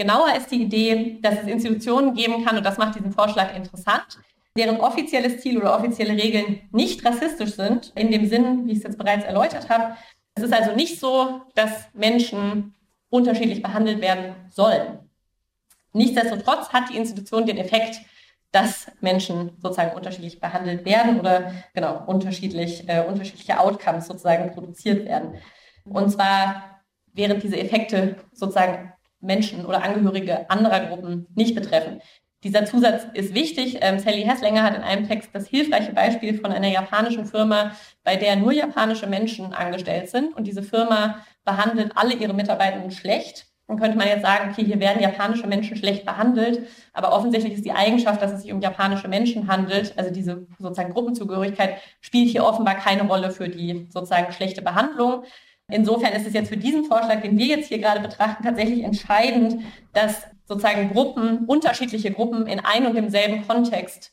Genauer 0.00 0.34
ist 0.34 0.50
die 0.50 0.62
Idee, 0.62 1.18
dass 1.20 1.42
es 1.42 1.46
Institutionen 1.46 2.14
geben 2.14 2.42
kann, 2.42 2.56
und 2.56 2.64
das 2.64 2.78
macht 2.78 2.94
diesen 2.94 3.12
Vorschlag 3.12 3.54
interessant, 3.54 4.18
deren 4.56 4.80
offizielles 4.80 5.42
Ziel 5.42 5.58
oder 5.58 5.76
offizielle 5.76 6.14
Regeln 6.14 6.62
nicht 6.72 7.04
rassistisch 7.04 7.50
sind, 7.50 7.92
in 7.96 8.10
dem 8.10 8.26
Sinn, 8.26 8.66
wie 8.66 8.72
ich 8.72 8.78
es 8.78 8.84
jetzt 8.84 8.96
bereits 8.96 9.26
erläutert 9.26 9.68
habe. 9.68 9.98
Es 10.34 10.42
ist 10.42 10.54
also 10.54 10.74
nicht 10.74 10.98
so, 10.98 11.42
dass 11.54 11.90
Menschen 11.92 12.74
unterschiedlich 13.10 13.60
behandelt 13.60 14.00
werden 14.00 14.36
sollen. 14.48 15.00
Nichtsdestotrotz 15.92 16.70
hat 16.70 16.88
die 16.88 16.96
Institution 16.96 17.44
den 17.44 17.58
Effekt, 17.58 18.00
dass 18.52 18.90
Menschen 19.02 19.50
sozusagen 19.60 19.94
unterschiedlich 19.94 20.40
behandelt 20.40 20.86
werden 20.86 21.20
oder 21.20 21.52
genau 21.74 22.04
unterschiedlich, 22.06 22.88
äh, 22.88 23.04
unterschiedliche 23.06 23.60
Outcomes 23.60 24.06
sozusagen 24.06 24.50
produziert 24.54 25.04
werden. 25.04 25.34
Und 25.84 26.08
zwar 26.08 26.80
während 27.12 27.42
diese 27.42 27.58
Effekte 27.58 28.16
sozusagen 28.32 28.94
Menschen 29.20 29.66
oder 29.66 29.82
Angehörige 29.82 30.48
anderer 30.50 30.80
Gruppen 30.80 31.26
nicht 31.34 31.54
betreffen. 31.54 32.00
Dieser 32.42 32.64
Zusatz 32.64 33.06
ist 33.12 33.34
wichtig. 33.34 33.78
Ähm, 33.82 33.98
Sally 33.98 34.22
Hesslinger 34.22 34.62
hat 34.62 34.74
in 34.74 34.82
einem 34.82 35.06
Text 35.06 35.30
das 35.34 35.46
hilfreiche 35.46 35.92
Beispiel 35.92 36.38
von 36.38 36.52
einer 36.52 36.68
japanischen 36.68 37.26
Firma, 37.26 37.72
bei 38.02 38.16
der 38.16 38.36
nur 38.36 38.52
japanische 38.52 39.06
Menschen 39.06 39.52
angestellt 39.52 40.08
sind. 40.08 40.34
Und 40.34 40.46
diese 40.46 40.62
Firma 40.62 41.24
behandelt 41.44 41.92
alle 41.96 42.14
ihre 42.14 42.32
Mitarbeitenden 42.32 42.90
schlecht 42.90 43.50
dann 43.70 43.78
könnte 43.78 43.96
man 43.96 44.08
jetzt 44.08 44.22
sagen, 44.22 44.50
okay, 44.50 44.64
hier 44.64 44.80
werden 44.80 45.00
japanische 45.00 45.46
Menschen 45.46 45.76
schlecht 45.76 46.04
behandelt, 46.04 46.66
aber 46.92 47.12
offensichtlich 47.12 47.54
ist 47.54 47.64
die 47.64 47.70
Eigenschaft, 47.70 48.20
dass 48.20 48.32
es 48.32 48.42
sich 48.42 48.52
um 48.52 48.60
japanische 48.60 49.06
Menschen 49.06 49.46
handelt, 49.46 49.96
also 49.96 50.10
diese 50.10 50.48
sozusagen 50.58 50.92
Gruppenzugehörigkeit, 50.92 51.76
spielt 52.00 52.30
hier 52.30 52.44
offenbar 52.44 52.74
keine 52.74 53.04
Rolle 53.04 53.30
für 53.30 53.48
die 53.48 53.86
sozusagen 53.88 54.32
schlechte 54.32 54.60
Behandlung. 54.60 55.22
Insofern 55.72 56.12
ist 56.12 56.26
es 56.26 56.32
jetzt 56.32 56.48
für 56.48 56.56
diesen 56.56 56.84
Vorschlag, 56.84 57.22
den 57.22 57.38
wir 57.38 57.46
jetzt 57.46 57.68
hier 57.68 57.78
gerade 57.78 58.00
betrachten, 58.00 58.42
tatsächlich 58.42 58.82
entscheidend, 58.84 59.62
dass 59.92 60.22
sozusagen 60.46 60.90
Gruppen, 60.90 61.46
unterschiedliche 61.46 62.10
Gruppen 62.10 62.46
in 62.46 62.60
einem 62.60 62.88
und 62.88 62.94
demselben 62.96 63.46
Kontext 63.46 64.12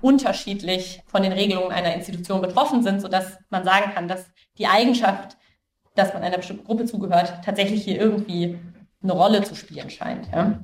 unterschiedlich 0.00 1.02
von 1.06 1.22
den 1.22 1.32
Regelungen 1.32 1.72
einer 1.72 1.94
Institution 1.94 2.40
betroffen 2.40 2.82
sind, 2.82 3.00
sodass 3.00 3.38
man 3.50 3.64
sagen 3.64 3.92
kann, 3.94 4.08
dass 4.08 4.26
die 4.58 4.66
Eigenschaft, 4.66 5.36
dass 5.94 6.12
man 6.12 6.22
einer 6.22 6.36
bestimmten 6.36 6.64
Gruppe 6.64 6.84
zugehört, 6.84 7.34
tatsächlich 7.44 7.84
hier 7.84 8.00
irgendwie 8.00 8.58
eine 9.02 9.12
Rolle 9.12 9.42
zu 9.42 9.54
spielen 9.54 9.90
scheint. 9.90 10.28
Ja. 10.32 10.60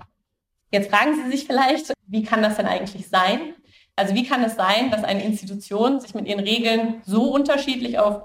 Jetzt 0.72 0.90
fragen 0.90 1.14
Sie 1.14 1.30
sich 1.30 1.46
vielleicht, 1.46 1.92
wie 2.06 2.22
kann 2.22 2.42
das 2.42 2.56
denn 2.56 2.66
eigentlich 2.66 3.08
sein? 3.08 3.54
Also 3.96 4.14
wie 4.14 4.26
kann 4.26 4.42
es 4.42 4.56
sein, 4.56 4.90
dass 4.90 5.04
eine 5.04 5.24
Institution 5.24 6.00
sich 6.00 6.14
mit 6.14 6.26
ihren 6.26 6.40
Regeln 6.40 7.02
so 7.04 7.24
unterschiedlich 7.32 7.98
auf 7.98 8.22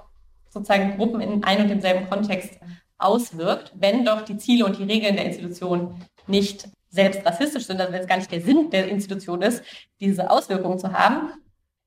sozusagen 0.55 0.97
Gruppen 0.97 1.21
in 1.21 1.43
einem 1.43 1.63
und 1.63 1.69
demselben 1.69 2.09
Kontext 2.09 2.57
auswirkt, 2.97 3.73
wenn 3.75 4.05
doch 4.05 4.21
die 4.21 4.37
Ziele 4.37 4.65
und 4.65 4.79
die 4.79 4.85
Regeln 4.85 5.17
der 5.17 5.25
Institution 5.25 6.01
nicht 6.27 6.69
selbst 6.89 7.25
rassistisch 7.25 7.65
sind, 7.65 7.79
also 7.79 7.91
wenn 7.91 8.01
es 8.01 8.07
gar 8.07 8.17
nicht 8.17 8.31
der 8.31 8.41
Sinn 8.41 8.69
der 8.69 8.87
Institution 8.87 9.41
ist, 9.41 9.61
diese 9.99 10.31
Auswirkungen 10.31 10.79
zu 10.79 10.93
haben. 10.93 11.33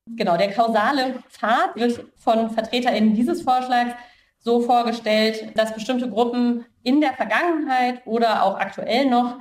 Genau, 0.05 0.37
der 0.37 0.51
kausale 0.51 1.15
Pfad 1.29 1.75
wird 1.75 2.05
von 2.15 2.51
VertreterInnen 2.51 3.15
dieses 3.15 3.41
Vorschlags 3.41 3.95
so 4.37 4.61
vorgestellt, 4.61 5.51
dass 5.55 5.73
bestimmte 5.73 6.09
Gruppen 6.09 6.65
in 6.83 7.01
der 7.01 7.13
Vergangenheit 7.13 8.05
oder 8.05 8.43
auch 8.43 8.57
aktuell 8.57 9.07
noch 9.07 9.39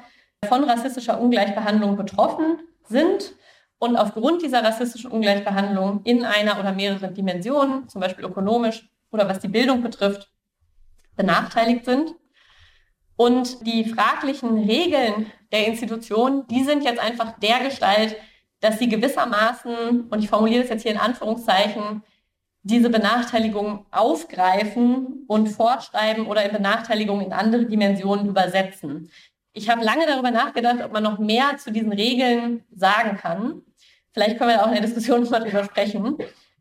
von 0.49 0.65
rassistischer 0.65 1.21
Ungleichbehandlung 1.21 1.97
betroffen 1.97 2.61
sind 2.85 3.35
und 3.79 3.97
aufgrund 3.97 4.43
dieser 4.43 4.65
rassistischen 4.65 5.11
Ungleichbehandlung 5.11 6.01
in 6.05 6.25
einer 6.25 6.59
oder 6.59 6.73
mehreren 6.73 7.15
Dimensionen, 7.15 7.89
zum 7.89 8.01
Beispiel 8.01 8.25
ökonomisch 8.25 8.89
oder 9.11 9.29
was 9.29 9.41
die 9.41 9.49
Bildung 9.49 9.83
betrifft, 9.83 10.31
benachteiligt 11.17 11.85
sind. 11.85 12.15
Und 13.17 13.67
die 13.67 13.85
fraglichen 13.85 14.65
Regeln 14.65 15.33
der 15.51 15.67
Institution, 15.67 16.47
die 16.49 16.63
sind 16.63 16.85
jetzt 16.85 17.01
einfach 17.01 17.39
der 17.41 17.61
Gestalt, 17.61 18.17
dass 18.61 18.79
sie 18.79 18.89
gewissermaßen, 18.89 20.09
und 20.09 20.23
ich 20.23 20.29
formuliere 20.29 20.63
das 20.63 20.71
jetzt 20.71 20.83
hier 20.83 20.93
in 20.93 20.99
Anführungszeichen, 20.99 22.03
diese 22.63 22.91
Benachteiligung 22.91 23.87
aufgreifen 23.91 25.25
und 25.27 25.49
fortschreiben 25.49 26.27
oder 26.27 26.45
in 26.45 26.53
Benachteiligung 26.53 27.21
in 27.21 27.33
andere 27.33 27.67
Dimensionen 27.67 28.27
übersetzen. 28.29 29.11
Ich 29.53 29.69
habe 29.69 29.85
lange 29.85 30.07
darüber 30.07 30.31
nachgedacht, 30.31 30.83
ob 30.85 30.93
man 30.93 31.03
noch 31.03 31.19
mehr 31.19 31.57
zu 31.57 31.73
diesen 31.73 31.93
Regeln 31.93 32.65
sagen 32.75 33.17
kann. 33.17 33.63
Vielleicht 34.13 34.39
können 34.39 34.51
wir 34.51 34.63
auch 34.63 34.69
in 34.69 34.75
der 34.75 34.83
Diskussion 34.83 35.23
mal 35.31 35.41
darüber 35.41 35.65
sprechen. 35.65 36.19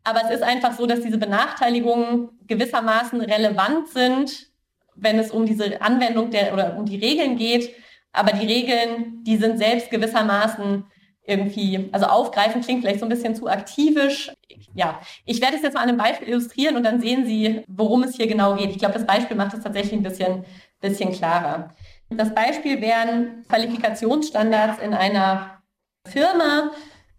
Aber 0.08 0.22
es 0.24 0.30
ist 0.30 0.42
einfach 0.42 0.72
so, 0.72 0.86
dass 0.86 1.02
diese 1.02 1.18
Benachteiligungen 1.18 2.30
gewissermaßen 2.46 3.20
relevant 3.20 3.88
sind, 3.88 4.48
wenn 4.94 5.18
es 5.18 5.30
um 5.30 5.44
diese 5.44 5.82
Anwendung 5.82 6.30
der 6.30 6.54
oder 6.54 6.78
um 6.78 6.86
die 6.86 6.96
Regeln 6.96 7.36
geht. 7.36 7.74
Aber 8.12 8.32
die 8.32 8.46
Regeln, 8.46 9.22
die 9.24 9.36
sind 9.36 9.58
selbst 9.58 9.90
gewissermaßen 9.90 10.84
irgendwie, 11.26 11.90
also 11.92 12.06
aufgreifen 12.06 12.62
klingt 12.62 12.80
vielleicht 12.80 13.00
so 13.00 13.06
ein 13.06 13.10
bisschen 13.10 13.34
zu 13.34 13.48
aktivisch. 13.48 14.32
Ja, 14.74 14.98
ich 15.26 15.42
werde 15.42 15.56
es 15.56 15.62
jetzt 15.62 15.74
mal 15.74 15.82
an 15.82 15.90
einem 15.90 15.98
Beispiel 15.98 16.28
illustrieren 16.28 16.76
und 16.76 16.84
dann 16.84 17.02
sehen 17.02 17.26
Sie, 17.26 17.62
worum 17.68 18.02
es 18.02 18.16
hier 18.16 18.26
genau 18.26 18.56
geht. 18.56 18.70
Ich 18.70 18.78
glaube, 18.78 18.94
das 18.94 19.06
Beispiel 19.06 19.36
macht 19.36 19.52
es 19.52 19.62
tatsächlich 19.62 19.92
ein 19.92 20.02
bisschen, 20.02 20.46
bisschen 20.80 21.12
klarer. 21.12 21.74
Das 22.08 22.34
Beispiel 22.34 22.80
wären 22.80 23.44
Qualifikationsstandards 23.46 24.80
in 24.82 24.94
einer 24.94 25.60
Firma, 26.06 26.70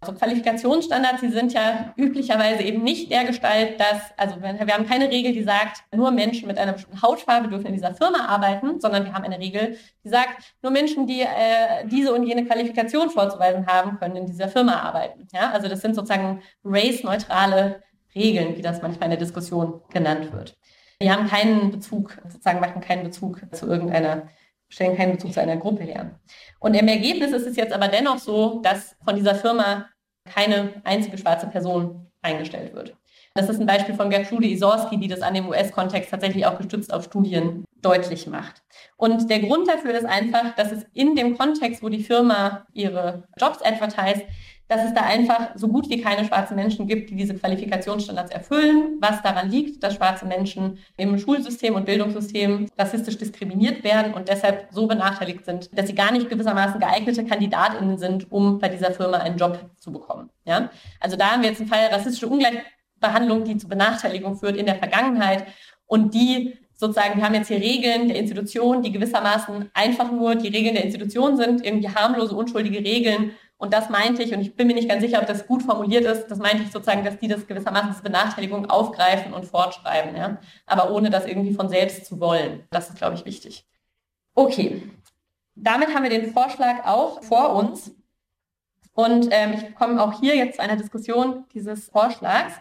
also 0.02 0.14
Qualifikationsstandards, 0.14 1.20
die 1.20 1.28
sind 1.28 1.52
ja 1.52 1.92
üblicherweise 1.96 2.62
eben 2.62 2.82
nicht 2.82 3.10
der 3.10 3.24
Gestalt, 3.24 3.78
dass, 3.78 4.00
also 4.16 4.40
wir 4.40 4.74
haben 4.74 4.86
keine 4.86 5.10
Regel, 5.10 5.32
die 5.32 5.42
sagt, 5.42 5.82
nur 5.94 6.10
Menschen 6.10 6.48
mit 6.48 6.56
einer 6.56 6.72
bestimmten 6.72 7.02
Hautfarbe 7.02 7.48
dürfen 7.48 7.66
in 7.66 7.74
dieser 7.74 7.94
Firma 7.94 8.24
arbeiten, 8.26 8.80
sondern 8.80 9.04
wir 9.04 9.12
haben 9.12 9.24
eine 9.24 9.38
Regel, 9.38 9.76
die 10.02 10.08
sagt, 10.08 10.54
nur 10.62 10.72
Menschen, 10.72 11.06
die 11.06 11.20
äh, 11.20 11.86
diese 11.86 12.14
und 12.14 12.26
jene 12.26 12.46
Qualifikation 12.46 13.10
vorzuweisen 13.10 13.66
haben, 13.66 13.98
können 13.98 14.16
in 14.16 14.26
dieser 14.26 14.48
Firma 14.48 14.80
arbeiten. 14.80 15.28
Ja, 15.34 15.50
also 15.50 15.68
das 15.68 15.82
sind 15.82 15.94
sozusagen 15.94 16.42
race-neutrale 16.64 17.82
Regeln, 18.14 18.56
wie 18.56 18.62
das 18.62 18.80
manchmal 18.80 19.06
in 19.06 19.10
der 19.10 19.20
Diskussion 19.20 19.82
genannt 19.92 20.32
wird. 20.32 20.56
Die 21.02 21.10
haben 21.10 21.28
keinen 21.28 21.70
Bezug, 21.70 22.18
sozusagen 22.26 22.60
machen 22.60 22.80
keinen 22.80 23.04
Bezug 23.04 23.40
zu 23.52 23.66
irgendeiner 23.66 24.28
stellen 24.70 24.96
keinen 24.96 25.12
Bezug 25.12 25.34
zu 25.34 25.40
einer 25.40 25.58
Gruppe 25.58 25.84
her. 25.84 26.18
Und 26.58 26.74
im 26.74 26.88
Ergebnis 26.88 27.32
ist 27.32 27.46
es 27.46 27.56
jetzt 27.56 27.72
aber 27.72 27.88
dennoch 27.88 28.18
so, 28.18 28.60
dass 28.62 28.96
von 29.04 29.16
dieser 29.16 29.34
Firma 29.34 29.90
keine 30.24 30.80
einzige 30.84 31.18
schwarze 31.18 31.48
Person 31.48 32.10
eingestellt 32.22 32.72
wird. 32.74 32.96
Das 33.34 33.48
ist 33.48 33.60
ein 33.60 33.66
Beispiel 33.66 33.94
von 33.94 34.10
Gertrude 34.10 34.48
Isorski, 34.48 34.98
die 34.98 35.06
das 35.06 35.22
an 35.22 35.34
dem 35.34 35.48
US-Kontext 35.48 36.10
tatsächlich 36.10 36.46
auch 36.46 36.58
gestützt 36.58 36.92
auf 36.92 37.04
Studien 37.04 37.64
deutlich 37.80 38.26
macht. 38.26 38.62
Und 38.96 39.30
der 39.30 39.40
Grund 39.40 39.68
dafür 39.68 39.94
ist 39.94 40.04
einfach, 40.04 40.54
dass 40.56 40.72
es 40.72 40.84
in 40.94 41.14
dem 41.14 41.38
Kontext, 41.38 41.82
wo 41.82 41.88
die 41.88 42.02
Firma 42.02 42.66
ihre 42.72 43.24
Jobs 43.38 43.62
advertise, 43.62 44.24
dass 44.70 44.84
es 44.84 44.94
da 44.94 45.02
einfach 45.02 45.50
so 45.56 45.66
gut 45.66 45.90
wie 45.90 46.00
keine 46.00 46.24
schwarzen 46.24 46.54
Menschen 46.54 46.86
gibt, 46.86 47.10
die 47.10 47.16
diese 47.16 47.34
Qualifikationsstandards 47.34 48.30
erfüllen, 48.30 48.98
was 49.00 49.20
daran 49.20 49.50
liegt, 49.50 49.82
dass 49.82 49.94
schwarze 49.94 50.26
Menschen 50.26 50.78
im 50.96 51.18
Schulsystem 51.18 51.74
und 51.74 51.86
Bildungssystem 51.86 52.68
rassistisch 52.78 53.18
diskriminiert 53.18 53.82
werden 53.82 54.14
und 54.14 54.28
deshalb 54.28 54.68
so 54.70 54.86
benachteiligt 54.86 55.44
sind, 55.44 55.76
dass 55.76 55.88
sie 55.88 55.94
gar 55.94 56.12
nicht 56.12 56.28
gewissermaßen 56.28 56.78
geeignete 56.78 57.24
Kandidatinnen 57.24 57.98
sind, 57.98 58.30
um 58.30 58.60
bei 58.60 58.68
dieser 58.68 58.92
Firma 58.92 59.18
einen 59.18 59.38
Job 59.38 59.58
zu 59.76 59.90
bekommen. 59.90 60.30
Ja? 60.44 60.70
Also 61.00 61.16
da 61.16 61.32
haben 61.32 61.42
wir 61.42 61.48
jetzt 61.48 61.60
einen 61.60 61.68
Fall 61.68 61.86
rassistische 61.86 62.26
Ungleichbehandlung, 63.00 63.44
die 63.44 63.56
zu 63.56 63.68
Benachteiligung 63.68 64.36
führt 64.36 64.56
in 64.56 64.66
der 64.66 64.76
Vergangenheit 64.76 65.46
und 65.86 66.14
die 66.14 66.56
sozusagen, 66.74 67.16
wir 67.16 67.24
haben 67.24 67.34
jetzt 67.34 67.48
hier 67.48 67.60
Regeln 67.60 68.08
der 68.08 68.18
Institution, 68.18 68.82
die 68.82 68.92
gewissermaßen 68.92 69.70
einfach 69.74 70.10
nur 70.10 70.34
die 70.34 70.48
Regeln 70.48 70.74
der 70.74 70.84
Institution 70.84 71.36
sind, 71.36 71.64
irgendwie 71.64 71.88
harmlose, 71.88 72.34
unschuldige 72.34 72.78
Regeln 72.78 73.32
und 73.58 73.74
das 73.74 73.90
meinte 73.90 74.22
ich, 74.22 74.32
und 74.32 74.40
ich 74.40 74.56
bin 74.56 74.66
mir 74.66 74.74
nicht 74.74 74.88
ganz 74.88 75.02
sicher, 75.02 75.20
ob 75.20 75.26
das 75.26 75.46
gut 75.46 75.62
formuliert 75.62 76.04
ist, 76.06 76.28
das 76.28 76.38
meinte 76.38 76.62
ich 76.62 76.70
sozusagen, 76.70 77.04
dass 77.04 77.18
die 77.18 77.28
das 77.28 77.46
gewissermaßen 77.46 77.90
als 77.90 78.02
Benachteiligung 78.02 78.70
aufgreifen 78.70 79.34
und 79.34 79.44
fortschreiben, 79.44 80.16
ja? 80.16 80.38
aber 80.64 80.92
ohne 80.92 81.10
das 81.10 81.26
irgendwie 81.26 81.52
von 81.52 81.68
selbst 81.68 82.06
zu 82.06 82.20
wollen. 82.20 82.64
Das 82.70 82.88
ist, 82.88 82.96
glaube 82.96 83.16
ich, 83.16 83.26
wichtig. 83.26 83.66
Okay, 84.34 84.82
damit 85.54 85.94
haben 85.94 86.04
wir 86.04 86.10
den 86.10 86.32
Vorschlag 86.32 86.86
auch 86.86 87.22
vor 87.22 87.54
uns. 87.54 87.92
Und 88.92 89.28
ähm, 89.30 89.52
ich 89.52 89.74
komme 89.74 90.02
auch 90.02 90.18
hier 90.20 90.36
jetzt 90.36 90.56
zu 90.56 90.62
einer 90.62 90.76
Diskussion 90.76 91.44
dieses 91.52 91.90
Vorschlags. 91.90 92.54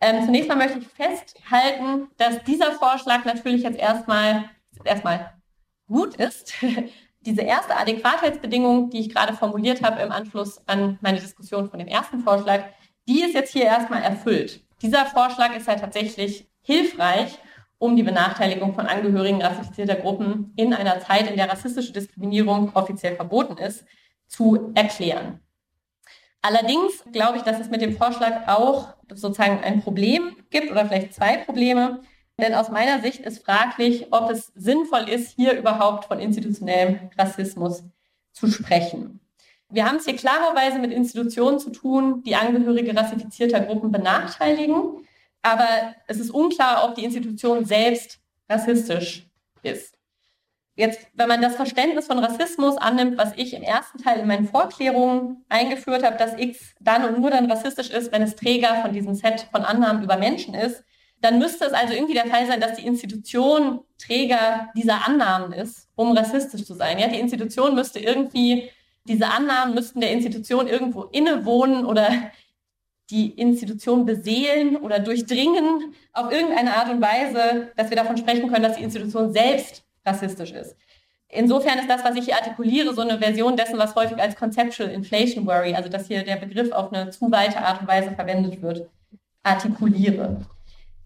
Ähm, 0.00 0.24
zunächst 0.24 0.48
mal 0.48 0.56
möchte 0.56 0.78
ich 0.78 0.86
festhalten, 0.86 2.08
dass 2.16 2.44
dieser 2.44 2.72
Vorschlag 2.72 3.24
natürlich 3.24 3.62
jetzt 3.62 3.78
erstmal, 3.78 4.44
erstmal 4.84 5.32
gut 5.88 6.14
ist, 6.16 6.54
diese 7.20 7.42
erste 7.42 7.76
Adäquatheitsbedingung, 7.76 8.90
die 8.90 9.00
ich 9.00 9.12
gerade 9.12 9.34
formuliert 9.34 9.82
habe 9.82 10.00
im 10.00 10.12
Anschluss 10.12 10.60
an 10.66 10.98
meine 11.00 11.18
Diskussion 11.18 11.68
von 11.68 11.78
dem 11.78 11.88
ersten 11.88 12.20
Vorschlag, 12.20 12.64
die 13.08 13.22
ist 13.22 13.34
jetzt 13.34 13.52
hier 13.52 13.64
erstmal 13.64 14.02
erfüllt. 14.02 14.64
Dieser 14.82 15.06
Vorschlag 15.06 15.56
ist 15.56 15.66
halt 15.66 15.80
tatsächlich 15.80 16.48
hilfreich, 16.62 17.38
um 17.78 17.96
die 17.96 18.02
Benachteiligung 18.02 18.74
von 18.74 18.86
Angehörigen 18.86 19.42
rassifizierter 19.42 19.96
Gruppen 19.96 20.52
in 20.56 20.74
einer 20.74 21.00
Zeit, 21.00 21.28
in 21.28 21.36
der 21.36 21.50
rassistische 21.50 21.92
Diskriminierung 21.92 22.74
offiziell 22.74 23.16
verboten 23.16 23.56
ist, 23.56 23.84
zu 24.26 24.72
erklären. 24.74 25.40
Allerdings 26.42 27.04
glaube 27.12 27.38
ich, 27.38 27.42
dass 27.42 27.60
es 27.60 27.68
mit 27.68 27.82
dem 27.82 27.96
Vorschlag 27.96 28.46
auch 28.48 28.94
sozusagen 29.08 29.62
ein 29.62 29.82
Problem 29.82 30.36
gibt 30.50 30.70
oder 30.70 30.86
vielleicht 30.86 31.14
zwei 31.14 31.38
Probleme. 31.38 32.02
Denn 32.38 32.54
aus 32.54 32.70
meiner 32.70 33.00
Sicht 33.00 33.20
ist 33.20 33.44
fraglich, 33.44 34.06
ob 34.12 34.30
es 34.30 34.52
sinnvoll 34.54 35.08
ist, 35.08 35.34
hier 35.34 35.58
überhaupt 35.58 36.04
von 36.04 36.20
institutionellem 36.20 37.10
Rassismus 37.18 37.82
zu 38.32 38.46
sprechen. 38.46 39.20
Wir 39.70 39.86
haben 39.86 39.96
es 39.96 40.04
hier 40.04 40.16
klarerweise 40.16 40.78
mit 40.78 40.92
Institutionen 40.92 41.58
zu 41.58 41.70
tun, 41.70 42.22
die 42.22 42.36
Angehörige 42.36 42.96
rassifizierter 42.96 43.60
Gruppen 43.60 43.90
benachteiligen. 43.90 45.06
Aber 45.42 45.94
es 46.06 46.18
ist 46.18 46.30
unklar, 46.30 46.88
ob 46.88 46.94
die 46.94 47.04
Institution 47.04 47.64
selbst 47.64 48.20
rassistisch 48.48 49.26
ist. 49.62 49.97
Jetzt, 50.78 51.08
wenn 51.14 51.26
man 51.26 51.42
das 51.42 51.56
Verständnis 51.56 52.06
von 52.06 52.20
Rassismus 52.20 52.76
annimmt, 52.76 53.18
was 53.18 53.32
ich 53.34 53.52
im 53.52 53.64
ersten 53.64 53.98
Teil 53.98 54.20
in 54.20 54.28
meinen 54.28 54.46
Vorklärungen 54.46 55.44
eingeführt 55.48 56.04
habe, 56.04 56.16
dass 56.16 56.38
X 56.38 56.76
dann 56.78 57.04
und 57.04 57.20
nur 57.20 57.32
dann 57.32 57.50
rassistisch 57.50 57.90
ist, 57.90 58.12
wenn 58.12 58.22
es 58.22 58.36
Träger 58.36 58.76
von 58.80 58.92
diesem 58.92 59.12
Set 59.16 59.48
von 59.50 59.64
Annahmen 59.64 60.04
über 60.04 60.16
Menschen 60.16 60.54
ist, 60.54 60.84
dann 61.20 61.40
müsste 61.40 61.64
es 61.64 61.72
also 61.72 61.94
irgendwie 61.94 62.14
der 62.14 62.26
Fall 62.26 62.46
sein, 62.46 62.60
dass 62.60 62.76
die 62.76 62.86
Institution 62.86 63.80
Träger 63.98 64.68
dieser 64.76 65.04
Annahmen 65.04 65.52
ist, 65.52 65.88
um 65.96 66.16
rassistisch 66.16 66.64
zu 66.64 66.74
sein. 66.74 67.00
Ja, 67.00 67.08
die 67.08 67.18
Institution 67.18 67.74
müsste 67.74 67.98
irgendwie, 67.98 68.70
diese 69.02 69.26
Annahmen 69.26 69.74
müssten 69.74 70.00
der 70.00 70.12
Institution 70.12 70.68
irgendwo 70.68 71.06
innewohnen 71.06 71.86
oder 71.86 72.08
die 73.10 73.30
Institution 73.30 74.06
beseelen 74.06 74.76
oder 74.76 75.00
durchdringen 75.00 75.92
auf 76.12 76.30
irgendeine 76.30 76.76
Art 76.76 76.88
und 76.88 77.00
Weise, 77.00 77.72
dass 77.74 77.90
wir 77.90 77.96
davon 77.96 78.16
sprechen 78.16 78.48
können, 78.48 78.62
dass 78.62 78.76
die 78.76 78.84
Institution 78.84 79.32
selbst 79.32 79.82
rassistisch 80.08 80.52
ist. 80.52 80.76
Insofern 81.30 81.78
ist 81.78 81.90
das, 81.90 82.02
was 82.04 82.16
ich 82.16 82.24
hier 82.24 82.36
artikuliere, 82.36 82.94
so 82.94 83.02
eine 83.02 83.18
Version 83.18 83.56
dessen, 83.56 83.78
was 83.78 83.94
häufig 83.94 84.18
als 84.18 84.34
Conceptual 84.34 84.88
Inflation 84.90 85.46
Worry, 85.46 85.74
also 85.74 85.90
dass 85.90 86.06
hier 86.06 86.24
der 86.24 86.36
Begriff 86.36 86.72
auf 86.72 86.92
eine 86.92 87.10
zu 87.10 87.30
weite 87.30 87.58
Art 87.58 87.82
und 87.82 87.88
Weise 87.88 88.12
verwendet 88.12 88.62
wird, 88.62 88.88
artikuliere. 89.42 90.46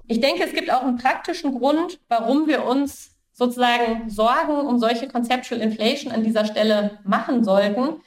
Ich 0.06 0.20
denke, 0.20 0.44
es 0.44 0.52
gibt 0.52 0.72
auch 0.72 0.82
einen 0.82 0.98
praktischen 0.98 1.58
Grund, 1.58 1.98
warum 2.08 2.46
wir 2.46 2.64
uns 2.64 3.16
sozusagen 3.32 4.08
Sorgen 4.10 4.52
um 4.52 4.78
solche 4.78 5.08
Conceptual 5.08 5.60
Inflation 5.60 6.12
an 6.12 6.22
dieser 6.22 6.44
Stelle 6.44 6.98
machen 7.04 7.42
sollten. 7.42 8.00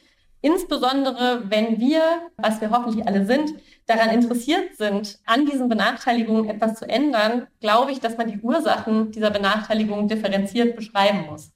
Insbesondere, 0.45 1.49
wenn 1.49 1.79
wir, 1.79 2.03
was 2.37 2.61
wir 2.61 2.69
hoffentlich 2.69 3.07
alle 3.07 3.25
sind, 3.25 3.55
daran 3.87 4.11
interessiert 4.11 4.75
sind, 4.77 5.17
an 5.25 5.47
diesen 5.47 5.69
Benachteiligungen 5.69 6.47
etwas 6.47 6.75
zu 6.75 6.87
ändern, 6.87 7.47
glaube 7.61 7.91
ich, 7.91 7.99
dass 7.99 8.15
man 8.15 8.27
die 8.27 8.37
Ursachen 8.37 9.11
dieser 9.11 9.31
Benachteiligung 9.31 10.07
differenziert 10.07 10.75
beschreiben 10.75 11.25
muss. 11.31 11.51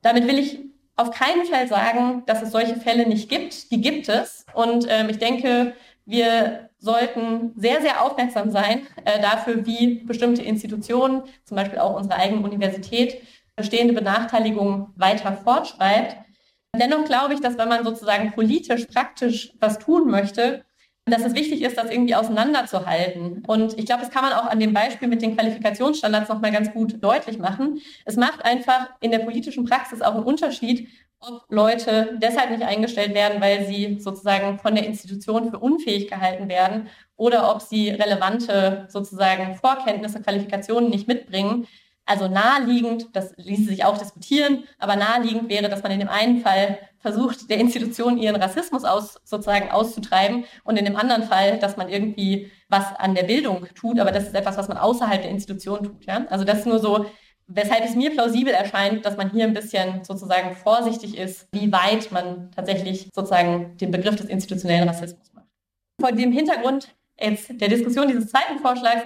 Damit 0.00 0.26
will 0.26 0.38
ich 0.38 0.58
auf 0.96 1.10
keinen 1.10 1.44
Fall 1.44 1.68
sagen, 1.68 2.22
dass 2.24 2.40
es 2.40 2.50
solche 2.50 2.76
Fälle 2.76 3.06
nicht 3.06 3.28
gibt. 3.28 3.70
Die 3.72 3.82
gibt 3.82 4.08
es. 4.08 4.46
Und 4.54 4.86
ähm, 4.88 5.10
ich 5.10 5.18
denke, 5.18 5.74
wir 6.06 6.70
sollten 6.78 7.52
sehr, 7.56 7.82
sehr 7.82 8.02
aufmerksam 8.02 8.50
sein 8.50 8.86
äh, 9.04 9.20
dafür, 9.20 9.66
wie 9.66 9.96
bestimmte 10.06 10.40
Institutionen, 10.40 11.24
zum 11.44 11.58
Beispiel 11.58 11.78
auch 11.78 11.94
unsere 11.94 12.14
eigene 12.14 12.40
Universität, 12.40 13.20
bestehende 13.54 13.92
Benachteiligungen 13.92 14.94
weiter 14.96 15.34
fortschreibt. 15.34 16.16
Dennoch 16.76 17.04
glaube 17.04 17.34
ich, 17.34 17.40
dass 17.40 17.58
wenn 17.58 17.68
man 17.68 17.84
sozusagen 17.84 18.32
politisch, 18.32 18.86
praktisch 18.86 19.52
was 19.58 19.78
tun 19.78 20.10
möchte, 20.10 20.64
dass 21.06 21.24
es 21.24 21.34
wichtig 21.34 21.62
ist, 21.62 21.76
das 21.76 21.90
irgendwie 21.90 22.14
auseinanderzuhalten. 22.14 23.42
Und 23.46 23.78
ich 23.78 23.86
glaube, 23.86 24.02
das 24.02 24.10
kann 24.10 24.22
man 24.22 24.32
auch 24.32 24.46
an 24.46 24.60
dem 24.60 24.72
Beispiel 24.72 25.08
mit 25.08 25.22
den 25.22 25.36
Qualifikationsstandards 25.36 26.28
nochmal 26.28 26.52
ganz 26.52 26.72
gut 26.72 27.02
deutlich 27.02 27.38
machen. 27.38 27.80
Es 28.04 28.16
macht 28.16 28.44
einfach 28.44 28.90
in 29.00 29.10
der 29.10 29.20
politischen 29.20 29.64
Praxis 29.64 30.02
auch 30.02 30.14
einen 30.14 30.24
Unterschied, 30.24 30.88
ob 31.20 31.44
Leute 31.50 32.18
deshalb 32.22 32.50
nicht 32.50 32.62
eingestellt 32.62 33.14
werden, 33.14 33.40
weil 33.40 33.66
sie 33.66 33.98
sozusagen 34.00 34.58
von 34.58 34.74
der 34.74 34.86
Institution 34.86 35.50
für 35.50 35.58
unfähig 35.58 36.08
gehalten 36.08 36.48
werden 36.48 36.88
oder 37.16 37.54
ob 37.54 37.60
sie 37.60 37.90
relevante 37.90 38.86
sozusagen 38.88 39.54
Vorkenntnisse, 39.56 40.22
Qualifikationen 40.22 40.88
nicht 40.88 41.08
mitbringen. 41.08 41.66
Also 42.10 42.26
naheliegend, 42.26 43.14
das 43.14 43.32
ließe 43.36 43.66
sich 43.66 43.84
auch 43.84 43.96
diskutieren, 43.96 44.64
aber 44.80 44.96
naheliegend 44.96 45.48
wäre, 45.48 45.68
dass 45.68 45.84
man 45.84 45.92
in 45.92 46.00
dem 46.00 46.08
einen 46.08 46.40
Fall 46.40 46.76
versucht, 46.98 47.48
der 47.48 47.58
Institution 47.58 48.18
ihren 48.18 48.34
Rassismus 48.34 48.82
aus, 48.82 49.20
sozusagen 49.22 49.70
auszutreiben 49.70 50.44
und 50.64 50.76
in 50.76 50.84
dem 50.84 50.96
anderen 50.96 51.22
Fall, 51.22 51.60
dass 51.60 51.76
man 51.76 51.88
irgendwie 51.88 52.50
was 52.68 52.96
an 52.96 53.14
der 53.14 53.22
Bildung 53.22 53.64
tut, 53.76 54.00
aber 54.00 54.10
das 54.10 54.24
ist 54.24 54.34
etwas, 54.34 54.56
was 54.56 54.66
man 54.66 54.76
außerhalb 54.76 55.22
der 55.22 55.30
Institution 55.30 55.84
tut. 55.84 56.04
Ja? 56.04 56.26
Also 56.30 56.44
das 56.44 56.58
ist 56.58 56.66
nur 56.66 56.80
so 56.80 57.06
weshalb 57.46 57.84
es 57.84 57.94
mir 57.94 58.10
plausibel 58.10 58.52
erscheint, 58.52 59.04
dass 59.04 59.16
man 59.16 59.30
hier 59.30 59.44
ein 59.44 59.54
bisschen 59.54 60.04
sozusagen 60.04 60.56
vorsichtig 60.56 61.16
ist, 61.16 61.46
wie 61.52 61.70
weit 61.70 62.10
man 62.10 62.50
tatsächlich 62.52 63.08
sozusagen 63.14 63.76
den 63.76 63.92
Begriff 63.92 64.16
des 64.16 64.26
institutionellen 64.26 64.88
Rassismus 64.88 65.32
macht. 65.32 65.46
Vor 66.00 66.12
dem 66.12 66.32
Hintergrund 66.32 66.94
jetzt 67.20 67.60
der 67.60 67.68
Diskussion 67.68 68.08
dieses 68.08 68.28
zweiten 68.28 68.58
Vorschlags 68.60 69.02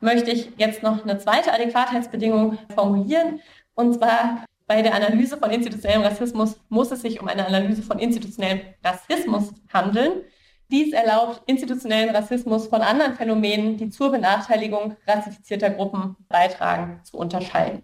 möchte 0.00 0.30
ich 0.30 0.52
jetzt 0.56 0.82
noch 0.82 1.02
eine 1.04 1.18
zweite 1.18 1.52
Adäquatheitsbedingung 1.52 2.58
formulieren. 2.74 3.40
Und 3.74 3.94
zwar 3.94 4.44
bei 4.66 4.82
der 4.82 4.94
Analyse 4.94 5.38
von 5.38 5.50
institutionellem 5.50 6.02
Rassismus 6.02 6.60
muss 6.68 6.90
es 6.90 7.02
sich 7.02 7.20
um 7.20 7.28
eine 7.28 7.46
Analyse 7.46 7.82
von 7.82 7.98
institutionellem 7.98 8.60
Rassismus 8.84 9.52
handeln. 9.72 10.22
Dies 10.70 10.92
erlaubt 10.92 11.42
institutionellen 11.46 12.14
Rassismus 12.14 12.66
von 12.66 12.82
anderen 12.82 13.14
Phänomenen, 13.14 13.78
die 13.78 13.88
zur 13.88 14.10
Benachteiligung 14.10 14.96
rassifizierter 15.06 15.70
Gruppen 15.70 16.16
beitragen, 16.28 17.00
zu 17.04 17.16
unterscheiden. 17.16 17.82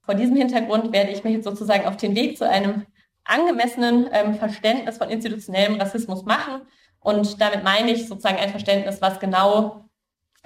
Vor 0.00 0.14
diesem 0.14 0.36
Hintergrund 0.36 0.92
werde 0.92 1.10
ich 1.10 1.24
mich 1.24 1.34
jetzt 1.34 1.44
sozusagen 1.44 1.86
auf 1.86 1.98
den 1.98 2.14
Weg 2.14 2.38
zu 2.38 2.48
einem 2.48 2.86
angemessenen 3.24 4.08
ähm, 4.12 4.34
Verständnis 4.34 4.96
von 4.96 5.10
institutionellem 5.10 5.78
Rassismus 5.78 6.24
machen. 6.24 6.62
Und 7.00 7.40
damit 7.40 7.64
meine 7.64 7.90
ich 7.90 8.08
sozusagen 8.08 8.38
ein 8.38 8.50
Verständnis, 8.50 9.02
was 9.02 9.20
genau 9.20 9.85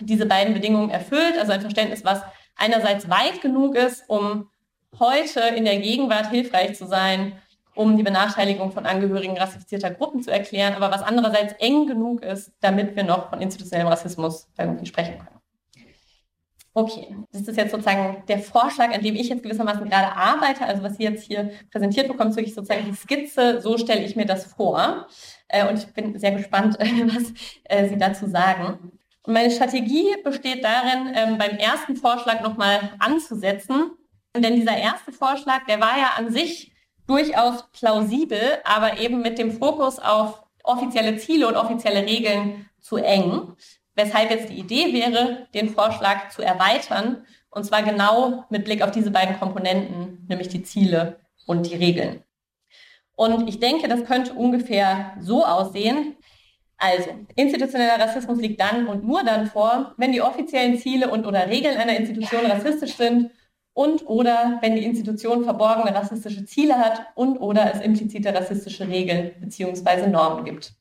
diese 0.01 0.27
beiden 0.27 0.55
Bedingungen 0.55 0.91
erfüllt. 0.91 1.39
Also 1.39 1.53
ein 1.53 1.61
Verständnis, 1.61 2.05
was 2.05 2.23
einerseits 2.57 3.09
weit 3.09 3.41
genug 3.41 3.77
ist, 3.77 4.05
um 4.09 4.49
heute 4.99 5.41
in 5.41 5.65
der 5.65 5.79
Gegenwart 5.79 6.31
hilfreich 6.31 6.77
zu 6.77 6.87
sein, 6.87 7.33
um 7.75 7.97
die 7.97 8.03
Benachteiligung 8.03 8.73
von 8.73 8.87
Angehörigen 8.87 9.39
rassifizierter 9.39 9.91
Gruppen 9.91 10.23
zu 10.23 10.31
erklären, 10.31 10.75
aber 10.75 10.91
was 10.91 11.03
andererseits 11.03 11.55
eng 11.61 11.87
genug 11.87 12.23
ist, 12.23 12.53
damit 12.61 12.97
wir 12.97 13.05
noch 13.05 13.31
von 13.31 13.41
institutionellem 13.41 13.89
Rassismus 13.89 14.49
irgendwie 14.59 14.87
sprechen 14.87 15.19
können. 15.19 15.41
Okay, 16.73 17.17
das 17.33 17.49
ist 17.49 17.57
jetzt 17.57 17.73
sozusagen 17.73 18.23
der 18.29 18.39
Vorschlag, 18.39 18.95
an 18.95 19.03
dem 19.03 19.17
ich 19.17 19.29
jetzt 19.29 19.43
gewissermaßen 19.43 19.89
gerade 19.89 20.15
arbeite. 20.15 20.65
Also 20.65 20.85
was 20.85 20.97
Sie 20.97 21.03
jetzt 21.03 21.25
hier 21.25 21.51
präsentiert 21.73 22.07
bekommen, 22.07 22.31
ist 22.31 22.37
wirklich 22.37 22.55
sozusagen 22.55 22.85
die 22.85 22.95
Skizze. 22.95 23.61
So 23.61 23.77
stelle 23.77 24.05
ich 24.05 24.15
mir 24.15 24.25
das 24.25 24.45
vor. 24.45 25.09
Äh, 25.49 25.69
und 25.69 25.79
ich 25.79 25.93
bin 25.93 26.17
sehr 26.19 26.31
gespannt, 26.31 26.77
was 26.79 27.33
äh, 27.65 27.89
Sie 27.89 27.99
dazu 27.99 28.29
sagen. 28.29 29.00
Meine 29.31 29.53
Strategie 29.53 30.17
besteht 30.25 30.65
darin, 30.65 31.13
ähm, 31.15 31.39
beim 31.39 31.57
ersten 31.57 31.95
Vorschlag 31.95 32.43
nochmal 32.43 32.91
anzusetzen. 32.99 33.93
Denn 34.37 34.57
dieser 34.57 34.77
erste 34.77 35.13
Vorschlag, 35.13 35.67
der 35.69 35.81
war 35.81 35.97
ja 35.99 36.15
an 36.17 36.33
sich 36.33 36.73
durchaus 37.07 37.71
plausibel, 37.71 38.41
aber 38.65 38.99
eben 38.99 39.23
mit 39.23 39.39
dem 39.39 39.53
Fokus 39.53 40.01
auf 40.01 40.43
offizielle 40.65 41.17
Ziele 41.17 41.47
und 41.47 41.55
offizielle 41.55 42.05
Regeln 42.05 42.69
zu 42.81 42.97
eng. 42.97 43.55
Weshalb 43.95 44.31
jetzt 44.31 44.51
die 44.51 44.59
Idee 44.59 44.93
wäre, 44.93 45.47
den 45.55 45.71
Vorschlag 45.71 46.31
zu 46.31 46.43
erweitern, 46.43 47.25
und 47.51 47.65
zwar 47.65 47.85
genau 47.85 48.45
mit 48.51 48.65
Blick 48.65 48.83
auf 48.83 48.91
diese 48.91 49.13
beiden 49.13 49.39
Komponenten, 49.39 50.27
nämlich 50.29 50.49
die 50.49 50.65
Ziele 50.65 51.21
und 51.47 51.67
die 51.67 51.77
Regeln. 51.77 52.25
Und 53.15 53.49
ich 53.49 53.61
denke, 53.61 53.87
das 53.87 54.05
könnte 54.05 54.33
ungefähr 54.33 55.13
so 55.21 55.45
aussehen. 55.45 56.17
Also, 56.83 57.11
institutioneller 57.37 58.01
Rassismus 58.01 58.41
liegt 58.41 58.59
dann 58.59 58.89
und 58.89 59.07
nur 59.07 59.23
dann 59.23 59.47
vor, 59.47 59.95
wenn 59.99 60.13
die 60.13 60.23
offiziellen 60.23 60.79
Ziele 60.79 61.11
und 61.11 61.27
oder 61.27 61.47
Regeln 61.47 61.77
einer 61.77 61.95
Institution 61.95 62.47
rassistisch 62.47 62.97
sind 62.97 63.31
und 63.75 64.09
oder 64.09 64.59
wenn 64.63 64.77
die 64.77 64.85
Institution 64.85 65.45
verborgene 65.45 65.95
rassistische 65.95 66.47
Ziele 66.47 66.79
hat 66.79 67.03
und 67.17 67.37
oder 67.37 67.75
es 67.75 67.83
implizite 67.83 68.35
rassistische 68.35 68.89
Regeln 68.89 69.33
bzw. 69.41 70.07
Normen 70.07 70.47
gibt. 70.47 70.73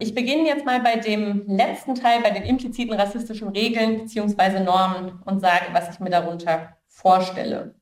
Ich 0.00 0.12
beginne 0.12 0.48
jetzt 0.48 0.66
mal 0.66 0.80
bei 0.80 0.96
dem 0.96 1.44
letzten 1.46 1.94
Teil, 1.94 2.20
bei 2.22 2.30
den 2.30 2.42
impliziten 2.42 2.94
rassistischen 2.94 3.50
Regeln 3.50 3.98
bzw. 3.98 4.58
Normen 4.58 5.22
und 5.24 5.38
sage, 5.38 5.66
was 5.70 5.88
ich 5.94 6.00
mir 6.00 6.10
darunter 6.10 6.76
vorstelle. 6.88 7.76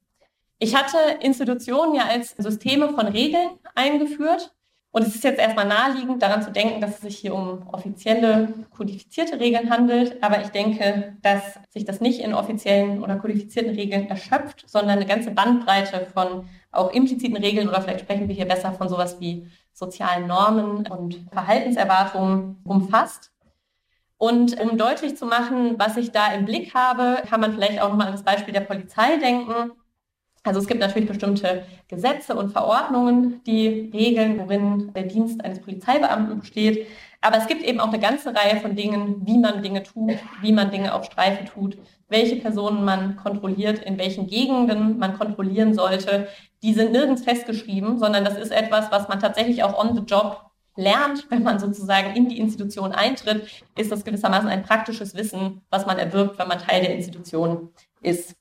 Ich 0.59 0.76
hatte 0.76 0.98
Institutionen 1.20 1.94
ja 1.94 2.02
als 2.02 2.32
Systeme 2.36 2.90
von 2.90 3.06
Regeln 3.06 3.48
eingeführt 3.74 4.54
und 4.91 5.07
es 5.07 5.14
ist 5.14 5.24
jetzt 5.24 5.39
erstmal 5.39 5.66
naheliegend, 5.66 6.22
daran 6.22 6.43
zu 6.43 6.51
denken, 6.51 6.80
dass 6.80 6.97
es 6.97 7.01
sich 7.03 7.18
hier 7.18 7.34
um 7.34 7.68
offizielle, 7.68 8.55
kodifizierte 8.70 9.39
Regeln 9.39 9.68
handelt. 9.70 10.22
Aber 10.22 10.41
ich 10.41 10.49
denke, 10.49 11.16
dass 11.20 11.43
sich 11.68 11.84
das 11.84 12.01
nicht 12.01 12.20
in 12.20 12.32
offiziellen 12.32 13.03
oder 13.03 13.16
kodifizierten 13.16 13.74
Regeln 13.74 14.09
erschöpft, 14.09 14.64
sondern 14.66 14.97
eine 14.97 15.07
ganze 15.07 15.30
Bandbreite 15.30 16.07
von 16.12 16.49
auch 16.72 16.91
impliziten 16.93 17.36
Regeln 17.36 17.68
oder 17.68 17.82
vielleicht 17.82 18.01
sprechen 18.01 18.28
wir 18.28 18.34
hier 18.34 18.49
besser 18.49 18.72
von 18.72 18.89
sowas 18.89 19.20
wie 19.20 19.47
sozialen 19.74 20.26
Normen 20.26 20.86
und 20.86 21.20
Verhaltenserwartungen 21.32 22.57
umfasst. 22.64 23.30
Und 24.16 24.59
um 24.59 24.78
deutlich 24.78 25.16
zu 25.16 25.26
machen, 25.26 25.78
was 25.78 25.97
ich 25.97 26.12
da 26.12 26.32
im 26.32 26.47
Blick 26.47 26.74
habe, 26.74 27.22
kann 27.28 27.41
man 27.41 27.53
vielleicht 27.53 27.80
auch 27.80 27.91
nochmal 27.91 28.09
an 28.09 28.14
das 28.14 28.24
Beispiel 28.24 28.55
der 28.55 28.62
Polizei 28.62 29.18
denken. 29.18 29.72
Also 30.45 30.61
es 30.61 30.66
gibt 30.66 30.80
natürlich 30.80 31.09
bestimmte 31.09 31.64
Gesetze 31.89 32.34
und 32.34 32.51
Verordnungen, 32.51 33.43
die 33.45 33.91
regeln, 33.93 34.39
worin 34.39 34.93
der 34.95 35.05
Dienst 35.05 35.45
eines 35.45 35.61
Polizeibeamten 35.61 36.41
besteht. 36.41 36.86
Aber 37.20 37.36
es 37.36 37.47
gibt 37.47 37.62
eben 37.62 37.80
auch 37.80 37.89
eine 37.89 37.99
ganze 37.99 38.34
Reihe 38.34 38.61
von 38.61 38.76
Dingen, 38.76 39.26
wie 39.26 39.39
man 39.39 39.62
Dinge 39.62 39.82
tut, 39.82 40.12
wie 40.41 40.53
man 40.53 40.70
Dinge 40.70 40.95
auf 40.95 41.05
Streife 41.05 41.45
tut, 41.45 41.76
welche 42.09 42.36
Personen 42.36 42.84
man 42.84 43.16
kontrolliert, 43.16 43.80
in 43.80 43.99
welchen 43.99 44.28
Gegenden 44.28 44.99
man 44.99 45.18
kontrollieren 45.18 45.74
sollte. 45.74 46.28
Die 46.62 46.74
sind 46.74 46.93
nirgends 46.93 47.24
festgeschrieben, 47.24 47.99
sondern 47.99 48.24
das 48.24 48.39
ist 48.39 48.53
etwas, 48.53 48.91
was 48.93 49.09
man 49.09 49.18
tatsächlich 49.18 49.64
auch 49.64 49.76
on 49.78 49.97
the 49.97 50.03
job 50.03 50.49
lernt, 50.78 51.28
wenn 51.28 51.43
man 51.43 51.59
sozusagen 51.59 52.14
in 52.14 52.28
die 52.28 52.39
Institution 52.39 52.93
eintritt, 52.93 53.64
ist 53.76 53.91
das 53.91 54.05
gewissermaßen 54.05 54.49
ein 54.49 54.62
praktisches 54.62 55.14
Wissen, 55.16 55.62
was 55.70 55.86
man 55.86 55.99
erwirbt, 55.99 56.39
wenn 56.39 56.47
man 56.47 56.61
Teil 56.61 56.82
der 56.82 56.95
Institution 56.95 57.70
ist. 58.01 58.38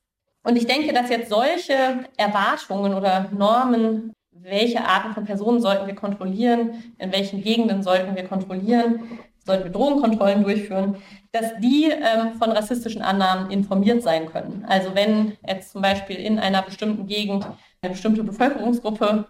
Und 0.48 0.56
ich 0.56 0.66
denke, 0.66 0.93
dass 0.93 1.10
jetzt 1.10 1.30
solche 1.30 2.06
Erwartungen 2.16 2.93
oder 2.93 3.30
Normen, 3.38 4.14
welche 4.32 4.80
Arten 4.82 5.14
von 5.14 5.26
Personen 5.26 5.60
sollten 5.60 5.88
wir 5.88 5.95
kontrollieren, 5.95 6.93
in 7.00 7.12
welchen 7.12 7.41
Gegenden 7.43 7.84
sollten 7.84 8.16
wir 8.16 8.24
kontrollieren, 8.24 9.20
sollten 9.45 9.66
wir 9.66 9.72
Drogenkontrollen 9.72 10.43
durchführen, 10.43 10.95
dass 11.34 11.58
die 11.60 11.91
ähm, 11.91 12.36
von 12.39 12.52
rassistischen 12.52 13.02
Annahmen 13.02 13.52
informiert 13.52 14.02
sein 14.02 14.28
können. 14.28 14.64
Also 14.66 14.95
wenn 14.95 15.34
jetzt 15.45 15.74
zum 15.74 15.82
Beispiel 15.82 16.16
in 16.16 16.39
einer 16.39 16.62
bestimmten 16.62 17.08
Gegend 17.08 17.45
eine 17.82 17.91
bestimmte 17.91 18.24
Bevölkerungsgruppe 18.24 19.28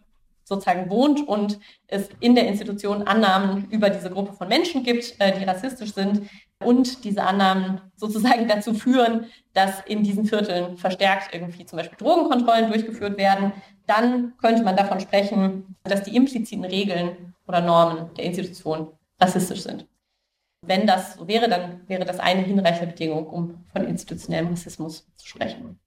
sozusagen 0.47 0.89
wohnt 0.89 1.27
und 1.27 1.59
es 1.87 2.09
in 2.21 2.33
der 2.33 2.47
Institution 2.47 3.03
Annahmen 3.03 3.67
über 3.69 3.89
diese 3.89 4.09
Gruppe 4.09 4.31
von 4.31 4.47
Menschen 4.47 4.83
gibt, 4.83 5.15
äh, 5.19 5.37
die 5.37 5.43
rassistisch 5.43 5.93
sind 5.93 6.29
und 6.63 7.03
diese 7.03 7.23
Annahmen 7.23 7.81
sozusagen 7.97 8.47
dazu 8.47 8.73
führen, 8.73 9.25
dass 9.53 9.81
in 9.85 10.03
diesen 10.03 10.25
Vierteln 10.25 10.77
verstärkt 10.77 11.33
irgendwie 11.33 11.65
zum 11.65 11.77
Beispiel 11.77 11.97
Drogenkontrollen 11.97 12.71
durchgeführt 12.71 13.17
werden, 13.17 13.51
dann 13.87 14.37
könnte 14.37 14.63
man 14.63 14.77
davon 14.77 15.01
sprechen, 15.01 15.75
dass 15.83 16.03
die 16.03 16.15
impliziten 16.15 16.63
Regeln 16.63 17.35
oder 17.45 17.59
Normen 17.59 18.13
der 18.15 18.25
Institution 18.25 18.93
rassistisch 19.19 19.63
sind. 19.63 19.85
Wenn 20.61 20.87
das 20.87 21.15
so 21.15 21.27
wäre, 21.27 21.49
dann 21.49 21.81
wäre 21.87 22.05
das 22.05 22.19
eine 22.19 22.41
hinreichende 22.41 22.93
Bedingung, 22.93 23.27
um 23.27 23.65
von 23.71 23.85
institutionellem 23.85 24.47
Rassismus 24.47 25.07
zu 25.17 25.27
sprechen. 25.27 25.79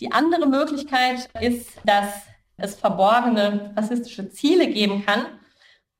Die 0.00 0.10
andere 0.10 0.46
Möglichkeit 0.46 1.28
ist, 1.40 1.70
dass 1.84 2.29
es 2.62 2.74
verborgene 2.74 3.72
rassistische 3.76 4.30
Ziele 4.30 4.68
geben 4.68 5.04
kann. 5.06 5.26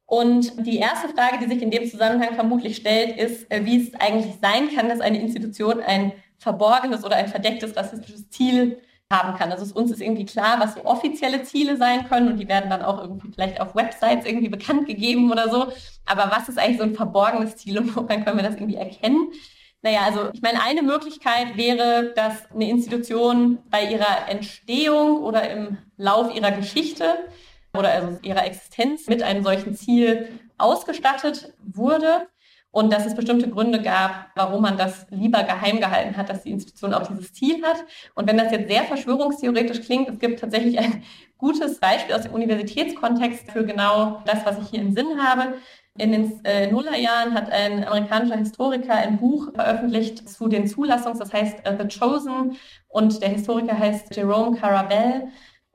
Und 0.07 0.67
die 0.67 0.79
erste 0.79 1.09
Frage, 1.09 1.39
die 1.39 1.49
sich 1.49 1.63
in 1.63 1.71
dem 1.71 1.89
Zusammenhang 1.89 2.35
vermutlich 2.35 2.77
stellt, 2.77 3.17
ist, 3.17 3.51
äh, 3.51 3.65
wie 3.65 3.81
es 3.81 3.95
eigentlich 3.95 4.35
sein 4.43 4.69
kann, 4.75 4.89
dass 4.89 5.01
eine 5.01 5.21
Institution 5.21 5.81
ein 5.81 6.13
verborgenes 6.39 7.05
oder 7.05 7.17
ein 7.17 7.29
verdecktes 7.29 7.77
rassistisches 7.77 8.29
Ziel 8.31 8.81
haben 9.13 9.37
kann. 9.37 9.51
Also 9.53 9.75
uns 9.75 9.91
ist 9.91 10.01
irgendwie 10.01 10.25
klar, 10.25 10.61
was 10.61 10.75
so 10.75 10.85
offizielle 10.85 11.43
Ziele 11.43 11.77
sein 11.77 12.09
können 12.09 12.29
und 12.29 12.39
die 12.39 12.49
werden 12.49 12.71
dann 12.71 12.83
auch 12.83 13.01
irgendwie 13.01 13.31
vielleicht 13.33 13.61
auf 13.61 13.75
Websites 13.75 14.25
irgendwie 14.25 14.49
bekannt 14.49 14.87
gegeben 14.87 15.31
oder 15.31 15.49
so. 15.51 15.73
Aber 16.07 16.31
was 16.31 16.49
ist 16.49 16.59
eigentlich 16.59 16.79
so 16.79 16.85
ein 16.85 16.95
verborgenes 16.95 17.57
Ziel 17.57 17.79
und 17.79 17.95
woran 17.97 18.25
können 18.25 18.37
wir 18.37 18.45
das 18.45 18.55
irgendwie 18.55 18.77
erkennen? 18.77 19.33
Naja, 19.83 20.01
also 20.05 20.31
ich 20.33 20.43
meine, 20.43 20.63
eine 20.63 20.83
Möglichkeit 20.83 21.57
wäre, 21.57 22.13
dass 22.15 22.51
eine 22.53 22.69
Institution 22.69 23.59
bei 23.71 23.85
ihrer 23.85 24.29
Entstehung 24.29 25.23
oder 25.23 25.49
im 25.51 25.79
Lauf 26.01 26.35
ihrer 26.35 26.51
Geschichte 26.53 27.05
oder 27.77 27.93
also 27.93 28.19
ihrer 28.23 28.47
Existenz 28.47 29.07
mit 29.07 29.23
einem 29.23 29.43
solchen 29.43 29.75
Ziel 29.75 30.29
ausgestattet 30.59 31.53
wurde 31.63 32.27
und 32.73 32.93
dass 32.93 33.05
es 33.05 33.15
bestimmte 33.15 33.51
Gründe 33.51 33.83
gab, 33.83 34.31
warum 34.37 34.63
man 34.63 34.77
das 34.77 35.07
lieber 35.11 35.43
geheim 35.43 35.81
gehalten 35.81 36.17
hat, 36.17 36.29
dass 36.29 36.43
die 36.43 36.53
Institution 36.53 36.95
auch 36.95 37.07
dieses 37.07 37.33
Ziel 37.33 37.65
hat. 37.65 37.85
Und 38.15 38.29
wenn 38.29 38.39
das 38.39 38.53
jetzt 38.53 38.69
sehr 38.69 38.85
verschwörungstheoretisch 38.85 39.81
klingt, 39.81 40.09
es 40.09 40.19
gibt 40.19 40.41
tatsächlich 40.41 40.79
ein 40.79 41.03
gutes 41.37 41.81
Beispiel 41.81 42.15
aus 42.15 42.23
dem 42.23 42.33
Universitätskontext 42.33 43.51
für 43.51 43.65
genau 43.65 44.23
das, 44.25 44.47
was 44.47 44.59
ich 44.59 44.69
hier 44.69 44.81
im 44.81 44.93
Sinn 44.93 45.21
habe. 45.21 45.55
In 45.99 46.13
den 46.13 46.45
äh, 46.45 46.71
Nullerjahren 46.71 47.35
hat 47.35 47.51
ein 47.51 47.85
amerikanischer 47.85 48.37
Historiker 48.37 48.95
ein 48.95 49.19
Buch 49.19 49.53
veröffentlicht 49.53 50.29
zu 50.29 50.47
den 50.47 50.69
Zulassungs, 50.69 51.19
das 51.19 51.33
heißt 51.33 51.69
uh, 51.69 51.77
The 51.77 51.99
Chosen, 51.99 52.57
und 52.89 53.21
der 53.21 53.31
Historiker 53.31 53.77
heißt 53.77 54.15
Jerome 54.15 54.57
Carabell. 54.57 55.29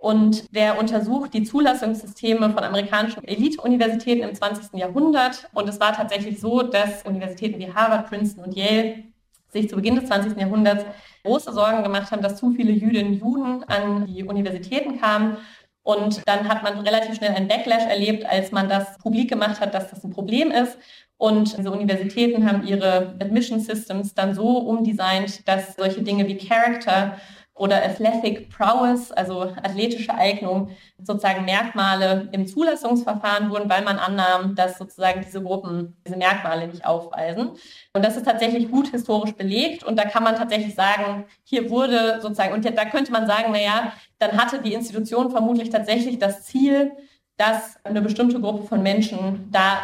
Und 0.06 0.56
der 0.56 0.78
untersucht 0.78 1.34
die 1.34 1.42
Zulassungssysteme 1.42 2.52
von 2.52 2.64
amerikanischen 2.64 3.24
Elite-Universitäten 3.24 4.22
im 4.22 4.36
20. 4.36 4.80
Jahrhundert. 4.80 5.50
Und 5.56 5.68
es 5.68 5.80
war 5.80 5.94
tatsächlich 5.94 6.40
so, 6.40 6.62
dass 6.62 7.02
Universitäten 7.06 7.58
wie 7.58 7.74
Harvard, 7.74 8.08
Princeton 8.08 8.44
und 8.44 8.56
Yale 8.56 9.06
sich 9.52 9.68
zu 9.68 9.76
Beginn 9.76 9.96
des 9.96 10.06
20. 10.06 10.38
Jahrhunderts 10.38 10.86
große 11.24 11.52
Sorgen 11.52 11.82
gemacht 11.82 12.12
haben, 12.12 12.22
dass 12.22 12.36
zu 12.38 12.52
viele 12.52 12.72
Jüdinnen 12.72 13.14
und 13.14 13.20
Juden 13.20 13.64
an 13.64 14.06
die 14.06 14.24
Universitäten 14.24 15.02
kamen 15.02 15.38
und 15.82 16.22
dann 16.28 16.48
hat 16.50 16.62
man 16.62 16.80
relativ 16.82 17.16
schnell 17.16 17.34
einen 17.34 17.48
Backlash 17.48 17.86
erlebt, 17.86 18.28
als 18.28 18.52
man 18.52 18.70
das 18.70 19.00
publik 19.00 19.30
gemacht 19.30 19.60
hat, 19.60 19.74
dass 19.74 19.90
das 19.90 20.04
ein 20.04 20.12
Problem 20.12 20.52
ist. 20.52 20.78
Und 21.18 21.58
diese 21.58 21.72
Universitäten 21.72 22.48
haben 22.48 22.66
ihre 22.68 23.16
Admission 23.20 23.60
Systems 23.60 24.14
dann 24.14 24.36
so 24.36 24.58
umdesignt, 24.58 25.48
dass 25.48 25.76
solche 25.76 26.02
Dinge 26.02 26.28
wie 26.28 26.38
Character 26.38 27.18
oder 27.56 27.84
Athletic 27.84 28.50
Prowess, 28.50 29.12
also 29.14 29.54
athletische 29.64 30.14
Eignung, 30.14 30.72
sozusagen 31.02 31.46
Merkmale 31.46 32.28
im 32.34 32.46
Zulassungsverfahren 32.48 33.50
wurden, 33.50 33.70
weil 33.70 33.84
man 33.84 33.98
annahm, 33.98 34.56
dass 34.56 34.78
sozusagen 34.78 35.22
diese 35.26 35.42
Gruppen 35.42 35.96
diese 36.06 36.18
Merkmale 36.18 36.68
nicht 36.68 36.86
aufweisen. 36.86 37.52
Und 37.94 38.04
das 38.04 38.18
ist 38.18 38.26
tatsächlich 38.26 38.70
gut 38.70 38.90
historisch 38.90 39.34
belegt 39.36 39.86
und 39.86 39.98
da 39.98 40.04
kann 40.04 40.24
man 40.24 40.36
tatsächlich 40.36 40.76
sagen, 40.76 41.26
hier 41.44 41.70
wurde 41.70 42.20
sozusagen, 42.22 42.54
und 42.54 42.66
da 42.66 42.86
könnte 42.86 43.14
man 43.14 43.26
sagen, 43.26 43.54
naja, 43.54 43.94
dann 44.20 44.38
hatte 44.38 44.62
die 44.62 44.74
Institution 44.74 45.32
vermutlich 45.32 45.70
tatsächlich 45.70 46.20
das 46.20 46.44
Ziel, 46.44 46.92
dass 47.38 47.78
eine 47.86 48.02
bestimmte 48.02 48.40
Gruppe 48.42 48.68
von 48.68 48.84
Menschen 48.84 49.50
da 49.52 49.78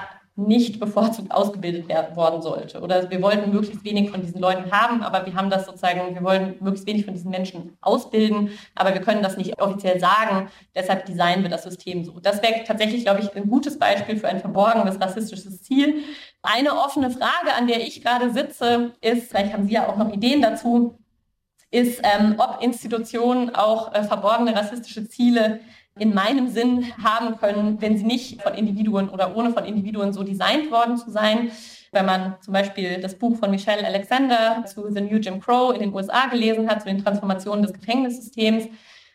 nicht 0.47 0.79
bevorzugt 0.79 1.31
ausgebildet 1.31 1.87
werden, 1.87 2.15
worden 2.15 2.41
sollte. 2.41 2.81
Oder 2.81 3.09
wir 3.09 3.21
wollten 3.21 3.51
möglichst 3.51 3.83
wenig 3.83 4.09
von 4.09 4.21
diesen 4.21 4.39
Leuten 4.39 4.71
haben, 4.71 5.03
aber 5.03 5.25
wir 5.25 5.35
haben 5.35 5.49
das 5.49 5.65
sozusagen, 5.65 6.13
wir 6.13 6.23
wollen 6.23 6.55
möglichst 6.59 6.87
wenig 6.87 7.05
von 7.05 7.13
diesen 7.13 7.31
Menschen 7.31 7.77
ausbilden, 7.81 8.51
aber 8.75 8.93
wir 8.93 9.01
können 9.01 9.23
das 9.23 9.37
nicht 9.37 9.61
offiziell 9.61 9.99
sagen, 9.99 10.49
deshalb 10.75 11.05
designen 11.05 11.43
wir 11.43 11.49
das 11.49 11.63
System 11.63 12.03
so. 12.03 12.19
Das 12.19 12.41
wäre 12.41 12.63
tatsächlich, 12.65 13.03
glaube 13.03 13.21
ich, 13.21 13.35
ein 13.35 13.49
gutes 13.49 13.79
Beispiel 13.79 14.17
für 14.17 14.27
ein 14.27 14.39
verborgenes 14.39 14.99
rassistisches 14.99 15.61
Ziel. 15.63 16.03
Eine 16.41 16.73
offene 16.73 17.11
Frage, 17.11 17.53
an 17.57 17.67
der 17.67 17.81
ich 17.81 18.03
gerade 18.03 18.31
sitze, 18.31 18.93
ist, 19.01 19.29
vielleicht 19.29 19.53
haben 19.53 19.65
Sie 19.65 19.73
ja 19.73 19.87
auch 19.87 19.97
noch 19.97 20.11
Ideen 20.11 20.41
dazu, 20.41 20.97
ist, 21.71 22.01
ähm, 22.03 22.35
ob 22.37 22.61
Institutionen 22.61 23.55
auch 23.55 23.93
äh, 23.93 24.03
verborgene 24.03 24.55
rassistische 24.55 25.07
Ziele 25.07 25.61
in 26.01 26.15
meinem 26.15 26.47
Sinn 26.47 26.91
haben 27.01 27.37
können, 27.37 27.79
wenn 27.79 27.95
sie 27.95 28.05
nicht 28.05 28.41
von 28.41 28.55
Individuen 28.55 29.07
oder 29.07 29.37
ohne 29.37 29.51
von 29.51 29.65
Individuen 29.65 30.13
so 30.13 30.23
designt 30.23 30.71
worden 30.71 30.97
zu 30.97 31.11
sein. 31.11 31.51
Wenn 31.91 32.07
man 32.07 32.37
zum 32.41 32.53
Beispiel 32.53 32.99
das 32.99 33.15
Buch 33.19 33.37
von 33.37 33.51
Michelle 33.51 33.85
Alexander 33.85 34.65
zu 34.65 34.91
The 34.91 35.01
New 35.01 35.17
Jim 35.17 35.39
Crow 35.39 35.71
in 35.75 35.81
den 35.81 35.93
USA 35.93 36.25
gelesen 36.25 36.67
hat, 36.67 36.81
zu 36.81 36.87
den 36.87 37.03
Transformationen 37.03 37.61
des 37.61 37.73
Gefängnissystems, 37.73 38.67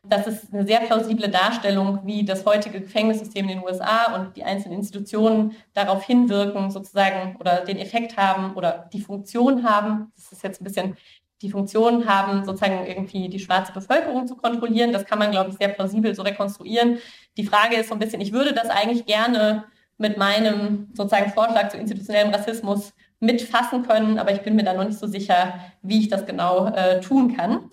das 0.05 0.29
ist 0.29 0.55
eine 0.55 0.65
sehr 0.65 0.79
plausible 0.79 1.29
Darstellung, 1.29 1.99
wie 2.05 2.25
das 2.25 2.47
heutige 2.47 2.81
Gefängnissystem 2.81 3.49
in 3.49 3.59
den 3.59 3.65
USA 3.65 4.15
und 4.15 4.37
die 4.37 4.45
einzelnen 4.45 4.79
Institutionen 4.79 5.57
darauf 5.75 6.05
hinwirken, 6.05 6.71
sozusagen, 6.71 7.35
oder 7.41 7.65
den 7.65 7.79
Effekt 7.79 8.17
haben 8.17 8.55
oder 8.55 8.89
die 8.93 9.01
Funktion 9.01 9.69
haben. 9.69 10.13
Das 10.15 10.31
ist 10.31 10.45
jetzt 10.45 10.61
ein 10.61 10.65
bisschen 10.65 10.97
die 11.43 11.51
Funktion 11.51 12.09
haben, 12.09 12.45
sozusagen 12.45 12.87
irgendwie 12.87 13.29
die 13.29 13.39
schwarze 13.39 13.73
Bevölkerung 13.73 14.27
zu 14.27 14.37
kontrollieren. 14.37 14.93
Das 14.93 15.05
kann 15.05 15.19
man, 15.19 15.31
glaube 15.31 15.51
ich, 15.51 15.57
sehr 15.57 15.69
plausibel 15.69 16.15
so 16.15 16.23
rekonstruieren. 16.23 16.99
Die 17.37 17.47
Frage 17.47 17.77
ist 17.77 17.89
so 17.89 17.95
ein 17.95 17.99
bisschen, 17.99 18.21
ich 18.21 18.33
würde 18.33 18.55
das 18.55 18.71
eigentlich 18.71 19.07
gerne 19.07 19.65
mit 19.99 20.17
meinem 20.17 20.89
sozusagen 20.95 21.33
Vorschlag 21.33 21.69
zu 21.69 21.77
institutionellem 21.77 22.33
Rassismus 22.33 22.93
mitfassen 23.21 23.83
können, 23.83 24.19
aber 24.19 24.33
ich 24.33 24.43
bin 24.43 24.57
mir 24.57 24.65
da 24.65 24.75
noch 24.75 24.85
nicht 24.85 24.99
so 24.99 25.07
sicher, 25.07 25.55
wie 25.83 26.01
ich 26.01 26.09
das 26.09 26.27
genau 26.27 26.67
äh, 26.69 27.01
tun 27.01 27.37
kann. 27.37 27.71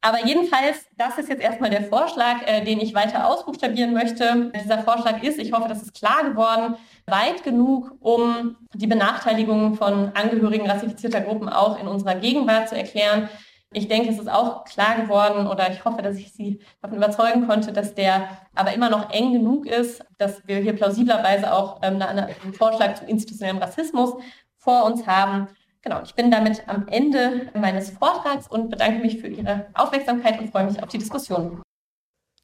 Aber 0.00 0.24
jedenfalls, 0.24 0.86
das 0.98 1.16
ist 1.16 1.30
jetzt 1.30 1.42
erstmal 1.42 1.70
der 1.70 1.84
Vorschlag, 1.84 2.46
äh, 2.46 2.62
den 2.62 2.78
ich 2.78 2.94
weiter 2.94 3.26
ausbuchstabieren 3.26 3.94
möchte. 3.94 4.52
Dieser 4.54 4.80
Vorschlag 4.80 5.22
ist, 5.22 5.38
ich 5.38 5.52
hoffe, 5.52 5.66
das 5.68 5.82
ist 5.82 5.94
klar 5.94 6.24
geworden, 6.24 6.76
weit 7.06 7.44
genug, 7.44 7.92
um 8.00 8.56
die 8.74 8.86
Benachteiligung 8.86 9.74
von 9.74 10.10
Angehörigen 10.14 10.68
rassifizierter 10.68 11.20
Gruppen 11.20 11.48
auch 11.48 11.78
in 11.78 11.86
unserer 11.86 12.14
Gegenwart 12.14 12.68
zu 12.68 12.76
erklären. 12.76 13.28
Ich 13.72 13.88
denke, 13.88 14.08
es 14.08 14.18
ist 14.18 14.30
auch 14.30 14.64
klar 14.64 15.00
geworden 15.00 15.46
oder 15.46 15.70
ich 15.72 15.84
hoffe, 15.84 16.00
dass 16.00 16.16
ich 16.16 16.32
Sie 16.32 16.60
davon 16.80 16.96
überzeugen 16.96 17.46
konnte, 17.46 17.72
dass 17.72 17.94
der 17.94 18.28
aber 18.54 18.72
immer 18.72 18.88
noch 18.88 19.10
eng 19.10 19.32
genug 19.32 19.66
ist, 19.66 20.04
dass 20.16 20.46
wir 20.46 20.58
hier 20.58 20.74
plausiblerweise 20.74 21.52
auch 21.52 21.80
ähm, 21.82 22.00
einen 22.00 22.54
Vorschlag 22.54 22.94
zu 22.94 23.04
institutionellem 23.04 23.58
Rassismus 23.58 24.14
vor 24.56 24.84
uns 24.84 25.06
haben. 25.06 25.48
Genau, 25.82 26.00
ich 26.02 26.14
bin 26.14 26.30
damit 26.30 26.66
am 26.68 26.86
Ende 26.88 27.50
meines 27.54 27.90
Vortrags 27.90 28.48
und 28.48 28.70
bedanke 28.70 29.00
mich 29.00 29.20
für 29.20 29.28
Ihre 29.28 29.66
Aufmerksamkeit 29.74 30.38
und 30.40 30.50
freue 30.50 30.64
mich 30.64 30.82
auf 30.82 30.88
die 30.88 30.98
Diskussion. 30.98 31.60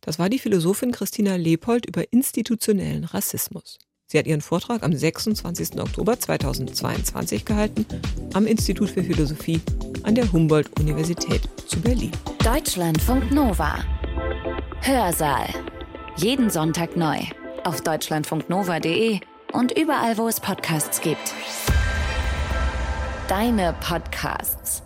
Das 0.02 0.18
war 0.18 0.28
die 0.28 0.38
Philosophin 0.38 0.92
Christina 0.92 1.36
Leopold 1.36 1.86
über 1.86 2.12
institutionellen 2.12 3.04
Rassismus. 3.04 3.78
Sie 4.10 4.18
hat 4.18 4.26
ihren 4.26 4.40
Vortrag 4.40 4.82
am 4.82 4.92
26. 4.92 5.80
Oktober 5.80 6.18
2022 6.18 7.44
gehalten 7.44 7.86
am 8.34 8.46
Institut 8.46 8.90
für 8.90 9.04
Philosophie 9.04 9.60
an 10.02 10.16
der 10.16 10.30
Humboldt-Universität 10.32 11.48
zu 11.68 11.80
Berlin. 11.80 12.10
Deutschlandfunk 12.42 13.30
Nova. 13.30 13.84
Hörsaal. 14.80 15.48
Jeden 16.16 16.50
Sonntag 16.50 16.96
neu. 16.96 17.18
Auf 17.62 17.82
deutschlandfunknova.de 17.82 19.20
und 19.52 19.78
überall, 19.78 20.18
wo 20.18 20.26
es 20.26 20.40
Podcasts 20.40 21.00
gibt 21.00 21.34
deine 23.30 23.72
Podcasts. 23.74 24.82